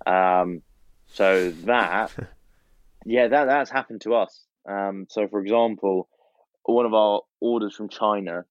Um, 0.06 0.62
so 1.12 1.50
that, 1.50 2.12
yeah, 3.04 3.28
that 3.28 3.44
that's 3.46 3.70
happened 3.70 4.02
to 4.02 4.14
us. 4.14 4.44
Um, 4.68 5.06
so 5.08 5.28
for 5.28 5.40
example, 5.40 6.08
one 6.64 6.86
of 6.86 6.94
our 6.94 7.22
orders 7.40 7.74
from 7.74 7.88
China, 7.88 8.44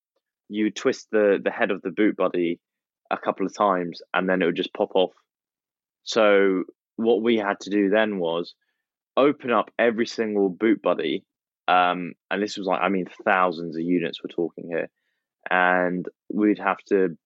you 0.50 0.72
twist 0.72 1.08
the 1.12 1.40
the 1.44 1.52
head 1.52 1.72
of 1.72 1.82
the 1.82 1.92
boot 1.92 2.16
buddy 2.16 2.60
a 3.12 3.18
couple 3.18 3.46
of 3.46 3.56
times 3.56 4.02
and 4.14 4.28
then 4.28 4.42
it 4.42 4.46
would 4.46 4.56
just 4.56 4.74
pop 4.74 4.96
off. 4.96 5.12
So 6.04 6.64
what 6.96 7.22
we 7.22 7.38
had 7.38 7.60
to 7.62 7.70
do 7.70 7.90
then 7.90 8.20
was 8.20 8.56
open 9.18 9.52
up 9.52 9.72
every 9.78 10.06
single 10.06 10.50
boot 10.50 10.82
buddy, 10.82 11.24
um, 11.68 12.14
and 12.30 12.42
this 12.42 12.58
was 12.58 12.68
like 12.68 12.82
I 12.82 12.90
mean 12.90 13.08
thousands 13.24 13.76
of 13.76 13.82
units 13.82 14.20
we're 14.24 14.36
talking 14.36 14.70
here, 14.70 14.90
and 15.50 16.08
we'd 16.32 16.60
have 16.60 16.80
to 16.90 17.18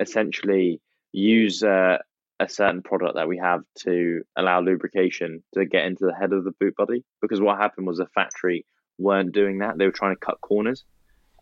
essentially 0.00 0.80
use 1.12 1.62
uh, 1.62 1.98
a 2.38 2.48
certain 2.48 2.82
product 2.82 3.14
that 3.14 3.28
we 3.28 3.38
have 3.38 3.62
to 3.78 4.22
allow 4.36 4.60
lubrication 4.60 5.42
to 5.54 5.64
get 5.64 5.86
into 5.86 6.04
the 6.04 6.14
head 6.14 6.32
of 6.32 6.44
the 6.44 6.52
boot 6.60 6.74
buddy 6.76 7.04
because 7.22 7.40
what 7.40 7.58
happened 7.58 7.86
was 7.86 7.98
the 7.98 8.06
factory 8.14 8.66
weren't 8.98 9.32
doing 9.32 9.58
that 9.58 9.78
they 9.78 9.86
were 9.86 9.92
trying 9.92 10.14
to 10.14 10.20
cut 10.24 10.40
corners 10.40 10.84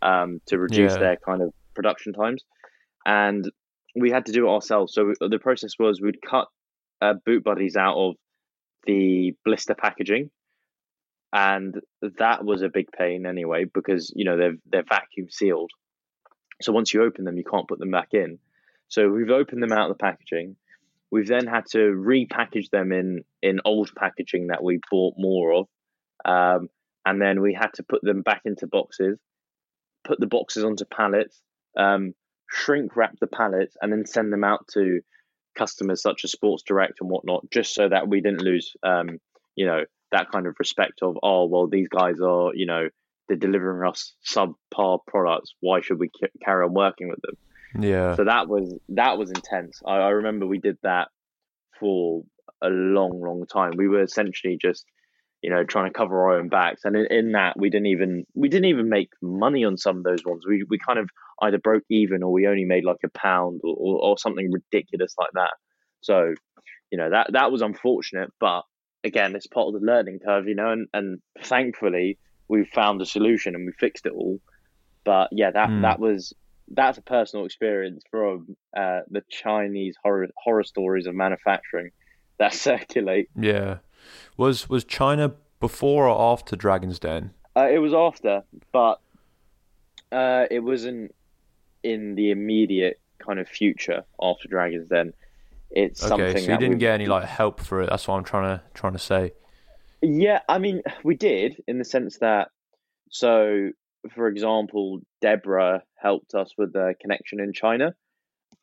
um, 0.03 0.41
to 0.47 0.59
reduce 0.59 0.93
yeah. 0.95 0.99
their 0.99 1.17
kind 1.17 1.43
of 1.43 1.53
production 1.75 2.13
times 2.13 2.45
and 3.07 3.51
we 3.97 4.11
had 4.11 4.27
to 4.27 4.33
do 4.33 4.47
it 4.47 4.51
ourselves 4.51 4.95
so 4.95 5.13
the 5.21 5.39
process 5.39 5.73
was 5.79 6.01
we'd 6.01 6.23
cut 6.23 6.49
uh, 7.01 7.15
boot 7.27 7.43
buddies 7.43 7.77
out 7.77 7.97
of 7.97 8.15
the 8.87 9.35
blister 9.45 9.75
packaging 9.75 10.31
and 11.33 11.81
that 12.19 12.45
was 12.45 12.63
a 12.63 12.69
big 12.69 12.87
pain 12.97 13.27
anyway 13.27 13.65
because 13.65 14.13
you 14.15 14.25
know 14.25 14.37
they're 14.37 14.57
they're 14.67 14.85
vacuum 14.89 15.27
sealed 15.31 15.71
so 16.63 16.73
once 16.73 16.95
you 16.95 17.03
open 17.03 17.25
them 17.25 17.37
you 17.37 17.45
can't 17.45 17.67
put 17.67 17.79
them 17.79 17.91
back 17.91 18.09
in 18.13 18.39
so 18.89 19.09
we've 19.09 19.31
opened 19.31 19.63
them 19.63 19.73
out 19.73 19.91
of 19.91 19.97
the 19.97 20.03
packaging. 20.03 20.57
We've 21.11 21.27
then 21.27 21.47
had 21.47 21.67
to 21.71 21.79
repackage 21.79 22.71
them 22.71 22.93
in 22.93 23.25
in 23.43 23.61
old 23.65 23.95
packaging 23.95 24.49
that 24.49 24.63
we 24.63 24.81
bought 24.91 25.15
more 25.17 25.53
of, 25.53 25.69
um, 26.25 26.69
and 27.07 27.21
then 27.21 27.41
we 27.41 27.55
had 27.55 27.73
to 27.75 27.83
put 27.83 28.03
them 28.03 28.23
back 28.23 28.43
into 28.45 28.67
boxes, 28.67 29.19
put 30.05 30.19
the 30.19 30.27
boxes 30.27 30.65
onto 30.65 30.85
pallets, 30.85 31.41
um, 31.77 32.15
shrink 32.49 32.97
wrap 32.97 33.19
the 33.21 33.27
pallets, 33.27 33.77
and 33.81 33.93
then 33.93 34.07
send 34.07 34.33
them 34.33 34.45
out 34.45 34.67
to 34.75 35.01
customers 35.55 36.03
such 36.03 36.25
as 36.25 36.33
Sports 36.33 36.65
Direct 36.67 37.01
and 37.01 37.11
whatnot, 37.11 37.49
just 37.51 37.75
so 37.75 37.89
that 37.89 38.09
we 38.09 38.21
didn't 38.21 38.43
lose, 38.43 38.75
um, 38.83 39.21
you 39.55 39.67
know, 39.67 39.85
that 40.11 40.31
kind 40.31 40.47
of 40.47 40.55
respect 40.59 41.03
of 41.03 41.19
oh 41.23 41.47
well, 41.47 41.67
these 41.67 41.89
guys 41.89 42.21
are 42.21 42.55
you 42.55 42.67
know 42.67 42.89
they're 43.29 43.37
delivering 43.37 43.89
us 43.89 44.15
subpar 44.27 44.99
products. 45.07 45.55
Why 45.61 45.81
should 45.81 45.99
we 45.99 46.11
carry 46.45 46.65
on 46.65 46.75
working 46.75 47.09
with 47.09 47.21
them? 47.23 47.37
Yeah. 47.79 48.15
So 48.17 48.25
that 48.25 48.49
was 48.49 48.75
that 48.91 49.19
was 49.19 49.31
intense. 49.31 49.81
I, 49.87 49.97
I 49.97 50.09
remember 50.11 50.47
we 50.47 50.59
did 50.59 50.79
that 50.83 51.09
for 51.81 52.23
a 52.63 52.69
long, 52.69 53.21
long 53.21 53.47
time. 53.47 53.73
We 53.77 53.89
were 53.89 54.03
essentially 54.03 54.57
just, 54.61 54.85
you 55.43 55.51
know, 55.51 55.65
trying 55.65 55.91
to 55.91 55.99
cover 55.99 56.23
our 56.23 56.39
own 56.39 56.49
backs, 56.49 56.83
and 56.85 56.97
in, 56.97 57.07
in 57.11 57.33
that 57.33 57.59
we 57.59 57.71
didn't 57.71 57.87
even 57.87 58.25
we 58.35 58.49
didn't 58.49 58.71
even 58.71 58.89
make 58.89 59.11
money 59.21 59.65
on 59.65 59.77
some 59.77 59.99
of 59.99 60.05
those 60.05 60.25
ones. 60.25 60.45
We 60.47 60.65
we 60.69 60.79
kind 60.79 60.99
of 60.99 61.09
either 61.43 61.59
broke 61.59 61.85
even 61.91 62.23
or 62.23 62.33
we 62.33 62.47
only 62.47 62.65
made 62.65 62.85
like 62.85 62.99
a 63.05 63.19
pound 63.19 63.61
or, 63.65 63.75
or, 63.77 63.99
or 64.11 64.19
something 64.19 64.51
ridiculous 64.53 65.15
like 65.19 65.31
that. 65.35 65.53
So, 66.01 66.35
you 66.91 66.99
know, 66.99 67.11
that 67.11 67.31
that 67.33 67.51
was 67.51 67.63
unfortunate, 67.63 68.31
but 68.39 68.63
again, 69.03 69.35
it's 69.35 69.47
part 69.47 69.69
of 69.69 69.75
the 69.75 69.87
learning 69.87 70.21
curve, 70.25 70.49
you 70.49 70.55
know, 70.55 70.71
and, 70.71 70.89
and 70.95 71.19
thankfully 71.43 72.19
we 72.49 72.65
found 72.65 73.01
a 73.03 73.07
solution 73.07 73.55
and 73.55 73.67
we 73.67 73.73
fixed 73.73 74.07
it 74.07 74.13
all. 74.13 74.39
But 75.05 75.29
yeah, 75.33 75.51
that 75.51 75.69
mm. 75.69 75.83
that 75.83 75.99
was 75.99 76.33
that's 76.69 76.99
a 76.99 77.03
personal 77.03 77.45
experience 77.45 78.03
from 78.11 78.57
uh, 78.77 79.01
the 79.11 79.23
Chinese 79.29 79.97
horror 80.03 80.29
horror 80.37 80.65
stories 80.65 81.07
of 81.07 81.15
manufacturing 81.15 81.91
that 82.39 82.55
circulate. 82.55 83.29
Yeah, 83.37 83.79
was 84.37 84.69
was 84.69 84.85
China 84.85 85.33
before 85.61 86.09
or 86.09 86.33
after 86.33 86.57
Dragon's 86.57 86.99
Den? 86.99 87.33
Uh, 87.57 87.69
it 87.71 87.79
was 87.79 87.95
after, 87.95 88.43
but 88.73 89.01
uh, 90.11 90.47
it 90.51 90.61
wasn't 90.61 91.15
in 91.83 92.15
the 92.15 92.31
immediate 92.31 93.01
kind 93.19 93.39
of 93.39 93.49
future 93.49 94.05
after 94.21 94.49
Dragon's 94.49 94.89
Den. 94.89 95.13
It's 95.71 96.03
okay, 96.03 96.09
something. 96.09 96.45
so 96.45 96.53
you 96.53 96.59
didn't 96.59 96.79
get 96.79 96.95
any 96.95 97.07
like 97.07 97.25
help 97.25 97.61
for 97.61 97.83
it. 97.83 97.91
That's 97.91 98.07
what 98.07 98.17
I'm 98.17 98.25
trying 98.25 98.59
to 98.59 98.65
trying 98.75 98.93
to 98.95 98.99
say. 98.99 99.33
Yeah, 100.03 100.41
I 100.49 100.59
mean, 100.59 100.83
we 101.03 101.17
did 101.17 101.63
in 101.67 101.79
the 101.79 101.85
sense 101.85 102.19
that 102.19 102.49
so 103.11 103.71
for 104.15 104.29
example, 104.29 105.01
Deborah 105.21 105.83
helped 105.97 106.35
us 106.35 106.53
with 106.57 106.73
the 106.73 106.95
connection 107.01 107.41
in 107.41 107.53
China. 107.53 107.95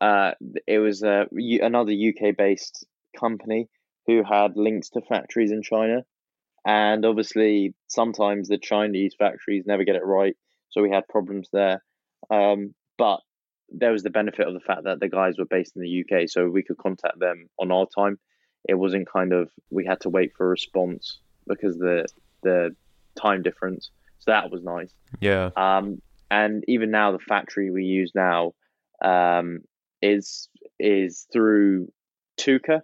Uh, 0.00 0.32
it 0.66 0.78
was 0.78 1.02
uh, 1.02 1.24
another 1.32 1.92
UK 1.92 2.36
based 2.36 2.86
company 3.18 3.68
who 4.06 4.22
had 4.24 4.56
links 4.56 4.90
to 4.90 5.00
factories 5.00 5.52
in 5.52 5.62
China. 5.62 6.04
And 6.64 7.04
obviously, 7.04 7.74
sometimes 7.88 8.48
the 8.48 8.58
Chinese 8.58 9.14
factories 9.18 9.64
never 9.66 9.84
get 9.84 9.96
it 9.96 10.04
right. 10.04 10.36
So 10.70 10.82
we 10.82 10.90
had 10.90 11.08
problems 11.08 11.48
there. 11.52 11.82
Um, 12.30 12.74
but 12.98 13.20
there 13.68 13.92
was 13.92 14.02
the 14.02 14.10
benefit 14.10 14.46
of 14.46 14.54
the 14.54 14.60
fact 14.60 14.84
that 14.84 15.00
the 15.00 15.08
guys 15.08 15.38
were 15.38 15.44
based 15.44 15.76
in 15.76 15.82
the 15.82 16.04
UK, 16.04 16.28
so 16.28 16.48
we 16.48 16.62
could 16.62 16.78
contact 16.78 17.18
them 17.18 17.48
on 17.58 17.72
our 17.72 17.86
time. 17.86 18.18
It 18.68 18.74
wasn't 18.74 19.10
kind 19.10 19.32
of 19.32 19.50
we 19.70 19.84
had 19.84 20.00
to 20.00 20.08
wait 20.08 20.32
for 20.36 20.46
a 20.46 20.50
response 20.50 21.18
because 21.48 21.76
the 21.78 22.06
the 22.42 22.76
time 23.20 23.42
difference. 23.42 23.90
So 24.22 24.30
that 24.30 24.52
was 24.52 24.62
nice. 24.62 24.94
Yeah. 25.20 25.50
Um, 25.56 26.00
and 26.30 26.64
even 26.68 26.92
now, 26.92 27.10
the 27.10 27.18
factory 27.18 27.70
we 27.70 27.84
use 27.84 28.12
now 28.14 28.52
um, 29.04 29.58
is 30.00 30.48
is 30.78 31.26
through 31.32 31.92
Touker, 32.36 32.82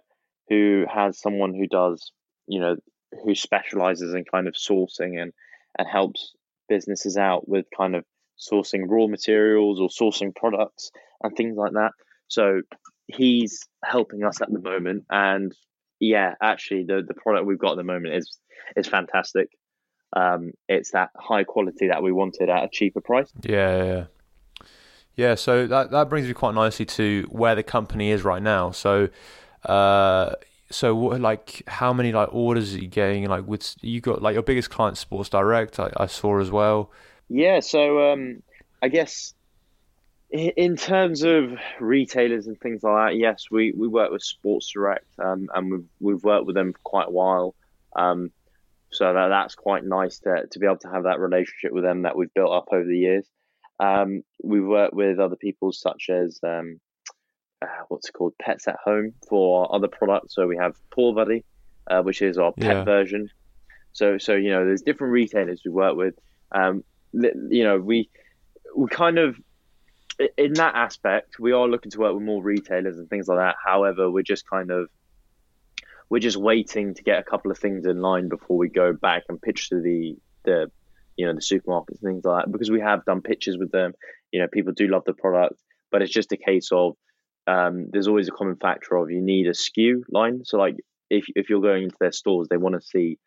who 0.49 0.85
has 0.93 1.19
someone 1.19 1.53
who 1.53 1.65
does, 1.65 2.11
you 2.45 2.59
know, 2.59 2.75
who 3.23 3.35
specializes 3.35 4.13
in 4.13 4.25
kind 4.25 4.49
of 4.49 4.53
sourcing 4.53 5.21
and 5.21 5.31
and 5.77 5.87
helps 5.87 6.33
businesses 6.67 7.15
out 7.15 7.47
with 7.47 7.65
kind 7.75 7.95
of 7.95 8.03
sourcing 8.37 8.83
raw 8.87 9.07
materials 9.07 9.79
or 9.79 9.87
sourcing 9.87 10.35
products 10.35 10.91
and 11.23 11.35
things 11.35 11.55
like 11.55 11.71
that. 11.71 11.91
So 12.27 12.61
he's 13.07 13.65
helping 13.83 14.25
us 14.25 14.41
at 14.41 14.51
the 14.51 14.59
moment, 14.59 15.05
and 15.09 15.55
yeah, 16.01 16.33
actually, 16.41 16.83
the 16.83 17.01
the 17.07 17.13
product 17.13 17.47
we've 17.47 17.57
got 17.57 17.71
at 17.71 17.77
the 17.77 17.83
moment 17.83 18.15
is 18.15 18.37
is 18.75 18.87
fantastic 18.87 19.49
um, 20.13 20.51
it's 20.67 20.91
that 20.91 21.11
high 21.15 21.43
quality 21.43 21.87
that 21.87 22.01
we 22.01 22.11
wanted 22.11 22.49
at 22.49 22.63
a 22.63 22.69
cheaper 22.71 23.01
price. 23.01 23.31
Yeah, 23.41 23.83
yeah, 23.83 24.05
yeah. 25.15 25.35
So 25.35 25.67
that 25.67 25.91
that 25.91 26.09
brings 26.09 26.27
me 26.27 26.33
quite 26.33 26.55
nicely 26.55 26.85
to 26.85 27.27
where 27.29 27.55
the 27.55 27.63
company 27.63 28.11
is 28.11 28.23
right 28.23 28.41
now. 28.41 28.71
So, 28.71 29.09
uh, 29.65 30.33
so 30.71 30.95
what, 30.95 31.21
like, 31.21 31.63
how 31.67 31.93
many 31.93 32.11
like 32.11 32.29
orders 32.31 32.75
are 32.75 32.79
you 32.79 32.87
getting? 32.87 33.25
Like, 33.25 33.47
with 33.47 33.75
you 33.81 34.01
got 34.01 34.21
like 34.21 34.33
your 34.33 34.43
biggest 34.43 34.69
client, 34.69 34.97
Sports 34.97 35.29
Direct, 35.29 35.79
I, 35.79 35.91
I 35.97 36.07
saw 36.07 36.39
as 36.39 36.51
well. 36.51 36.91
Yeah. 37.29 37.59
So, 37.59 38.11
um, 38.11 38.41
I 38.81 38.87
guess 38.87 39.33
in 40.31 40.75
terms 40.75 41.23
of 41.23 41.57
retailers 41.79 42.47
and 42.47 42.59
things 42.59 42.83
like 42.83 43.11
that, 43.11 43.17
yes, 43.17 43.45
we, 43.49 43.73
we 43.75 43.87
work 43.87 44.11
with 44.11 44.21
Sports 44.21 44.71
Direct, 44.71 45.05
um, 45.17 45.49
and 45.53 45.71
we've 45.71 45.85
we've 45.99 46.23
worked 46.23 46.45
with 46.45 46.55
them 46.55 46.73
for 46.73 46.79
quite 46.83 47.07
a 47.07 47.11
while. 47.11 47.55
Um, 47.95 48.31
so 48.91 49.13
that, 49.13 49.27
that's 49.29 49.55
quite 49.55 49.83
nice 49.85 50.19
to, 50.19 50.45
to 50.51 50.59
be 50.59 50.65
able 50.65 50.77
to 50.77 50.89
have 50.89 51.03
that 51.03 51.19
relationship 51.19 51.71
with 51.71 51.83
them 51.83 52.03
that 52.03 52.15
we've 52.15 52.33
built 52.33 52.51
up 52.51 52.67
over 52.71 52.85
the 52.85 52.97
years. 52.97 53.27
Um, 53.79 54.23
we've 54.43 54.65
worked 54.65 54.93
with 54.93 55.19
other 55.19 55.35
people 55.35 55.71
such 55.71 56.09
as 56.09 56.39
um, 56.43 56.79
uh, 57.61 57.67
what's 57.87 58.09
it 58.09 58.13
called 58.13 58.33
Pets 58.41 58.67
at 58.67 58.77
Home 58.83 59.13
for 59.27 59.73
other 59.73 59.87
products. 59.87 60.35
So 60.35 60.47
we 60.47 60.57
have 60.57 60.75
Paw 60.91 61.13
Buddy, 61.13 61.45
uh, 61.89 62.01
which 62.01 62.21
is 62.21 62.37
our 62.37 62.51
pet 62.51 62.77
yeah. 62.77 62.83
version. 62.83 63.29
So 63.93 64.17
so 64.17 64.35
you 64.35 64.51
know 64.51 64.65
there's 64.65 64.81
different 64.81 65.13
retailers 65.13 65.61
we 65.65 65.71
work 65.71 65.95
with. 65.95 66.15
Um, 66.51 66.83
you 67.13 67.63
know 67.63 67.79
we 67.79 68.09
we 68.75 68.87
kind 68.89 69.17
of 69.17 69.35
in 70.37 70.53
that 70.53 70.75
aspect 70.75 71.39
we 71.39 71.53
are 71.53 71.67
looking 71.67 71.91
to 71.91 71.99
work 71.99 72.13
with 72.13 72.23
more 72.23 72.43
retailers 72.43 72.97
and 72.97 73.09
things 73.09 73.27
like 73.27 73.39
that. 73.39 73.55
However, 73.63 74.11
we're 74.11 74.23
just 74.23 74.47
kind 74.49 74.71
of 74.71 74.89
we're 76.09 76.19
just 76.19 76.37
waiting 76.37 76.93
to 76.95 77.03
get 77.03 77.19
a 77.19 77.23
couple 77.23 77.51
of 77.51 77.57
things 77.57 77.85
in 77.85 78.01
line 78.01 78.29
before 78.29 78.57
we 78.57 78.69
go 78.69 78.93
back 78.93 79.23
and 79.29 79.41
pitch 79.41 79.69
to 79.69 79.81
the 79.81 80.15
the 80.43 80.71
you 81.17 81.25
know 81.25 81.33
the 81.33 81.41
supermarkets 81.41 82.01
and 82.01 82.11
things 82.11 82.25
like 82.25 82.45
that 82.45 82.51
because 82.51 82.71
we 82.71 82.79
have 82.79 83.05
done 83.05 83.21
pitches 83.21 83.57
with 83.57 83.71
them. 83.71 83.93
You 84.31 84.41
know, 84.41 84.47
people 84.47 84.73
do 84.73 84.87
love 84.87 85.03
the 85.05 85.13
product, 85.13 85.61
but 85.91 86.01
it's 86.01 86.13
just 86.13 86.31
a 86.31 86.37
case 86.37 86.69
of 86.71 86.95
um, 87.47 87.87
there's 87.91 88.07
always 88.07 88.27
a 88.27 88.31
common 88.31 88.55
factor 88.55 88.95
of 88.95 89.11
you 89.11 89.21
need 89.21 89.47
a 89.47 89.51
SKU 89.51 90.03
line. 90.11 90.41
So 90.45 90.57
like 90.57 90.75
if 91.09 91.25
if 91.35 91.49
you're 91.49 91.61
going 91.61 91.83
into 91.83 91.97
their 91.99 92.11
stores, 92.11 92.47
they 92.49 92.57
want 92.57 92.75
to 92.75 92.81
see 92.81 93.17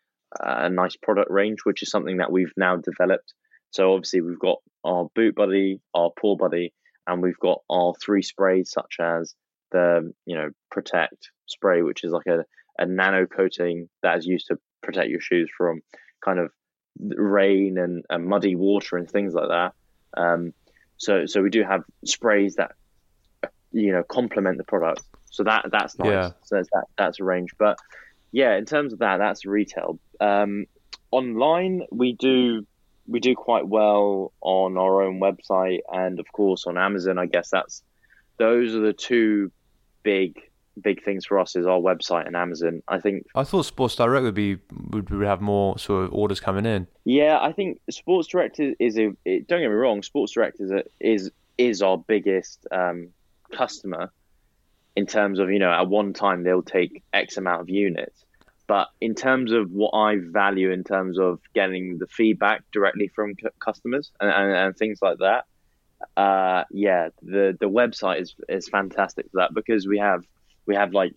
a 0.40 0.70
nice 0.70 0.96
product 0.96 1.30
range, 1.30 1.58
which 1.64 1.82
is 1.82 1.90
something 1.90 2.18
that 2.18 2.32
we've 2.32 2.52
now 2.56 2.76
developed. 2.76 3.34
So 3.70 3.92
obviously 3.92 4.22
we've 4.22 4.38
got 4.38 4.58
our 4.84 5.08
boot 5.14 5.34
buddy, 5.34 5.80
our 5.94 6.10
paw 6.18 6.36
buddy, 6.36 6.72
and 7.06 7.22
we've 7.22 7.38
got 7.38 7.60
our 7.70 7.94
three 8.02 8.22
sprays 8.22 8.70
such 8.70 8.96
as 9.00 9.34
the 9.70 10.12
you 10.26 10.36
know 10.36 10.50
protect 10.70 11.30
spray, 11.46 11.82
which 11.82 12.04
is 12.04 12.12
like 12.12 12.26
a, 12.26 12.44
a 12.78 12.86
nano 12.86 13.26
coating 13.26 13.88
that 14.02 14.18
is 14.18 14.26
used 14.26 14.48
to 14.48 14.58
protect 14.82 15.08
your 15.08 15.20
shoes 15.20 15.50
from 15.56 15.82
kind 16.24 16.38
of 16.38 16.50
rain 16.98 17.78
and, 17.78 18.04
and 18.10 18.26
muddy 18.26 18.54
water 18.54 18.96
and 18.96 19.10
things 19.10 19.34
like 19.34 19.48
that. 19.48 19.72
Um, 20.16 20.52
so 20.96 21.26
so 21.26 21.42
we 21.42 21.50
do 21.50 21.62
have 21.64 21.82
sprays 22.04 22.56
that 22.56 22.72
you 23.72 23.92
know 23.92 24.02
complement 24.02 24.58
the 24.58 24.64
product. 24.64 25.02
So 25.30 25.44
that 25.44 25.66
that's 25.72 25.98
nice. 25.98 26.08
Yeah. 26.08 26.30
So 26.44 26.62
that 26.72 26.84
that's 26.96 27.20
a 27.20 27.24
range. 27.24 27.50
But 27.58 27.78
yeah, 28.30 28.56
in 28.56 28.64
terms 28.64 28.92
of 28.92 29.00
that, 29.00 29.18
that's 29.18 29.44
retail. 29.44 29.98
Um, 30.20 30.66
online, 31.10 31.82
we 31.90 32.12
do 32.12 32.66
we 33.06 33.20
do 33.20 33.34
quite 33.34 33.66
well 33.66 34.32
on 34.40 34.76
our 34.76 35.02
own 35.02 35.20
website 35.20 35.80
and 35.92 36.20
of 36.20 36.26
course 36.32 36.66
on 36.66 36.78
Amazon. 36.78 37.18
I 37.18 37.26
guess 37.26 37.50
that's 37.50 37.82
those 38.38 38.74
are 38.74 38.80
the 38.80 38.92
two 38.92 39.50
big 40.02 40.40
big 40.80 41.02
things 41.02 41.26
for 41.26 41.38
us 41.38 41.56
is 41.56 41.66
our 41.66 41.78
website 41.78 42.26
and 42.26 42.36
Amazon. 42.36 42.82
I 42.88 42.98
think 43.00 43.26
I 43.34 43.44
thought 43.44 43.66
Sports 43.66 43.96
Direct 43.96 44.24
would 44.24 44.34
be 44.34 44.58
would 44.90 45.08
have 45.22 45.40
more 45.40 45.78
sort 45.78 46.04
of 46.04 46.14
orders 46.14 46.40
coming 46.40 46.66
in. 46.66 46.86
Yeah, 47.04 47.38
I 47.40 47.52
think 47.52 47.80
Sports 47.90 48.28
Direct 48.28 48.58
is, 48.60 48.74
is 48.78 48.98
a 48.98 49.12
it, 49.24 49.46
don't 49.46 49.60
get 49.60 49.68
me 49.68 49.74
wrong, 49.74 50.02
Sports 50.02 50.32
Direct 50.32 50.60
is 50.60 50.70
a, 50.70 50.84
is 51.00 51.30
is 51.58 51.82
our 51.82 51.98
biggest 51.98 52.66
um, 52.70 53.08
customer 53.52 54.10
in 54.96 55.06
terms 55.06 55.38
of 55.38 55.50
you 55.50 55.58
know 55.58 55.70
at 55.70 55.88
one 55.88 56.12
time 56.12 56.42
they'll 56.42 56.62
take 56.62 57.02
X 57.12 57.36
amount 57.36 57.60
of 57.60 57.68
units. 57.68 58.24
But 58.68 58.88
in 59.00 59.14
terms 59.14 59.52
of 59.52 59.70
what 59.70 59.90
I 59.90 60.16
value 60.18 60.70
in 60.70 60.84
terms 60.84 61.18
of 61.18 61.40
getting 61.52 61.98
the 61.98 62.06
feedback 62.06 62.62
directly 62.72 63.08
from 63.08 63.34
c- 63.34 63.48
customers 63.58 64.12
and, 64.20 64.30
and, 64.30 64.52
and, 64.52 64.76
things 64.76 65.00
like 65.02 65.18
that, 65.18 65.44
uh, 66.16 66.64
yeah, 66.70 67.08
the 67.22 67.56
the 67.58 67.68
website 67.68 68.20
is 68.20 68.34
is 68.48 68.68
fantastic 68.68 69.26
for 69.30 69.38
that 69.38 69.54
because 69.54 69.86
we 69.86 69.98
have 69.98 70.24
we 70.66 70.74
have 70.74 70.92
like 70.92 71.14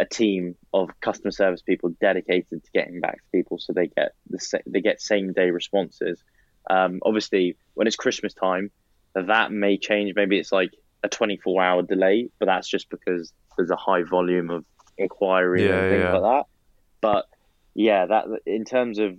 a 0.00 0.04
team 0.04 0.56
of 0.72 0.90
customer 1.00 1.30
service 1.30 1.62
people 1.62 1.90
dedicated 2.00 2.64
to 2.64 2.70
getting 2.72 3.00
back 3.00 3.16
to 3.16 3.30
people, 3.32 3.58
so 3.58 3.72
they 3.72 3.86
get 3.86 4.12
the 4.28 4.62
they 4.66 4.80
get 4.80 5.00
same 5.00 5.32
day 5.32 5.50
responses. 5.50 6.22
Um, 6.68 7.00
obviously, 7.04 7.56
when 7.74 7.86
it's 7.86 7.96
Christmas 7.96 8.34
time, 8.34 8.70
that 9.14 9.52
may 9.52 9.76
change. 9.76 10.14
Maybe 10.14 10.38
it's 10.38 10.52
like 10.52 10.72
a 11.02 11.08
24 11.08 11.62
hour 11.62 11.82
delay, 11.82 12.28
but 12.38 12.46
that's 12.46 12.68
just 12.68 12.88
because 12.88 13.32
there's 13.56 13.70
a 13.70 13.76
high 13.76 14.02
volume 14.02 14.50
of 14.50 14.64
inquiry 14.98 15.66
yeah, 15.66 15.74
and 15.74 15.90
things 15.90 16.02
yeah. 16.02 16.12
like 16.16 16.22
that. 16.22 16.46
But 17.00 17.26
yeah, 17.74 18.06
that 18.06 18.26
in 18.46 18.64
terms 18.64 18.98
of 18.98 19.16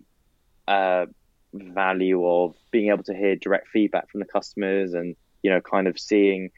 uh, 0.68 1.05
value 1.53 2.26
of 2.26 2.55
being 2.72 2.89
able 2.89 3.03
to 3.03 3.16
hear 3.16 3.36
direct 3.36 3.68
feedback 3.68 4.09
from 4.09 4.20
the 4.20 4.26
customers 4.26 4.93
and 4.93 5.16
you 5.41 5.51
know 5.51 5.61
kind 5.61 5.88
of 5.88 5.99
seeing 5.99 6.49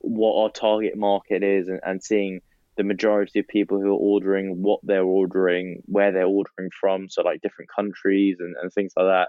what 0.00 0.42
our 0.42 0.50
target 0.50 0.96
market 0.96 1.42
is 1.42 1.68
and, 1.68 1.80
and 1.84 2.02
seeing 2.02 2.40
the 2.76 2.84
majority 2.84 3.38
of 3.38 3.48
people 3.48 3.80
who 3.80 3.88
are 3.88 3.98
ordering 3.98 4.62
what 4.62 4.80
they're 4.82 5.04
ordering 5.04 5.82
where 5.86 6.12
they're 6.12 6.26
ordering 6.26 6.70
from 6.80 7.08
so 7.08 7.22
like 7.22 7.40
different 7.40 7.70
countries 7.74 8.38
and, 8.40 8.54
and 8.60 8.72
things 8.72 8.92
like 8.96 9.06
that. 9.06 9.28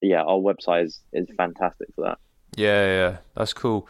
Yeah 0.00 0.22
our 0.22 0.38
website 0.38 0.84
is, 0.84 1.00
is 1.12 1.28
fantastic 1.36 1.88
for 1.94 2.04
that. 2.04 2.18
Yeah 2.56 2.86
yeah 2.86 3.16
that's 3.34 3.52
cool. 3.52 3.88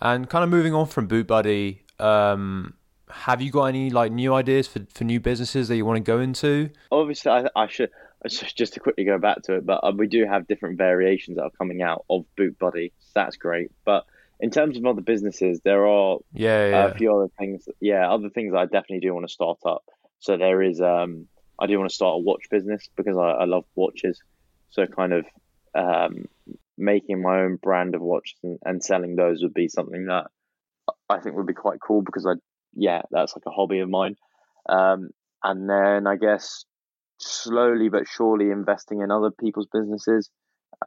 And 0.00 0.28
kind 0.28 0.42
of 0.42 0.50
moving 0.50 0.74
on 0.74 0.86
from 0.86 1.06
boot 1.06 1.26
buddy 1.26 1.84
um 1.98 2.74
have 3.10 3.42
you 3.42 3.50
got 3.50 3.64
any 3.64 3.90
like 3.90 4.12
new 4.12 4.32
ideas 4.34 4.68
for, 4.68 4.86
for 4.94 5.04
new 5.04 5.18
businesses 5.20 5.68
that 5.68 5.76
you 5.76 5.84
want 5.84 5.96
to 5.96 6.00
go 6.00 6.20
into? 6.20 6.70
Obviously 6.90 7.30
i, 7.30 7.46
I 7.54 7.66
should 7.68 7.90
just 8.28 8.74
to 8.74 8.80
quickly 8.80 9.04
go 9.04 9.18
back 9.18 9.42
to 9.42 9.54
it 9.54 9.66
but 9.66 9.82
uh, 9.82 9.92
we 9.96 10.06
do 10.06 10.26
have 10.26 10.46
different 10.46 10.76
variations 10.76 11.36
that 11.36 11.44
are 11.44 11.50
coming 11.50 11.82
out 11.82 12.04
of 12.10 12.24
boot 12.36 12.58
buddy. 12.58 12.92
So 13.00 13.10
that's 13.14 13.36
great. 13.36 13.70
But 13.84 14.04
in 14.40 14.50
terms 14.50 14.76
of 14.76 14.86
other 14.86 15.02
businesses, 15.02 15.60
there 15.64 15.86
are 15.86 16.18
yeah, 16.32 16.68
yeah. 16.68 16.86
a 16.86 16.94
few 16.94 17.14
other 17.14 17.28
things. 17.38 17.68
Yeah, 17.80 18.10
other 18.10 18.30
things 18.30 18.54
I 18.54 18.64
definitely 18.64 19.00
do 19.00 19.14
want 19.14 19.26
to 19.26 19.32
start 19.32 19.58
up. 19.66 19.84
So 20.18 20.36
there 20.36 20.62
is, 20.62 20.80
um, 20.80 21.26
I 21.58 21.66
do 21.66 21.78
want 21.78 21.90
to 21.90 21.94
start 21.94 22.16
a 22.16 22.18
watch 22.18 22.44
business 22.50 22.88
because 22.96 23.16
I, 23.16 23.30
I 23.30 23.44
love 23.44 23.64
watches. 23.74 24.20
So 24.70 24.86
kind 24.86 25.12
of 25.12 25.26
um, 25.74 26.24
making 26.78 27.22
my 27.22 27.40
own 27.40 27.56
brand 27.56 27.94
of 27.94 28.00
watches 28.00 28.38
and, 28.42 28.58
and 28.64 28.82
selling 28.82 29.16
those 29.16 29.42
would 29.42 29.54
be 29.54 29.68
something 29.68 30.06
that 30.06 30.26
I 31.08 31.20
think 31.20 31.36
would 31.36 31.46
be 31.46 31.54
quite 31.54 31.80
cool 31.86 32.02
because 32.02 32.26
I, 32.26 32.34
yeah, 32.74 33.02
that's 33.10 33.36
like 33.36 33.44
a 33.46 33.50
hobby 33.50 33.80
of 33.80 33.90
mine. 33.90 34.16
Um, 34.68 35.10
and 35.42 35.68
then 35.68 36.06
I 36.06 36.16
guess 36.16 36.64
slowly 37.18 37.90
but 37.90 38.08
surely 38.08 38.50
investing 38.50 39.00
in 39.00 39.10
other 39.10 39.30
people's 39.30 39.68
businesses 39.72 40.30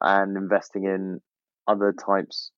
and 0.02 0.36
investing 0.36 0.86
in 0.86 1.22
other 1.68 1.94
types 1.94 2.52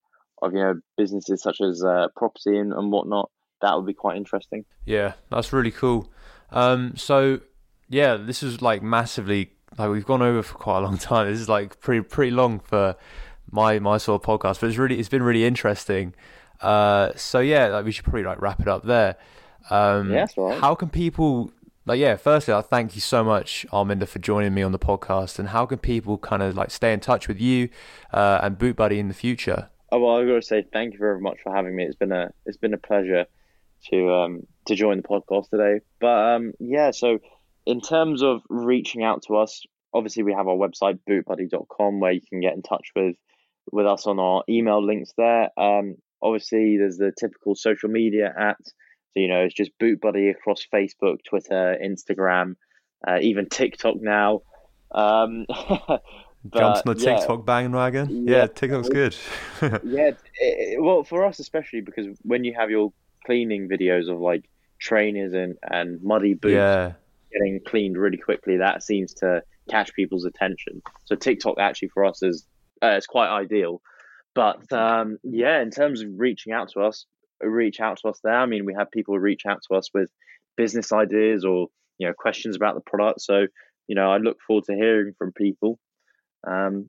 of 0.46 0.54
you 0.54 0.60
know 0.60 0.76
businesses 0.98 1.41
such 1.41 1.62
as 1.62 1.84
uh, 1.84 2.08
property 2.16 2.58
and, 2.58 2.74
and 2.74 2.91
whatnot. 2.91 3.30
That 3.62 3.76
would 3.76 3.86
be 3.86 3.93
quite 3.93 4.18
interesting. 4.18 4.66
Yeah, 4.86 5.14
that's 5.32 5.54
really 5.54 5.72
cool. 5.72 6.12
Um, 6.52 6.96
so 6.96 7.39
yeah, 7.89 8.16
this 8.16 8.43
is 8.43 8.62
like 8.62 8.82
massively 8.82 9.52
like 9.78 9.89
we've 9.89 10.06
gone 10.06 10.22
over 10.22 10.41
for 10.41 10.56
quite 10.56 10.80
a 10.80 10.82
long 10.82 10.98
time. 11.00 11.32
This 11.32 11.39
is 11.39 11.50
like 11.50 11.80
pretty 11.80 12.02
pretty 12.02 12.32
long 12.32 12.60
for 12.60 12.96
my 13.52 13.80
my 13.80 13.98
sort 13.98 14.24
of 14.24 14.28
podcast, 14.28 14.62
but 14.62 14.68
it's 14.68 14.78
really 14.78 15.00
it's 15.00 15.10
been 15.10 15.24
really 15.24 15.46
interesting. 15.46 16.14
Uh, 16.62 17.12
so 17.16 17.39
yeah, 17.39 17.68
like 17.68 17.86
we 17.86 17.91
should 17.91 18.06
probably 18.06 18.24
like 18.24 18.41
wrap 18.41 18.60
it 18.60 18.68
up 18.68 18.84
there. 18.86 19.18
Um, 19.70 20.12
yeah, 20.12 20.28
right. 20.38 20.60
How 20.60 20.76
can 20.76 20.89
people 20.89 21.52
like 21.86 22.00
yeah? 22.00 22.16
Firstly, 22.16 22.54
I 22.54 22.62
thank 22.62 22.96
you 22.96 23.02
so 23.02 23.24
much, 23.24 23.66
Arminder, 23.72 24.08
for 24.08 24.20
joining 24.20 24.54
me 24.54 24.62
on 24.62 24.72
the 24.72 24.80
podcast. 24.80 25.39
And 25.39 25.50
how 25.50 25.66
can 25.66 25.80
people 25.80 26.18
kind 26.18 26.41
of 26.41 26.56
like 26.56 26.72
stay 26.72 26.93
in 26.93 27.00
touch 27.00 27.28
with 27.28 27.39
you 27.39 27.70
uh, 28.14 28.39
and 28.41 28.58
Boot 28.58 28.76
Buddy 28.76 29.00
in 29.00 29.08
the 29.08 29.14
future? 29.14 29.70
Oh, 29.92 30.00
well, 30.00 30.18
I've 30.18 30.28
got 30.28 30.36
to 30.36 30.42
say 30.42 30.66
thank 30.74 30.94
you 30.94 31.00
very 31.00 31.22
much 31.22 31.38
for 31.44 31.54
having 31.54 31.76
me. 31.76 31.84
It's 31.86 31.96
been 31.96 32.12
a 32.12 32.32
it's 32.46 32.58
been 32.58 32.74
a 32.74 32.78
pleasure 32.78 33.26
to 33.90 34.14
um 34.14 34.42
to 34.66 34.76
join 34.76 34.98
the 34.98 35.04
podcast 35.04 35.50
today. 35.50 35.82
But 36.00 36.36
um 36.36 36.54
yeah, 36.60 36.92
so 36.92 37.20
in 37.66 37.82
terms 37.82 38.24
of 38.24 38.42
reaching 38.50 39.04
out 39.04 39.24
to 39.28 39.36
us, 39.38 39.64
obviously 39.94 40.24
we 40.24 40.34
have 40.34 40.48
our 40.48 40.56
website 40.56 41.00
bootbuddy.com 41.10 42.00
where 42.00 42.12
you 42.12 42.22
can 42.28 42.40
get 42.40 42.54
in 42.54 42.62
touch 42.62 42.90
with 42.96 43.16
with 43.72 43.86
us 43.86 44.08
on 44.08 44.20
our 44.20 44.44
email 44.50 44.84
links 44.86 45.14
there. 45.18 45.50
Um 45.58 45.96
obviously 46.22 46.78
there's 46.78 46.98
the 46.98 47.12
typical 47.18 47.56
social 47.56 47.90
media 47.90 48.34
at 48.38 48.58
so 48.66 49.20
you 49.20 49.28
know 49.28 49.42
it's 49.42 49.56
just 49.56 49.78
boot 49.80 50.02
buddy 50.02 50.30
across 50.30 50.66
Facebook, 50.74 51.18
Twitter, 51.28 51.78
Instagram, 51.84 52.56
uh, 53.08 53.20
even 53.22 53.48
TikTok 53.50 53.96
now. 54.02 54.42
Um 54.92 55.46
But, 56.46 56.60
Jumps 56.60 56.82
on 56.86 56.93
the 56.93 57.04
TikTok 57.04 57.39
yeah. 57.39 57.43
bandwagon. 57.43 58.28
Yeah, 58.28 58.36
yeah, 58.36 58.48
TikTok's 58.48 58.89
good. 58.89 59.16
yeah, 59.84 60.12
it, 60.39 60.82
well, 60.82 61.04
for 61.04 61.26
us 61.26 61.39
especially 61.39 61.82
because 61.82 62.06
when 62.22 62.43
you 62.43 62.54
have 62.54 62.70
your 62.70 62.93
cleaning 63.26 63.68
videos 63.68 64.12
of 64.12 64.20
like 64.20 64.48
trainers 64.80 65.34
and 65.34 65.58
and 65.64 66.04
muddy 66.04 66.36
boots 66.36 66.54
yeah. 66.54 66.93
getting 67.34 67.60
cleaned 67.66 67.98
really 67.98 68.18
quickly, 68.18 68.58
that 68.58 68.84
seems 68.84 69.16
to 69.16 69.41
catch 69.72 69.93
people's 69.96 70.26
attention. 70.26 70.84
So 71.06 71.16
TikTok 71.16 71.58
actually 71.58 71.88
for 71.89 72.06
us 72.06 72.22
is 72.22 72.46
uh, 72.84 72.89
it's 72.89 73.08
quite 73.08 73.30
ideal. 73.30 73.82
But 74.36 74.72
um, 74.72 75.18
yeah, 75.24 75.64
in 75.64 75.72
terms 75.72 76.02
of 76.02 76.10
reaching 76.16 76.54
out 76.54 76.70
to 76.74 76.82
us, 76.82 77.08
reach 77.41 77.80
out 77.80 77.98
to 78.04 78.10
us 78.10 78.20
there. 78.24 78.38
I 78.38 78.46
mean, 78.46 78.66
we 78.66 78.76
have 78.76 78.91
people 78.91 79.18
reach 79.18 79.48
out 79.48 79.64
to 79.68 79.78
us 79.78 79.89
with 79.96 80.12
business 80.56 80.93
ideas 80.93 81.43
or 81.43 81.70
you 81.98 82.08
know 82.08 82.14
questions 82.14 82.56
about 82.56 82.76
the 82.76 82.82
product. 82.82 83.22
So 83.22 83.48
you 83.88 83.96
know, 83.96 84.12
I 84.12 84.18
look 84.18 84.38
forward 84.46 84.66
to 84.66 84.76
hearing 84.76 85.16
from 85.18 85.32
people 85.32 85.80
um, 86.46 86.88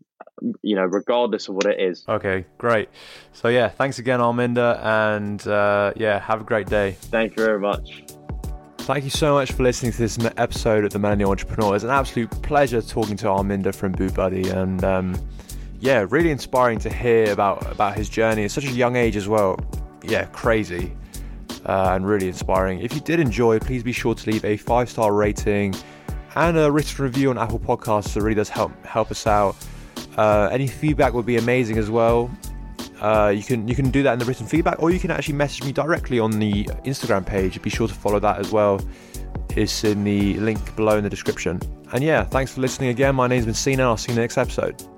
you 0.62 0.76
know, 0.76 0.84
regardless 0.84 1.48
of 1.48 1.54
what 1.54 1.66
it 1.66 1.80
is. 1.80 2.04
Okay, 2.09 2.44
great. 2.59 2.88
So 3.32 3.48
yeah, 3.48 3.68
thanks 3.68 3.98
again, 3.98 4.20
Arminder, 4.20 4.78
and 4.84 5.46
uh, 5.46 5.92
yeah, 5.96 6.18
have 6.20 6.40
a 6.40 6.44
great 6.44 6.66
day. 6.66 6.92
Thank 7.00 7.36
you 7.36 7.44
very 7.44 7.61
much. 7.61 8.04
Thank 8.78 9.02
you 9.02 9.11
so 9.11 9.34
much 9.34 9.52
for 9.52 9.64
listening 9.64 9.92
to 9.92 9.98
this 9.98 10.18
episode 10.36 10.84
of 10.84 10.92
the 10.92 10.98
Millennial 10.98 11.30
Entrepreneur. 11.30 11.74
It's 11.74 11.84
an 11.84 11.90
absolute 11.90 12.30
pleasure 12.42 12.80
talking 12.80 13.16
to 13.16 13.26
Arminder 13.26 13.74
from 13.74 13.92
Boot 13.92 14.14
Buddy, 14.14 14.48
and 14.48 14.84
um, 14.84 15.16
yeah, 15.80 16.07
really 16.09 16.30
inspiring 16.30 16.78
to 16.80 16.92
hear 16.92 17.32
about 17.32 17.70
about 17.70 17.96
his 17.96 18.09
journey 18.09 18.44
at 18.44 18.50
such 18.50 18.64
a 18.64 18.70
young 18.70 18.96
age 18.96 19.16
as 19.16 19.28
well. 19.28 19.59
Yeah, 20.02 20.26
crazy. 20.26 20.94
Uh, 21.64 21.94
and 21.94 22.07
really 22.07 22.28
inspiring. 22.28 22.78
If 22.78 22.94
you 22.94 23.00
did 23.00 23.18
enjoy, 23.18 23.59
please 23.59 23.82
be 23.82 23.90
sure 23.90 24.14
to 24.14 24.30
leave 24.30 24.44
a 24.44 24.57
five 24.57 24.88
star 24.88 25.12
rating 25.12 25.74
and 26.37 26.57
a 26.57 26.70
written 26.70 27.05
review 27.05 27.30
on 27.30 27.39
Apple 27.39 27.59
Podcasts. 27.59 28.09
So 28.11 28.20
really 28.20 28.34
does 28.34 28.49
help 28.49 28.72
help 28.84 29.11
us 29.11 29.26
out. 29.26 29.57
Uh, 30.16 30.49
any 30.53 30.66
feedback 30.66 31.12
would 31.12 31.26
be 31.26 31.37
amazing 31.37 31.78
as 31.78 31.91
well. 31.91 32.30
Uh, 33.01 33.32
you 33.34 33.43
can 33.43 33.66
you 33.68 33.74
can 33.74 33.91
do 33.91 34.03
that 34.03 34.12
in 34.14 34.18
the 34.18 34.24
written 34.24 34.47
feedback, 34.47 34.82
or 34.82 34.91
you 34.91 34.99
can 35.01 35.11
actually 35.11 35.34
message 35.34 35.64
me 35.64 35.72
directly 35.72 36.18
on 36.18 36.39
the 36.39 36.64
Instagram 36.84 37.26
page. 37.26 37.61
Be 37.61 37.70
sure 37.70 37.89
to 37.89 37.95
follow 37.95 38.20
that 38.20 38.39
as 38.39 38.53
well. 38.53 38.80
It's 39.51 39.84
in 39.84 40.05
the 40.05 40.34
link 40.34 40.76
below 40.76 40.99
in 40.99 41.05
the 41.05 41.11
description. 41.11 41.61
And 41.93 42.03
yeah, 42.03 42.24
thanks 42.24 42.53
for 42.55 42.61
listening 42.61 42.91
again. 42.91 43.14
My 43.14 43.26
name's 43.26 43.47
been 43.47 43.55
Sina. 43.55 43.84
I'll 43.84 43.97
see 43.97 44.09
you 44.09 44.12
in 44.12 44.16
the 44.16 44.22
next 44.22 44.39
episode. 44.39 44.95